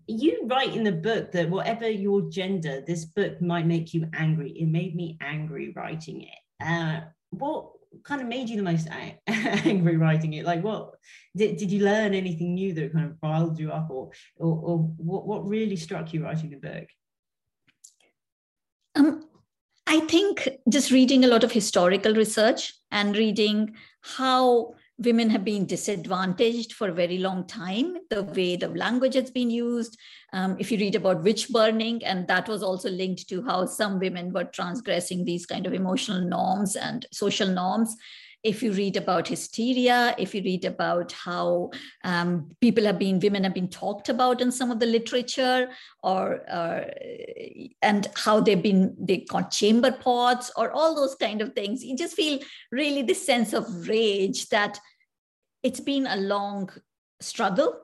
you 0.06 0.42
write 0.46 0.74
in 0.74 0.84
the 0.84 0.92
book 0.92 1.32
that 1.32 1.50
whatever 1.50 1.88
your 1.88 2.22
gender, 2.30 2.82
this 2.86 3.04
book 3.04 3.40
might 3.40 3.66
make 3.66 3.94
you 3.94 4.08
angry. 4.14 4.50
It 4.50 4.66
made 4.66 4.94
me 4.94 5.18
angry 5.20 5.72
writing 5.74 6.22
it. 6.22 6.64
Uh, 6.64 7.00
what 7.30 7.70
kind 8.04 8.20
of 8.20 8.28
made 8.28 8.48
you 8.48 8.56
the 8.56 8.62
most 8.62 8.88
angry 9.26 9.96
writing 9.96 10.34
it? 10.34 10.44
Like, 10.44 10.62
what 10.62 10.94
did, 11.36 11.56
did 11.56 11.70
you 11.70 11.84
learn 11.84 12.14
anything 12.14 12.54
new 12.54 12.72
that 12.74 12.92
kind 12.92 13.06
of 13.06 13.16
riled 13.22 13.58
you 13.58 13.70
up, 13.70 13.90
or 13.90 14.10
or, 14.36 14.58
or 14.58 14.78
what 14.96 15.26
what 15.26 15.48
really 15.48 15.76
struck 15.76 16.12
you 16.12 16.24
writing 16.24 16.50
the 16.50 16.56
book? 16.56 16.88
Um, 18.94 19.26
I 19.86 20.00
think 20.00 20.48
just 20.68 20.90
reading 20.90 21.24
a 21.24 21.28
lot 21.28 21.44
of 21.44 21.52
historical 21.52 22.14
research 22.14 22.74
and 22.90 23.16
reading 23.16 23.74
how 24.00 24.74
women 25.04 25.30
have 25.30 25.44
been 25.44 25.66
disadvantaged 25.66 26.72
for 26.72 26.88
a 26.88 26.92
very 26.92 27.18
long 27.18 27.46
time 27.46 27.96
the 28.10 28.22
way 28.22 28.56
the 28.56 28.68
language 28.68 29.14
has 29.14 29.30
been 29.30 29.50
used. 29.50 29.98
Um, 30.32 30.56
if 30.58 30.70
you 30.70 30.78
read 30.78 30.94
about 30.94 31.22
witch 31.22 31.48
burning 31.48 32.04
and 32.04 32.26
that 32.28 32.48
was 32.48 32.62
also 32.62 32.90
linked 32.90 33.28
to 33.28 33.42
how 33.42 33.66
some 33.66 33.98
women 33.98 34.32
were 34.32 34.44
transgressing 34.44 35.24
these 35.24 35.46
kind 35.46 35.66
of 35.66 35.72
emotional 35.72 36.20
norms 36.20 36.76
and 36.76 37.06
social 37.12 37.48
norms. 37.48 37.96
If 38.44 38.60
you 38.60 38.72
read 38.72 38.96
about 38.96 39.28
hysteria, 39.28 40.16
if 40.18 40.34
you 40.34 40.42
read 40.42 40.64
about 40.64 41.12
how 41.12 41.70
um, 42.02 42.50
people 42.60 42.84
have 42.86 42.98
been, 42.98 43.20
women 43.20 43.44
have 43.44 43.54
been 43.54 43.68
talked 43.68 44.08
about 44.08 44.40
in 44.40 44.50
some 44.50 44.72
of 44.72 44.80
the 44.80 44.86
literature, 44.86 45.70
or 46.02 46.42
uh, 46.50 46.82
and 47.82 48.08
how 48.16 48.40
they've 48.40 48.60
been 48.60 48.96
they 48.98 49.18
got 49.18 49.52
chamber 49.52 49.92
pots, 49.92 50.50
or 50.56 50.72
all 50.72 50.96
those 50.96 51.14
kind 51.14 51.40
of 51.40 51.52
things, 51.52 51.84
you 51.84 51.96
just 51.96 52.16
feel 52.16 52.40
really 52.72 53.02
this 53.02 53.24
sense 53.24 53.52
of 53.52 53.86
rage 53.86 54.48
that 54.48 54.80
it's 55.62 55.81
been 55.81 56.07
a 56.07 56.16
long 56.16 56.70
struggle 57.20 57.79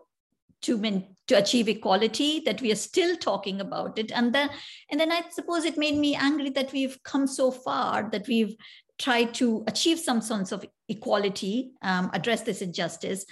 to 0.63 1.05
to 1.29 1.39
achieve 1.39 1.69
equality 1.69 2.41
that 2.41 2.61
we 2.61 2.73
are 2.73 2.77
still 2.77 3.17
talking 3.17 3.61
about 3.61 3.99
it. 3.99 4.11
And 4.13 4.35
then 4.35 4.51
and 4.91 4.99
then 5.01 5.13
i 5.13 5.23
suppose 5.31 5.65
it 5.65 5.79
made 5.79 5.97
me 5.97 6.15
angry 6.15 6.51
that 6.51 6.73
we've 6.73 7.01
come 7.03 7.27
so 7.27 7.51
far 7.51 8.09
that 8.11 8.27
we've 8.27 8.57
tried 8.99 9.33
to 9.33 9.63
achieve 9.69 9.99
some 9.99 10.21
sense 10.21 10.51
of 10.51 10.65
equality 10.89 11.71
um, 11.83 12.11
address 12.13 12.43
this 12.43 12.63
injustice. 12.63 13.25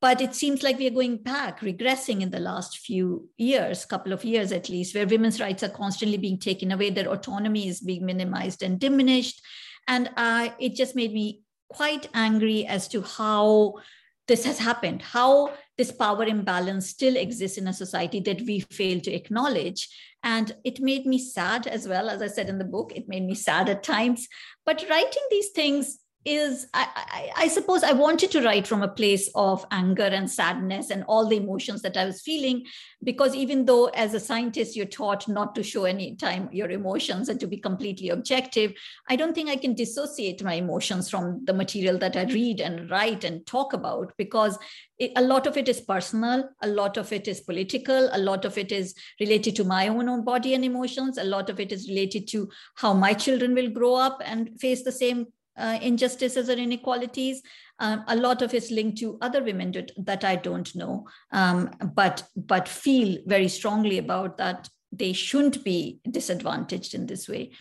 But 0.00 0.22
it 0.22 0.34
seems 0.34 0.62
like 0.62 0.78
we 0.78 0.86
are 0.86 0.98
going 0.98 1.18
back 1.18 1.60
regressing 1.60 2.22
in 2.22 2.30
the 2.30 2.40
last 2.40 2.78
few 2.78 3.28
years 3.36 3.84
couple 3.84 4.14
of 4.14 4.24
years 4.24 4.50
at 4.50 4.70
least 4.70 4.94
where 4.94 5.06
women's 5.06 5.40
rights 5.40 5.62
are 5.62 5.68
constantly 5.68 6.16
being 6.16 6.38
taken 6.38 6.72
away 6.72 6.88
their 6.88 7.12
autonomy 7.12 7.68
is 7.68 7.80
being 7.80 8.06
minimized 8.06 8.62
and 8.62 8.80
diminished. 8.80 9.42
And 9.86 10.10
uh, 10.16 10.50
it 10.58 10.74
just 10.74 10.96
made 10.96 11.12
me 11.12 11.42
quite 11.70 12.08
angry 12.14 12.66
as 12.66 12.88
to 12.88 13.02
how 13.02 13.74
this 14.28 14.44
has 14.44 14.58
happened, 14.58 15.02
how 15.02 15.52
this 15.76 15.90
power 15.90 16.24
imbalance 16.24 16.88
still 16.88 17.16
exists 17.16 17.58
in 17.58 17.66
a 17.66 17.72
society 17.72 18.20
that 18.20 18.42
we 18.42 18.60
fail 18.60 19.00
to 19.00 19.12
acknowledge. 19.12 19.88
And 20.22 20.54
it 20.64 20.80
made 20.80 21.06
me 21.06 21.18
sad 21.18 21.66
as 21.66 21.88
well. 21.88 22.10
As 22.10 22.22
I 22.22 22.26
said 22.26 22.48
in 22.48 22.58
the 22.58 22.64
book, 22.64 22.92
it 22.94 23.08
made 23.08 23.24
me 23.24 23.34
sad 23.34 23.68
at 23.68 23.82
times. 23.82 24.28
But 24.66 24.84
writing 24.88 25.22
these 25.30 25.50
things 25.50 25.98
is 26.26 26.66
I, 26.74 26.86
I, 26.96 27.44
I, 27.44 27.48
suppose 27.48 27.82
I 27.82 27.92
wanted 27.92 28.30
to 28.32 28.42
write 28.42 28.66
from 28.66 28.82
a 28.82 28.88
place 28.88 29.30
of 29.34 29.64
anger 29.70 30.04
and 30.04 30.30
sadness 30.30 30.90
and 30.90 31.02
all 31.04 31.26
the 31.26 31.38
emotions 31.38 31.80
that 31.80 31.96
I 31.96 32.04
was 32.04 32.20
feeling, 32.20 32.66
because 33.02 33.34
even 33.34 33.64
though 33.64 33.86
as 33.86 34.12
a 34.12 34.20
scientist 34.20 34.76
you're 34.76 34.84
taught 34.84 35.28
not 35.28 35.54
to 35.54 35.62
show 35.62 35.84
any 35.84 36.16
time 36.16 36.50
your 36.52 36.70
emotions 36.70 37.30
and 37.30 37.40
to 37.40 37.46
be 37.46 37.56
completely 37.56 38.10
objective, 38.10 38.74
I 39.08 39.16
don't 39.16 39.34
think 39.34 39.48
I 39.48 39.56
can 39.56 39.74
dissociate 39.74 40.44
my 40.44 40.54
emotions 40.54 41.08
from 41.08 41.42
the 41.46 41.54
material 41.54 41.96
that 41.98 42.16
I 42.16 42.24
read 42.24 42.60
and 42.60 42.90
write 42.90 43.24
and 43.24 43.46
talk 43.46 43.72
about, 43.72 44.12
because 44.18 44.58
it, 44.98 45.12
a 45.16 45.22
lot 45.22 45.46
of 45.46 45.56
it 45.56 45.70
is 45.70 45.80
personal, 45.80 46.50
a 46.60 46.68
lot 46.68 46.98
of 46.98 47.14
it 47.14 47.28
is 47.28 47.40
political, 47.40 48.10
a 48.12 48.18
lot 48.18 48.44
of 48.44 48.58
it 48.58 48.72
is 48.72 48.94
related 49.20 49.56
to 49.56 49.64
my 49.64 49.88
own 49.88 50.06
own 50.06 50.22
body 50.22 50.52
and 50.52 50.66
emotions, 50.66 51.16
a 51.16 51.24
lot 51.24 51.48
of 51.48 51.58
it 51.58 51.72
is 51.72 51.88
related 51.88 52.28
to 52.28 52.50
how 52.74 52.92
my 52.92 53.14
children 53.14 53.54
will 53.54 53.70
grow 53.70 53.94
up 53.94 54.20
and 54.22 54.60
face 54.60 54.82
the 54.82 54.92
same 54.92 55.26
uh, 55.60 55.78
injustices 55.80 56.48
or 56.48 56.54
inequalities. 56.54 57.42
Um, 57.78 58.04
a 58.08 58.16
lot 58.16 58.42
of 58.42 58.54
it's 58.54 58.70
linked 58.70 58.98
to 58.98 59.18
other 59.20 59.42
women 59.42 59.72
that, 59.98 60.24
I 60.24 60.36
don't 60.36 60.74
know, 60.74 61.06
um, 61.32 61.70
but 61.94 62.24
but 62.34 62.68
feel 62.68 63.18
very 63.26 63.48
strongly 63.48 63.98
about 63.98 64.38
that 64.38 64.68
they 64.92 65.12
shouldn't 65.12 65.64
be 65.64 66.00
disadvantaged 66.10 66.94
in 66.94 67.06
this 67.06 67.28
way. 67.28 67.52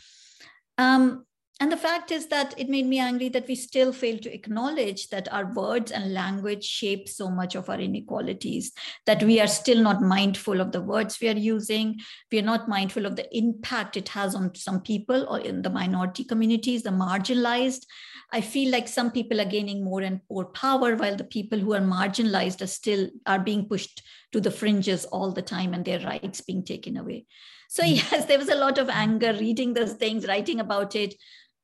Um, 0.77 1.25
and 1.61 1.69
the 1.69 1.77
fact 1.77 2.09
is 2.09 2.27
that 2.27 2.53
it 2.57 2.69
made 2.69 2.85
me 2.85 2.99
angry 2.99 3.27
that 3.29 3.45
we 3.49 3.55
still 3.55 3.91
fail 3.91 4.17
to 4.19 4.33
acknowledge 4.33 5.09
that 5.09 5.31
our 5.33 5.53
words 5.53 5.91
and 5.91 6.13
language 6.13 6.63
shape 6.63 7.09
so 7.09 7.29
much 7.29 7.53
of 7.55 7.69
our 7.69 7.79
inequalities, 7.79 8.71
that 9.05 9.21
we 9.23 9.41
are 9.41 9.47
still 9.47 9.83
not 9.83 10.01
mindful 10.01 10.61
of 10.61 10.71
the 10.71 10.81
words 10.81 11.19
we 11.19 11.27
are 11.27 11.37
using. 11.37 11.99
We 12.31 12.39
are 12.39 12.43
not 12.43 12.69
mindful 12.69 13.05
of 13.05 13.17
the 13.17 13.27
impact 13.37 13.97
it 13.97 14.07
has 14.09 14.35
on 14.35 14.55
some 14.55 14.79
people 14.79 15.25
or 15.27 15.39
in 15.41 15.61
the 15.61 15.69
minority 15.69 16.23
communities, 16.23 16.83
the 16.83 16.91
marginalized. 16.91 17.85
I 18.31 18.39
feel 18.39 18.71
like 18.71 18.87
some 18.87 19.11
people 19.11 19.41
are 19.41 19.45
gaining 19.45 19.83
more 19.83 20.01
and 20.01 20.21
more 20.31 20.45
power 20.45 20.95
while 20.95 21.17
the 21.17 21.25
people 21.25 21.59
who 21.59 21.73
are 21.73 21.81
marginalized 21.81 22.61
are 22.61 22.67
still 22.67 23.09
are 23.25 23.39
being 23.39 23.67
pushed 23.67 24.01
to 24.31 24.39
the 24.39 24.51
fringes 24.51 25.03
all 25.03 25.33
the 25.33 25.41
time 25.41 25.73
and 25.73 25.83
their 25.83 25.99
rights 25.99 26.39
being 26.39 26.63
taken 26.63 26.95
away. 26.95 27.25
So, 27.67 27.83
yes, 27.85 28.25
there 28.25 28.39
was 28.39 28.47
a 28.47 28.55
lot 28.55 28.77
of 28.77 28.87
anger 28.87 29.33
reading 29.33 29.73
those 29.73 29.93
things, 29.93 30.25
writing 30.25 30.61
about 30.61 30.95
it 30.95 31.15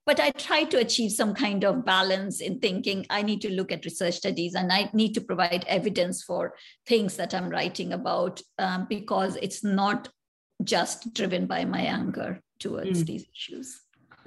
but 0.06 0.20
I 0.20 0.32
try 0.32 0.64
to 0.66 0.78
achieve 0.78 1.12
some 1.12 1.34
kind 1.34 1.64
of 1.64 1.84
balance 1.84 2.42
in 2.42 2.60
thinking 2.60 3.06
I 3.10 3.24
need 3.24 3.42
to 3.42 3.52
look 3.52 3.72
at 3.72 3.86
research 3.86 4.16
studies 4.16 4.56
and 4.56 4.72
I 4.72 4.90
need 4.94 5.14
to 5.16 5.22
provide 5.22 5.66
evidence 5.68 6.24
for 6.24 6.56
things 6.86 7.18
that 7.18 7.34
I'm 7.34 7.50
writing 7.50 7.94
about 7.94 8.42
um, 8.60 8.86
because 8.88 9.36
it's 9.42 9.64
not 9.64 10.10
just 10.64 11.14
driven 11.14 11.48
by 11.48 11.66
my 11.66 11.82
anger 11.82 12.42
towards 12.60 13.04
mm. 13.04 13.06
these 13.06 13.26
issues. 13.34 13.82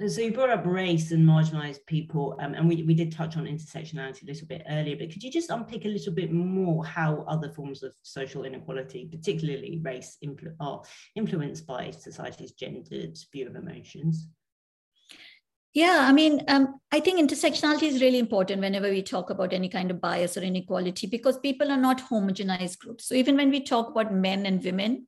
So 0.07 0.21
you 0.21 0.31
brought 0.31 0.49
up 0.49 0.65
race 0.65 1.11
and 1.11 1.27
marginalized 1.27 1.85
people, 1.85 2.37
um, 2.39 2.53
and 2.53 2.69
we, 2.69 2.83
we 2.83 2.93
did 2.93 3.11
touch 3.11 3.35
on 3.35 3.43
intersectionality 3.43 4.23
a 4.23 4.27
little 4.27 4.47
bit 4.47 4.63
earlier, 4.69 4.95
but 4.95 5.11
could 5.11 5.21
you 5.21 5.29
just 5.29 5.49
unpick 5.49 5.83
a 5.83 5.89
little 5.89 6.13
bit 6.13 6.31
more 6.31 6.85
how 6.85 7.25
other 7.27 7.49
forms 7.49 7.83
of 7.83 7.91
social 8.01 8.45
inequality, 8.45 9.09
particularly 9.11 9.81
race, 9.83 10.17
are 10.61 10.81
influenced 11.17 11.67
by 11.67 11.91
society's 11.91 12.53
gendered 12.53 13.17
view 13.33 13.47
of 13.47 13.57
emotions? 13.57 14.29
Yeah, 15.79 15.99
I 16.01 16.11
mean, 16.11 16.43
um, 16.49 16.81
I 16.91 16.99
think 16.99 17.21
intersectionality 17.21 17.83
is 17.83 18.01
really 18.01 18.19
important 18.19 18.59
whenever 18.59 18.89
we 18.89 19.01
talk 19.01 19.29
about 19.29 19.53
any 19.53 19.69
kind 19.69 19.89
of 19.91 20.01
bias 20.01 20.35
or 20.35 20.41
inequality 20.41 21.07
because 21.07 21.39
people 21.39 21.71
are 21.71 21.77
not 21.77 22.01
homogenized 22.09 22.79
groups. 22.79 23.05
So 23.05 23.15
even 23.15 23.37
when 23.37 23.49
we 23.49 23.61
talk 23.61 23.89
about 23.89 24.13
men 24.13 24.45
and 24.45 24.61
women, 24.61 25.07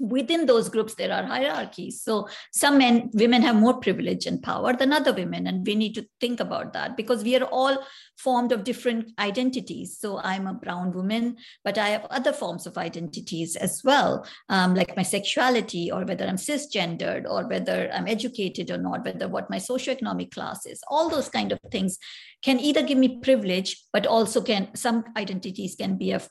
within 0.00 0.46
those 0.46 0.68
groups 0.70 0.94
there 0.94 1.12
are 1.12 1.24
hierarchies. 1.24 2.02
So 2.02 2.28
some 2.52 2.78
men 2.78 3.10
women 3.12 3.42
have 3.42 3.54
more 3.54 3.78
privilege 3.78 4.26
and 4.26 4.42
power 4.42 4.72
than 4.72 4.92
other 4.92 5.12
women 5.12 5.46
and 5.46 5.66
we 5.66 5.74
need 5.74 5.94
to 5.96 6.06
think 6.20 6.40
about 6.40 6.72
that 6.72 6.96
because 6.96 7.22
we 7.22 7.36
are 7.36 7.44
all 7.44 7.84
formed 8.16 8.50
of 8.50 8.64
different 8.64 9.12
identities. 9.18 9.98
So 9.98 10.18
i'm 10.18 10.46
a 10.46 10.54
brown 10.54 10.92
woman 10.92 11.36
but 11.64 11.76
i 11.76 11.88
have 11.88 12.06
other 12.10 12.32
forms 12.32 12.66
of 12.66 12.78
identities 12.78 13.56
as 13.56 13.82
well 13.84 14.26
um, 14.48 14.74
like 14.74 14.96
my 14.96 15.02
sexuality 15.02 15.92
or 15.92 16.04
whether 16.04 16.26
i'm 16.26 16.36
cisgendered 16.36 17.28
or 17.28 17.46
whether 17.46 17.90
i'm 17.92 18.08
educated 18.08 18.70
or 18.70 18.78
not 18.78 19.04
whether 19.04 19.28
what 19.28 19.50
my 19.50 19.58
socioeconomic 19.58 20.30
class 20.30 20.66
is. 20.66 20.80
All 20.88 21.08
those 21.08 21.28
kind 21.28 21.52
of 21.52 21.58
things 21.70 21.98
can 22.42 22.58
either 22.58 22.82
give 22.82 22.98
me 22.98 23.20
privilege 23.20 23.84
but 23.92 24.06
also 24.06 24.40
can 24.40 24.74
some 24.74 25.04
identities 25.16 25.76
can 25.76 25.98
be 25.98 26.12
a 26.12 26.22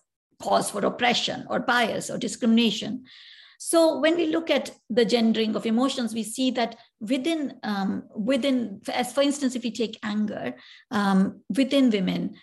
cause 0.42 0.72
for 0.72 0.86
oppression 0.86 1.46
or 1.50 1.60
bias 1.60 2.10
or 2.10 2.18
discrimination 2.18 3.04
so 3.62 4.00
when 4.00 4.16
we 4.16 4.28
look 4.28 4.50
at 4.50 4.72
the 4.90 5.04
gendering 5.04 5.54
of 5.54 5.66
emotions, 5.66 6.14
we 6.14 6.24
see 6.24 6.50
that 6.52 6.78
within 7.02 7.60
um, 7.64 8.04
within, 8.16 8.80
as 8.94 9.12
for 9.12 9.22
instance, 9.22 9.54
if 9.54 9.64
we 9.64 9.72
take 9.72 10.00
anger 10.02 10.56
um, 10.92 11.42
within 11.50 11.90
women, 11.90 12.36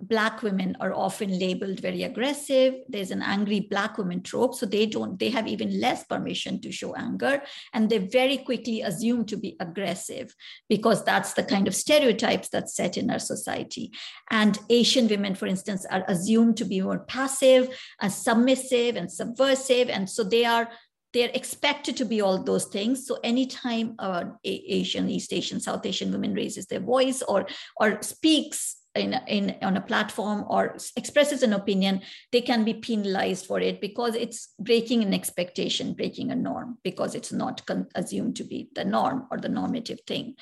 black 0.00 0.42
women 0.42 0.76
are 0.80 0.92
often 0.92 1.38
labeled 1.38 1.80
very 1.80 2.02
aggressive 2.02 2.74
there's 2.88 3.10
an 3.10 3.22
angry 3.22 3.60
black 3.60 3.96
woman 3.96 4.22
trope 4.22 4.54
so 4.54 4.66
they 4.66 4.84
don't 4.84 5.18
they 5.18 5.30
have 5.30 5.48
even 5.48 5.80
less 5.80 6.04
permission 6.04 6.60
to 6.60 6.70
show 6.70 6.94
anger 6.96 7.40
and 7.72 7.88
they 7.88 7.96
very 7.96 8.36
quickly 8.36 8.82
assume 8.82 9.24
to 9.24 9.38
be 9.38 9.56
aggressive 9.58 10.34
because 10.68 11.02
that's 11.04 11.32
the 11.32 11.42
kind 11.42 11.66
of 11.66 11.74
stereotypes 11.74 12.50
that's 12.50 12.76
set 12.76 12.98
in 12.98 13.10
our 13.10 13.18
society 13.18 13.90
and 14.30 14.58
asian 14.68 15.08
women 15.08 15.34
for 15.34 15.46
instance 15.46 15.86
are 15.90 16.04
assumed 16.08 16.58
to 16.58 16.66
be 16.66 16.80
more 16.82 16.98
passive 16.98 17.68
and 18.02 18.12
submissive 18.12 18.96
and 18.96 19.10
subversive 19.10 19.88
and 19.88 20.10
so 20.10 20.22
they 20.22 20.44
are 20.44 20.68
they're 21.14 21.30
expected 21.32 21.96
to 21.96 22.04
be 22.04 22.20
all 22.20 22.42
those 22.42 22.66
things. 22.66 23.06
So 23.06 23.18
anytime 23.24 23.94
uh, 23.98 24.24
a 24.44 24.50
Asian, 24.68 25.08
East 25.08 25.32
Asian, 25.32 25.60
South 25.60 25.86
Asian 25.86 26.12
woman 26.12 26.34
raises 26.34 26.66
their 26.66 26.80
voice 26.80 27.22
or 27.22 27.46
or 27.80 28.02
speaks 28.02 28.76
in, 28.96 29.14
in 29.26 29.56
on 29.62 29.76
a 29.76 29.80
platform 29.80 30.44
or 30.48 30.76
expresses 30.96 31.42
an 31.42 31.52
opinion, 31.52 32.02
they 32.32 32.40
can 32.40 32.64
be 32.64 32.74
penalized 32.74 33.46
for 33.46 33.60
it 33.60 33.80
because 33.80 34.14
it's 34.14 34.54
breaking 34.58 35.02
an 35.02 35.14
expectation, 35.14 35.94
breaking 35.94 36.30
a 36.30 36.36
norm, 36.36 36.78
because 36.82 37.14
it's 37.14 37.32
not 37.32 37.64
con- 37.66 37.88
assumed 37.94 38.36
to 38.36 38.44
be 38.44 38.68
the 38.74 38.84
norm 38.84 39.26
or 39.30 39.38
the 39.38 39.48
normative 39.48 40.00
thing. 40.06 40.34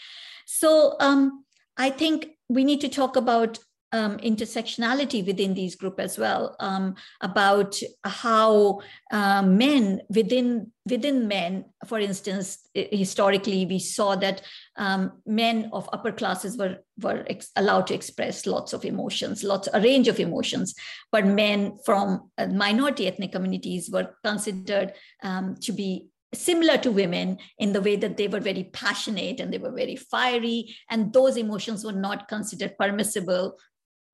So 0.46 0.96
um, 1.00 1.44
I 1.76 1.90
think 1.90 2.28
we 2.48 2.64
need 2.64 2.80
to 2.82 2.88
talk 2.88 3.16
about 3.16 3.58
um, 3.94 4.18
intersectionality 4.18 5.24
within 5.24 5.54
these 5.54 5.76
group 5.76 6.00
as 6.00 6.18
well 6.18 6.56
um, 6.58 6.96
about 7.20 7.78
how 8.02 8.80
uh, 9.12 9.40
men 9.40 10.00
within 10.08 10.72
within 10.84 11.28
men 11.28 11.64
for 11.86 12.00
instance 12.00 12.68
historically 12.74 13.64
we 13.66 13.78
saw 13.78 14.16
that 14.16 14.42
um, 14.76 15.12
men 15.26 15.70
of 15.72 15.88
upper 15.92 16.10
classes 16.10 16.58
were 16.58 16.78
were 17.00 17.24
ex- 17.28 17.52
allowed 17.54 17.86
to 17.86 17.94
express 17.94 18.46
lots 18.46 18.72
of 18.72 18.84
emotions 18.84 19.44
lots 19.44 19.68
a 19.72 19.80
range 19.80 20.08
of 20.08 20.18
emotions 20.18 20.74
but 21.12 21.24
men 21.24 21.78
from 21.84 22.28
uh, 22.36 22.46
minority 22.48 23.06
ethnic 23.06 23.30
communities 23.30 23.88
were 23.90 24.16
considered 24.24 24.92
um, 25.22 25.54
to 25.60 25.70
be 25.72 26.08
similar 26.34 26.76
to 26.78 26.90
women 26.90 27.38
in 27.58 27.72
the 27.72 27.80
way 27.80 27.94
that 27.94 28.16
they 28.16 28.26
were 28.26 28.40
very 28.40 28.64
passionate 28.72 29.38
and 29.38 29.52
they 29.52 29.58
were 29.58 29.70
very 29.70 29.94
fiery 29.94 30.74
and 30.90 31.12
those 31.12 31.36
emotions 31.36 31.84
were 31.84 31.92
not 31.92 32.26
considered 32.26 32.76
permissible 32.76 33.56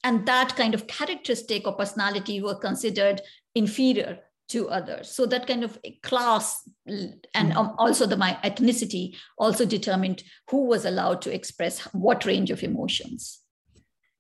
and 0.05 0.27
that 0.27 0.57
kind 0.57 0.75
of 0.75 0.87
characteristic 0.87 1.67
or 1.67 1.75
personality 1.75 2.41
were 2.41 2.55
considered 2.55 3.21
inferior 3.55 4.19
to 4.51 4.69
others. 4.69 5.11
So 5.11 5.27
that 5.27 5.47
kind 5.47 5.63
of 5.63 5.79
class 6.03 6.69
and 6.87 7.53
um, 7.53 7.75
also 7.79 8.07
the 8.07 8.17
my 8.17 8.37
ethnicity 8.45 9.17
also 9.39 9.65
determined 9.65 10.25
who 10.51 10.67
was 10.67 10.85
allowed 10.85 11.23
to 11.23 11.35
express 11.35 11.81
what 11.93 12.25
range 12.27 12.51
of 12.51 12.63
emotions. 12.63 13.41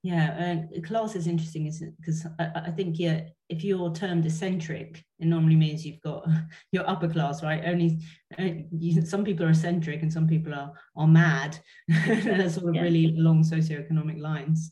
Yeah 0.02 0.30
and 0.38 0.84
class 0.86 1.14
is 1.16 1.26
interesting 1.26 1.66
isn't 1.66 1.88
it? 1.88 1.94
Because 1.98 2.26
I, 2.38 2.50
I, 2.66 2.70
think 2.70 2.98
yeah 2.98 3.22
if 3.50 3.62
you're 3.64 3.92
termed 3.92 4.24
eccentric 4.24 5.04
it 5.18 5.26
normally 5.26 5.56
means 5.56 5.84
you've 5.84 6.00
got 6.00 6.26
your 6.72 6.88
upper 6.88 7.08
class 7.08 7.42
right? 7.42 7.62
Only 7.66 7.98
uh, 8.38 8.62
you, 8.70 9.02
some 9.02 9.24
people 9.24 9.46
are 9.46 9.50
eccentric 9.50 10.00
and 10.02 10.12
some 10.12 10.28
people 10.28 10.54
are 10.54 10.72
are 10.96 11.08
mad. 11.08 11.58
Sort 11.90 12.68
of 12.68 12.74
yeah. 12.74 12.82
really 12.82 13.14
long 13.16 13.42
socioeconomic 13.42 14.20
lines 14.20 14.70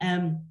um, 0.00 0.44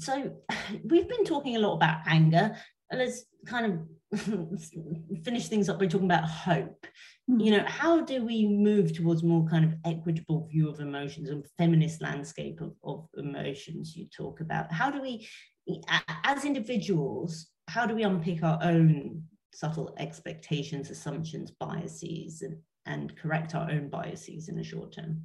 so 0.00 0.36
we've 0.84 1.08
been 1.08 1.24
talking 1.24 1.56
a 1.56 1.60
lot 1.60 1.74
about 1.74 1.98
anger. 2.06 2.56
Let's 2.92 3.24
kind 3.46 3.66
of 4.12 4.20
finish 5.24 5.48
things 5.48 5.68
up 5.68 5.78
by 5.78 5.86
talking 5.86 6.06
about 6.06 6.28
hope. 6.28 6.86
Mm. 7.30 7.44
You 7.44 7.50
know, 7.52 7.64
how 7.66 8.02
do 8.02 8.24
we 8.24 8.46
move 8.46 8.94
towards 8.94 9.22
more 9.22 9.46
kind 9.48 9.64
of 9.64 9.74
equitable 9.84 10.46
view 10.46 10.68
of 10.68 10.80
emotions 10.80 11.30
and 11.30 11.44
feminist 11.58 12.00
landscape 12.00 12.60
of, 12.60 12.74
of 12.84 13.08
emotions 13.16 13.96
you 13.96 14.06
talk 14.16 14.40
about? 14.40 14.72
How 14.72 14.90
do 14.90 15.02
we, 15.02 15.28
as 16.24 16.44
individuals, 16.44 17.48
how 17.68 17.86
do 17.86 17.94
we 17.94 18.04
unpick 18.04 18.44
our 18.44 18.58
own 18.62 19.24
subtle 19.52 19.94
expectations, 19.98 20.90
assumptions, 20.90 21.50
biases, 21.58 22.42
and, 22.42 22.58
and 22.86 23.16
correct 23.16 23.54
our 23.54 23.70
own 23.70 23.88
biases 23.88 24.48
in 24.48 24.56
the 24.56 24.62
short 24.62 24.92
term? 24.92 25.22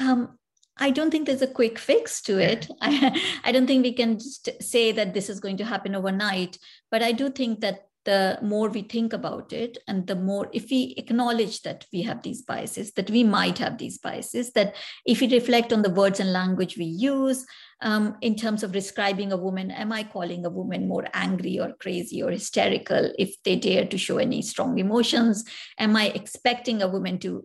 Um, 0.00 0.38
I 0.78 0.90
don't 0.90 1.10
think 1.10 1.26
there's 1.26 1.42
a 1.42 1.46
quick 1.46 1.78
fix 1.78 2.20
to 2.22 2.38
it. 2.38 2.68
I, 2.80 3.20
I 3.44 3.52
don't 3.52 3.66
think 3.66 3.84
we 3.84 3.92
can 3.92 4.18
just 4.18 4.48
say 4.62 4.92
that 4.92 5.14
this 5.14 5.28
is 5.28 5.40
going 5.40 5.56
to 5.58 5.64
happen 5.64 5.94
overnight. 5.94 6.58
But 6.90 7.02
I 7.02 7.12
do 7.12 7.30
think 7.30 7.60
that 7.60 7.88
the 8.08 8.38
more 8.40 8.70
we 8.70 8.80
think 8.80 9.12
about 9.12 9.52
it 9.52 9.76
and 9.86 10.06
the 10.06 10.14
more 10.14 10.48
if 10.54 10.70
we 10.70 10.94
acknowledge 10.96 11.60
that 11.60 11.84
we 11.92 12.00
have 12.00 12.22
these 12.22 12.40
biases 12.40 12.92
that 12.92 13.10
we 13.10 13.22
might 13.22 13.58
have 13.58 13.76
these 13.76 13.98
biases 13.98 14.52
that 14.52 14.74
if 15.04 15.20
we 15.20 15.28
reflect 15.28 15.74
on 15.74 15.82
the 15.82 15.90
words 15.90 16.18
and 16.18 16.32
language 16.32 16.78
we 16.78 16.86
use 16.86 17.44
um, 17.82 18.16
in 18.22 18.34
terms 18.34 18.62
of 18.62 18.72
describing 18.72 19.30
a 19.30 19.36
woman 19.36 19.70
am 19.70 19.92
i 19.92 20.02
calling 20.02 20.46
a 20.46 20.50
woman 20.50 20.88
more 20.88 21.06
angry 21.12 21.60
or 21.60 21.74
crazy 21.80 22.22
or 22.22 22.30
hysterical 22.30 23.12
if 23.18 23.34
they 23.42 23.56
dare 23.56 23.84
to 23.84 23.98
show 23.98 24.16
any 24.16 24.40
strong 24.40 24.78
emotions 24.78 25.44
am 25.78 25.94
i 25.94 26.06
expecting 26.06 26.80
a 26.80 26.88
woman 26.88 27.18
to 27.18 27.44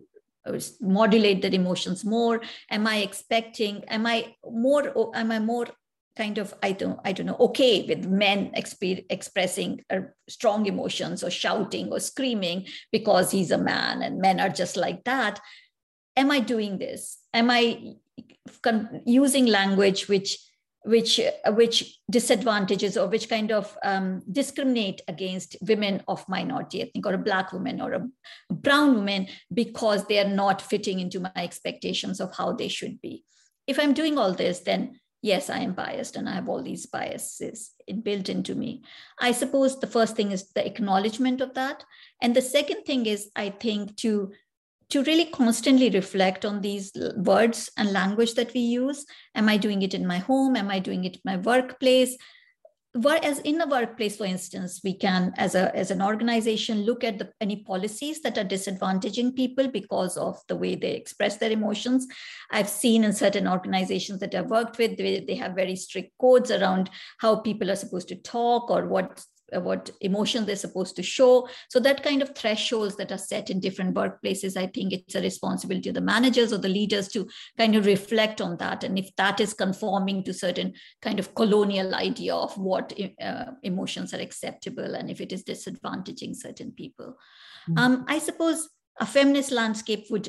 modulate 0.80 1.42
their 1.42 1.54
emotions 1.54 2.04
more. 2.04 2.42
Am 2.70 2.86
i 2.86 2.98
expecting 2.98 3.84
am 3.88 4.06
i 4.06 4.34
more 4.44 5.16
am 5.16 5.32
i 5.32 5.38
more 5.38 5.66
kind 6.16 6.38
of 6.38 6.54
i 6.62 6.70
don't 6.70 6.98
i 7.04 7.12
don't 7.12 7.26
know 7.26 7.36
okay 7.40 7.84
with 7.88 8.06
men 8.06 8.52
exp- 8.56 9.04
expressing 9.10 9.80
uh, 9.90 10.00
strong 10.28 10.66
emotions 10.66 11.24
or 11.24 11.30
shouting 11.30 11.90
or 11.90 11.98
screaming 11.98 12.64
because 12.92 13.32
he's 13.32 13.50
a 13.50 13.58
man 13.58 14.00
and 14.02 14.20
men 14.20 14.38
are 14.38 14.48
just 14.48 14.76
like 14.76 15.02
that? 15.04 15.40
Am 16.16 16.30
i 16.30 16.40
doing 16.40 16.78
this? 16.78 17.18
Am 17.32 17.50
i 17.50 17.94
con- 18.62 19.02
using 19.06 19.46
language 19.46 20.08
which 20.08 20.38
which 20.84 21.20
which 21.48 21.98
disadvantages 22.10 22.96
or 22.96 23.08
which 23.08 23.28
kind 23.28 23.50
of 23.50 23.76
um, 23.82 24.22
discriminate 24.30 25.00
against 25.08 25.56
women 25.62 26.02
of 26.08 26.28
minority 26.28 26.82
ethnic 26.82 27.06
or 27.06 27.14
a 27.14 27.18
black 27.18 27.52
woman 27.52 27.80
or 27.80 27.92
a 27.92 28.06
brown 28.52 28.94
woman 28.94 29.26
because 29.52 30.06
they 30.06 30.18
are 30.18 30.28
not 30.28 30.60
fitting 30.60 31.00
into 31.00 31.20
my 31.20 31.32
expectations 31.36 32.20
of 32.20 32.34
how 32.36 32.52
they 32.52 32.68
should 32.68 33.00
be. 33.00 33.24
If 33.66 33.78
i'm 33.78 33.94
doing 33.94 34.18
all 34.18 34.32
this 34.32 34.60
then 34.60 35.00
yes 35.22 35.48
i 35.48 35.58
am 35.58 35.72
biased 35.72 36.16
and 36.16 36.28
i 36.28 36.32
have 36.32 36.50
all 36.50 36.62
these 36.62 36.84
biases 36.84 37.72
built 38.02 38.28
into 38.28 38.54
me. 38.54 38.82
I 39.18 39.32
suppose 39.32 39.80
the 39.80 39.86
first 39.86 40.16
thing 40.16 40.32
is 40.32 40.50
the 40.52 40.66
acknowledgement 40.66 41.40
of 41.40 41.54
that. 41.54 41.84
And 42.20 42.36
the 42.36 42.42
second 42.42 42.84
thing 42.84 43.06
is 43.06 43.30
i 43.34 43.48
think 43.48 43.96
to 43.96 44.32
to 44.90 45.02
really 45.04 45.26
constantly 45.26 45.90
reflect 45.90 46.44
on 46.44 46.60
these 46.60 46.92
words 47.16 47.70
and 47.76 47.92
language 47.92 48.34
that 48.34 48.52
we 48.54 48.60
use. 48.60 49.04
Am 49.34 49.48
I 49.48 49.56
doing 49.56 49.82
it 49.82 49.94
in 49.94 50.06
my 50.06 50.18
home? 50.18 50.56
Am 50.56 50.70
I 50.70 50.78
doing 50.78 51.04
it 51.04 51.16
in 51.16 51.22
my 51.24 51.36
workplace? 51.36 52.16
whereas 52.94 53.40
in 53.40 53.58
the 53.58 53.66
workplace 53.66 54.16
for 54.16 54.24
instance 54.24 54.80
we 54.84 54.94
can 54.94 55.32
as 55.36 55.56
a 55.56 55.74
as 55.74 55.90
an 55.90 56.00
organization 56.00 56.82
look 56.82 57.02
at 57.02 57.18
the, 57.18 57.28
any 57.40 57.56
policies 57.64 58.22
that 58.22 58.38
are 58.38 58.44
disadvantaging 58.44 59.34
people 59.34 59.66
because 59.66 60.16
of 60.16 60.40
the 60.46 60.54
way 60.54 60.76
they 60.76 60.92
express 60.92 61.36
their 61.36 61.50
emotions 61.50 62.06
i've 62.52 62.68
seen 62.68 63.02
in 63.02 63.12
certain 63.12 63.48
organizations 63.48 64.20
that 64.20 64.32
i've 64.34 64.50
worked 64.50 64.78
with 64.78 64.96
they, 64.96 65.24
they 65.26 65.34
have 65.34 65.56
very 65.56 65.74
strict 65.74 66.12
codes 66.20 66.52
around 66.52 66.88
how 67.18 67.34
people 67.34 67.68
are 67.68 67.76
supposed 67.76 68.06
to 68.06 68.16
talk 68.16 68.70
or 68.70 68.86
what 68.86 69.24
what 69.60 69.90
emotion 70.00 70.44
they're 70.44 70.56
supposed 70.56 70.96
to 70.96 71.02
show. 71.02 71.48
So 71.68 71.80
that 71.80 72.02
kind 72.02 72.22
of 72.22 72.34
thresholds 72.34 72.96
that 72.96 73.12
are 73.12 73.18
set 73.18 73.50
in 73.50 73.60
different 73.60 73.94
workplaces, 73.94 74.56
I 74.56 74.66
think 74.66 74.92
it's 74.92 75.14
a 75.14 75.20
responsibility 75.20 75.88
of 75.88 75.94
the 75.94 76.00
managers 76.00 76.52
or 76.52 76.58
the 76.58 76.68
leaders 76.68 77.08
to 77.08 77.28
kind 77.58 77.76
of 77.76 77.86
reflect 77.86 78.40
on 78.40 78.56
that. 78.58 78.84
And 78.84 78.98
if 78.98 79.14
that 79.16 79.40
is 79.40 79.54
conforming 79.54 80.24
to 80.24 80.34
certain 80.34 80.74
kind 81.02 81.18
of 81.18 81.34
colonial 81.34 81.94
idea 81.94 82.34
of 82.34 82.56
what 82.58 82.92
uh, 83.20 83.44
emotions 83.62 84.12
are 84.14 84.20
acceptable 84.20 84.94
and 84.94 85.10
if 85.10 85.20
it 85.20 85.32
is 85.32 85.44
disadvantaging 85.44 86.36
certain 86.36 86.72
people. 86.72 87.16
Mm-hmm. 87.68 87.78
Um, 87.78 88.04
I 88.08 88.18
suppose 88.18 88.68
a 89.00 89.06
feminist 89.06 89.50
landscape 89.50 90.06
would 90.10 90.28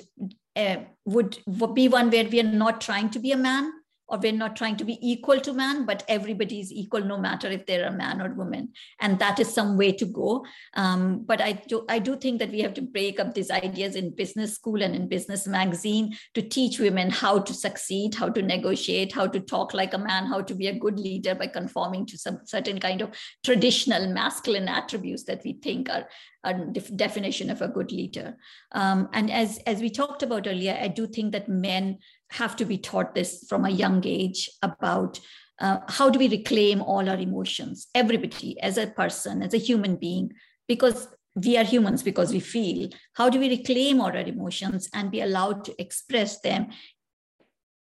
uh, 0.55 0.78
would 1.03 1.38
be 1.73 1.88
one 1.88 2.09
where 2.09 2.23
we 2.23 2.39
are 2.39 2.43
not 2.43 2.80
trying 2.80 3.09
to 3.09 3.19
be 3.19 3.32
a 3.32 3.38
man 3.38 3.71
or 4.08 4.20
we're 4.20 4.32
not 4.32 4.56
trying 4.56 4.76
to 4.76 4.86
be 4.86 4.97
equal 5.01 5.39
to 5.39 5.53
man 5.53 5.86
but 5.86 6.03
everybody 6.08 6.60
is 6.60 6.72
equal 6.72 7.01
no 7.01 7.18
matter 7.18 7.49
if 7.49 7.66
they're 7.66 7.88
a 7.88 7.91
man 7.91 8.22
or 8.22 8.34
woman 8.34 8.70
and 8.99 9.20
that 9.20 9.39
is 9.39 9.51
some 9.51 9.78
way 9.78 9.91
to 9.91 10.06
go 10.06 10.45
um, 10.76 11.24
but 11.26 11.41
I 11.41 11.53
do, 11.53 11.86
I 11.89 11.99
do 11.99 12.16
think 12.16 12.39
that 12.39 12.51
we 12.51 12.62
have 12.62 12.74
to 12.76 12.82
break 12.82 13.20
up 13.20 13.34
these 13.34 13.51
ideas 13.51 13.95
in 13.95 14.16
business 14.16 14.53
school 14.56 14.82
and 14.82 14.95
in 14.95 15.08
business 15.08 15.47
magazine 15.47 16.16
to 16.34 16.41
teach 16.41 16.80
women 16.80 17.10
how 17.10 17.39
to 17.39 17.53
succeed 17.53 18.16
how 18.16 18.30
to 18.30 18.41
negotiate 18.41 19.14
how 19.14 19.28
to 19.28 19.39
talk 19.39 19.74
like 19.74 19.93
a 19.93 19.97
man 19.97 20.26
how 20.26 20.41
to 20.41 20.53
be 20.53 20.68
a 20.68 20.80
good 20.80 20.99
leader 20.99 21.36
by 21.36 21.47
conforming 21.47 22.06
to 22.06 22.18
some 22.18 22.39
certain 22.45 22.80
kind 22.80 23.01
of 23.01 23.10
traditional 23.43 24.08
masculine 24.08 24.68
attributes 24.68 25.24
that 25.24 25.41
we 25.43 25.53
think 25.53 25.89
are 25.89 26.08
a 26.45 26.53
def- 26.53 26.95
definition 26.95 27.49
of 27.49 27.62
a 27.62 27.68
good 27.68 27.91
leader. 27.91 28.38
Um, 28.72 29.10
and 29.14 29.32
as, 29.32 29.58
as 29.66 29.82
we 29.82 29.89
talked 29.89 30.24
about 30.24 30.47
earlier, 30.47 30.78
I 30.80 30.88
do 30.88 31.08
think 31.08 31.32
that 31.34 31.49
men 31.49 31.97
have 32.36 32.56
to 32.58 32.66
be 32.66 32.78
taught 32.78 33.16
this 33.16 33.46
from 33.50 33.66
a 33.66 33.70
young 33.70 34.02
age 34.06 34.50
about 34.62 35.20
uh, 35.60 35.80
how 35.88 36.10
do 36.10 36.20
we 36.20 36.28
reclaim 36.28 36.82
all 36.82 37.10
our 37.10 37.18
emotions, 37.18 37.88
everybody 37.96 38.60
as 38.60 38.78
a 38.78 38.88
person, 38.88 39.42
as 39.42 39.54
a 39.54 39.58
human 39.58 39.96
being, 39.96 40.34
because 40.68 41.08
we 41.36 41.58
are 41.58 41.64
humans 41.64 42.04
because 42.04 42.32
we 42.32 42.40
feel. 42.40 42.90
How 43.14 43.30
do 43.30 43.40
we 43.40 43.50
reclaim 43.50 44.02
all 44.02 44.08
our 44.08 44.18
emotions 44.18 44.90
and 44.94 45.12
be 45.12 45.22
allowed 45.22 45.66
to 45.66 45.82
express 45.82 46.40
them 46.42 46.68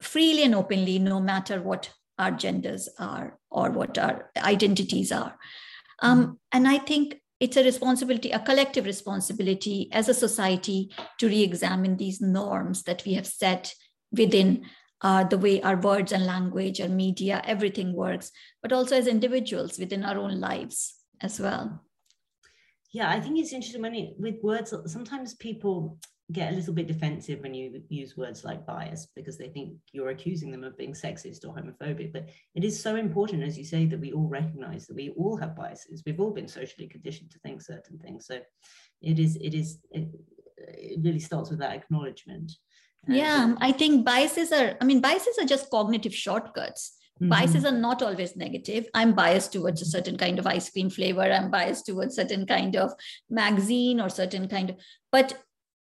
freely 0.01 0.43
and 0.43 0.55
openly, 0.55 0.99
no 0.99 1.19
matter 1.19 1.61
what 1.61 1.91
our 2.17 2.31
genders 2.31 2.87
are 2.99 3.37
or 3.49 3.71
what 3.71 3.97
our 3.97 4.31
identities 4.37 5.11
are? 5.11 5.37
Um, 6.01 6.39
and 6.51 6.67
I 6.67 6.79
think 6.79 7.21
it's 7.39 7.57
a 7.57 7.63
responsibility, 7.63 8.31
a 8.31 8.39
collective 8.39 8.85
responsibility 8.85 9.89
as 9.91 10.09
a 10.09 10.13
society 10.13 10.91
to 11.19 11.27
re 11.27 11.43
examine 11.43 11.97
these 11.97 12.21
norms 12.21 12.83
that 12.83 13.03
we 13.05 13.13
have 13.13 13.27
set 13.27 13.73
within 14.17 14.65
uh, 15.01 15.23
the 15.23 15.37
way 15.37 15.61
our 15.61 15.77
words 15.77 16.11
and 16.11 16.25
language, 16.25 16.81
our 16.81 16.87
media, 16.87 17.41
everything 17.45 17.93
works, 17.93 18.31
but 18.61 18.73
also 18.73 18.97
as 18.97 19.07
individuals 19.07 19.77
within 19.77 20.03
our 20.03 20.17
own 20.17 20.39
lives 20.39 20.95
as 21.21 21.39
well. 21.39 21.81
Yeah, 22.91 23.09
I 23.09 23.19
think 23.19 23.37
it's 23.37 23.53
interesting 23.53 23.81
when 23.81 23.95
it, 23.95 24.15
with 24.17 24.35
words, 24.41 24.73
sometimes 24.85 25.33
people 25.35 25.97
get 26.31 26.51
a 26.51 26.55
little 26.55 26.73
bit 26.73 26.87
defensive 26.87 27.39
when 27.41 27.53
you 27.53 27.83
use 27.89 28.17
words 28.17 28.43
like 28.43 28.65
bias 28.65 29.07
because 29.15 29.37
they 29.37 29.49
think 29.49 29.75
you're 29.91 30.09
accusing 30.09 30.49
them 30.49 30.63
of 30.63 30.77
being 30.77 30.93
sexist 30.93 31.45
or 31.45 31.53
homophobic. 31.53 32.11
But 32.11 32.29
it 32.55 32.63
is 32.63 32.81
so 32.81 32.95
important, 32.95 33.43
as 33.43 33.57
you 33.57 33.63
say, 33.63 33.85
that 33.85 33.99
we 33.99 34.11
all 34.11 34.27
recognize 34.27 34.87
that 34.87 34.95
we 34.95 35.09
all 35.09 35.37
have 35.37 35.55
biases. 35.55 36.01
We've 36.05 36.19
all 36.19 36.31
been 36.31 36.47
socially 36.47 36.87
conditioned 36.87 37.31
to 37.31 37.39
think 37.39 37.61
certain 37.61 37.99
things. 37.99 38.25
So 38.25 38.39
it 39.01 39.19
is, 39.19 39.35
it 39.35 39.53
is, 39.53 39.77
it, 39.91 40.07
it 40.57 40.99
really 41.03 41.19
starts 41.19 41.51
with 41.51 41.59
that 41.59 41.75
acknowledgement. 41.75 42.53
Yeah, 43.07 43.55
I 43.59 43.71
think 43.71 44.05
biases 44.05 44.51
are, 44.51 44.75
I 44.81 44.85
mean, 44.85 45.01
biases 45.01 45.37
are 45.39 45.45
just 45.45 45.69
cognitive 45.69 46.13
shortcuts. 46.13 46.97
Mm-hmm. 47.21 47.29
Biases 47.29 47.65
are 47.65 47.71
not 47.71 48.01
always 48.01 48.35
negative. 48.35 48.87
I'm 48.93 49.13
biased 49.13 49.53
towards 49.53 49.81
a 49.81 49.85
certain 49.85 50.17
kind 50.17 50.37
of 50.37 50.47
ice 50.47 50.69
cream 50.69 50.89
flavor. 50.89 51.21
I'm 51.21 51.49
biased 51.49 51.85
towards 51.85 52.15
certain 52.15 52.45
kind 52.45 52.75
of 52.75 52.91
magazine 53.29 54.01
or 54.01 54.09
certain 54.09 54.49
kind 54.49 54.71
of, 54.71 54.77
but 55.11 55.37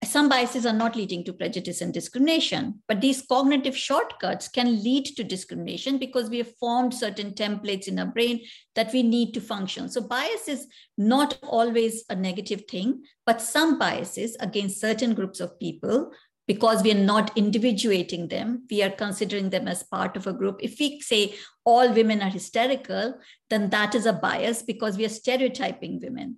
some 0.04 0.30
biases 0.30 0.66
are 0.66 0.74
not 0.74 0.96
leading 0.96 1.24
to 1.24 1.34
prejudice 1.34 1.82
and 1.82 1.94
discrimination, 1.94 2.82
but 2.88 3.02
these 3.02 3.22
cognitive 3.22 3.78
shortcuts 3.78 4.48
can 4.48 4.84
lead 4.84 5.06
to 5.06 5.24
discrimination 5.24 6.00
because 6.00 6.28
we 6.28 6.40
have 6.40 6.56
formed 6.56 6.94
certain 6.94 7.34
templates 7.34 7.88
in 7.88 8.00
our 8.00 8.08
brain 8.08 8.42
that 8.74 8.92
we 8.92 9.04
need 9.04 9.34
to 9.36 9.42
function. 9.42 9.90
So, 9.90 10.02
bias 10.02 10.48
is 10.48 10.68
not 10.98 11.38
always 11.44 12.04
a 12.10 12.16
negative 12.16 12.64
thing, 12.68 13.04
but 13.28 13.42
some 13.42 13.78
biases 13.78 14.36
against 14.40 14.82
certain 14.82 15.14
groups 15.14 15.40
of 15.40 15.60
people, 15.60 16.12
because 16.52 16.84
we 16.84 16.92
are 16.92 17.06
not 17.14 17.32
individuating 17.38 18.28
them, 18.28 18.64
we 18.70 18.84
are 18.84 18.90
considering 18.90 19.50
them 19.52 19.70
as 19.70 19.84
part 19.84 20.18
of 20.18 20.28
a 20.28 20.34
group. 20.34 20.58
If 20.62 20.80
we 20.80 21.00
say 21.00 21.36
all 21.64 21.94
women 21.94 22.22
are 22.22 22.30
hysterical, 22.30 23.14
then 23.50 23.70
that 23.70 23.96
is 23.96 24.06
a 24.06 24.12
bias 24.12 24.62
because 24.62 24.98
we 24.98 25.06
are 25.06 25.16
stereotyping 25.22 26.02
women 26.02 26.38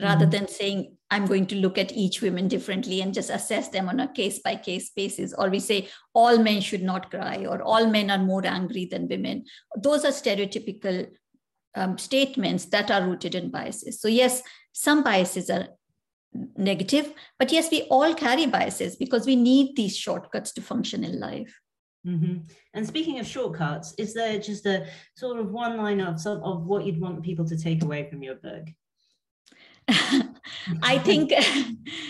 rather 0.00 0.26
mm-hmm. 0.26 0.30
than 0.30 0.48
saying 0.48 0.96
i'm 1.08 1.24
going 1.24 1.46
to 1.46 1.54
look 1.64 1.78
at 1.78 1.92
each 1.92 2.20
woman 2.20 2.48
differently 2.48 3.00
and 3.00 3.14
just 3.14 3.30
assess 3.30 3.68
them 3.68 3.88
on 3.88 4.00
a 4.00 4.12
case 4.12 4.40
by 4.40 4.56
case 4.56 4.90
basis 4.90 5.32
or 5.34 5.48
we 5.48 5.60
say 5.60 5.88
all 6.14 6.36
men 6.46 6.60
should 6.60 6.82
not 6.82 7.10
cry 7.12 7.46
or 7.48 7.62
all 7.62 7.86
men 7.86 8.10
are 8.10 8.18
more 8.30 8.44
angry 8.44 8.86
than 8.86 9.06
women 9.06 9.44
those 9.76 10.04
are 10.04 10.16
stereotypical 10.16 11.06
um, 11.76 11.96
statements 11.96 12.64
that 12.64 12.90
are 12.90 13.06
rooted 13.06 13.36
in 13.36 13.52
biases 13.52 14.00
so 14.00 14.08
yes 14.08 14.42
some 14.72 15.04
biases 15.04 15.48
are 15.48 15.68
negative 16.56 17.12
but 17.38 17.52
yes 17.52 17.70
we 17.70 17.82
all 17.82 18.14
carry 18.14 18.46
biases 18.46 18.96
because 18.96 19.26
we 19.26 19.36
need 19.36 19.76
these 19.76 19.96
shortcuts 19.96 20.52
to 20.52 20.60
function 20.60 21.04
in 21.04 21.20
life 21.20 21.60
Mm-hmm. 22.06 22.40
And 22.74 22.86
speaking 22.86 23.18
of 23.18 23.26
shortcuts, 23.26 23.94
is 23.96 24.14
there 24.14 24.38
just 24.38 24.66
a 24.66 24.86
sort 25.16 25.40
of 25.40 25.50
one 25.50 25.76
line 25.76 26.00
of 26.00 26.20
some 26.20 26.42
of 26.42 26.66
what 26.66 26.84
you'd 26.84 27.00
want 27.00 27.22
people 27.22 27.46
to 27.46 27.56
take 27.56 27.82
away 27.82 28.08
from 28.10 28.22
your 28.22 28.34
book? 28.34 28.68
I 30.82 30.98
think 30.98 31.32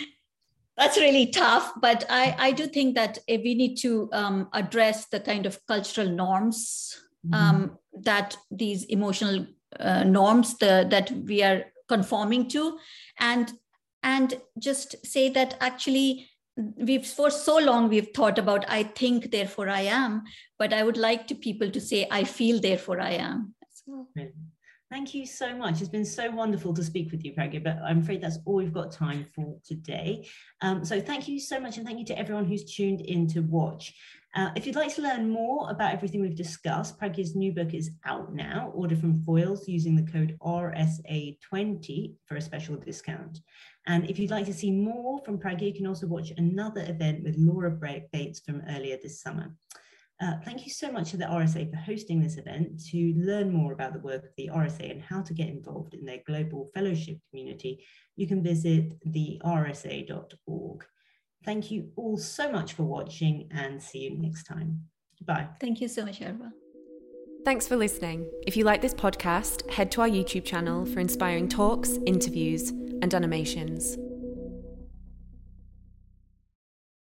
that's 0.77 0.97
really 0.97 1.27
tough, 1.27 1.73
but 1.81 2.05
I, 2.09 2.35
I 2.39 2.53
do 2.53 2.67
think 2.67 2.97
that 2.97 3.19
we 3.29 3.55
need 3.55 3.77
to 3.77 4.09
um, 4.13 4.49
address 4.53 5.07
the 5.07 5.21
kind 5.21 5.47
of 5.47 5.59
cultural 5.67 6.09
norms 6.09 6.97
mm-hmm. 7.25 7.35
um, 7.35 7.79
that 8.03 8.37
these 8.51 8.85
emotional 8.85 9.47
uh, 9.79 10.03
norms 10.05 10.59
the, 10.59 10.87
that 10.91 11.11
we 11.11 11.43
are 11.43 11.65
conforming 11.89 12.49
to, 12.49 12.79
and 13.21 13.53
and 14.05 14.41
just 14.59 15.05
say 15.05 15.29
that 15.31 15.57
actually 15.61 16.29
we've 16.77 17.07
for 17.07 17.31
so 17.31 17.59
long 17.59 17.89
we've 17.89 18.11
thought 18.15 18.39
about 18.39 18.65
I 18.69 18.85
think 18.85 19.33
therefore 19.33 19.69
I 19.69 19.81
am, 19.81 20.23
but 20.59 20.73
I 20.73 20.85
would 20.85 20.97
like 20.97 21.27
to 21.29 21.35
people 21.35 21.71
to 21.71 21.81
say 21.81 22.07
I 22.11 22.23
feel 22.23 22.61
therefore 22.61 23.01
I 23.01 23.13
am. 23.13 23.55
Thank 24.91 25.15
you 25.15 25.27
so 25.27 25.57
much. 25.57 25.81
It's 25.81 25.89
been 25.89 26.05
so 26.05 26.31
wonderful 26.31 26.73
to 26.75 26.85
speak 26.85 27.11
with 27.11 27.25
you, 27.25 27.33
Pragya, 27.33 27.65
but 27.65 27.79
I'm 27.85 27.99
afraid 27.99 28.21
that's 28.21 28.39
all 28.45 28.57
we've 28.57 28.73
got 28.73 28.93
time 28.93 29.27
for 29.35 29.59
today. 29.67 30.29
Um, 30.61 30.85
so 30.85 31.01
thank 31.01 31.27
you 31.27 31.41
so 31.41 31.59
much, 31.59 31.79
and 31.79 31.87
thank 31.87 31.99
you 31.99 32.05
to 32.05 32.19
everyone 32.19 32.45
who's 32.45 32.65
tuned 32.65 33.01
in 33.01 33.27
to 33.29 33.41
watch. 33.41 33.93
Uh, 34.35 34.51
if 34.57 34.67
you'd 34.67 34.75
like 34.75 34.93
to 34.93 35.03
learn 35.03 35.31
more 35.31 35.71
about 35.71 35.93
everything 35.93 36.21
we've 36.21 36.35
discussed, 36.35 36.99
Pragya's 36.99 37.37
new 37.37 37.53
book 37.53 37.73
is 37.73 37.93
out 38.05 38.35
now. 38.35 38.73
Order 38.75 38.97
from 38.97 39.23
Foyles 39.23 39.69
using 39.69 39.95
the 39.95 40.11
code 40.11 40.37
RSA20 40.43 42.15
for 42.27 42.37
a 42.37 42.41
special 42.41 42.75
discount. 42.75 43.39
And 43.87 44.11
if 44.11 44.19
you'd 44.19 44.33
like 44.33 44.47
to 44.47 44.53
see 44.53 44.73
more 44.73 45.21
from 45.25 45.39
Pragya, 45.39 45.69
you 45.69 45.75
can 45.75 45.87
also 45.87 46.09
watch 46.09 46.33
another 46.37 46.85
event 46.89 47.23
with 47.23 47.37
Laura 47.39 47.71
Bates 48.13 48.41
from 48.41 48.63
earlier 48.71 48.99
this 49.01 49.23
summer. 49.23 49.55
Uh, 50.21 50.35
thank 50.45 50.65
you 50.65 50.73
so 50.73 50.91
much 50.91 51.11
to 51.11 51.17
the 51.17 51.25
RSA 51.25 51.71
for 51.71 51.77
hosting 51.77 52.21
this 52.21 52.37
event. 52.37 52.85
To 52.91 53.15
learn 53.17 53.53
more 53.53 53.73
about 53.73 53.93
the 53.93 54.01
work 54.01 54.25
of 54.25 54.31
the 54.37 54.51
RSA 54.53 54.91
and 54.91 55.03
how 55.03 55.23
to 55.23 55.35
get 55.35 55.49
involved 55.49 55.95
in 55.95 56.05
their 56.05 56.23
global 56.27 56.71
fellowship 56.75 57.19
community, 57.31 57.85
you 58.17 58.27
can 58.27 58.43
visit 58.43 58.95
the 59.05 59.41
rsa.org. 59.45 60.85
Thank 61.45 61.71
you 61.71 61.91
all 61.97 62.17
so 62.17 62.51
much 62.51 62.73
for 62.73 62.85
watching 62.85 63.49
and 63.53 63.83
see 63.83 63.99
you 64.01 64.19
next 64.19 64.45
time. 64.45 64.85
Bye. 65.25 65.49
Thank 65.61 65.81
you 65.81 65.89
so 65.89 66.05
much, 66.05 66.21
Arva. 66.23 66.53
Thanks 67.45 67.69
for 67.69 67.77
listening. 67.77 68.27
If 68.47 68.57
you 68.57 68.65
like 68.65 68.81
this 68.81 68.95
podcast, 68.95 69.71
head 69.71 69.91
to 69.93 70.01
our 70.01 70.09
YouTube 70.09 70.45
channel 70.45 70.87
for 70.87 71.01
inspiring 71.01 71.49
talks, 71.49 71.99
interviews, 72.07 72.71
and 72.71 73.15
animations. 73.15 73.99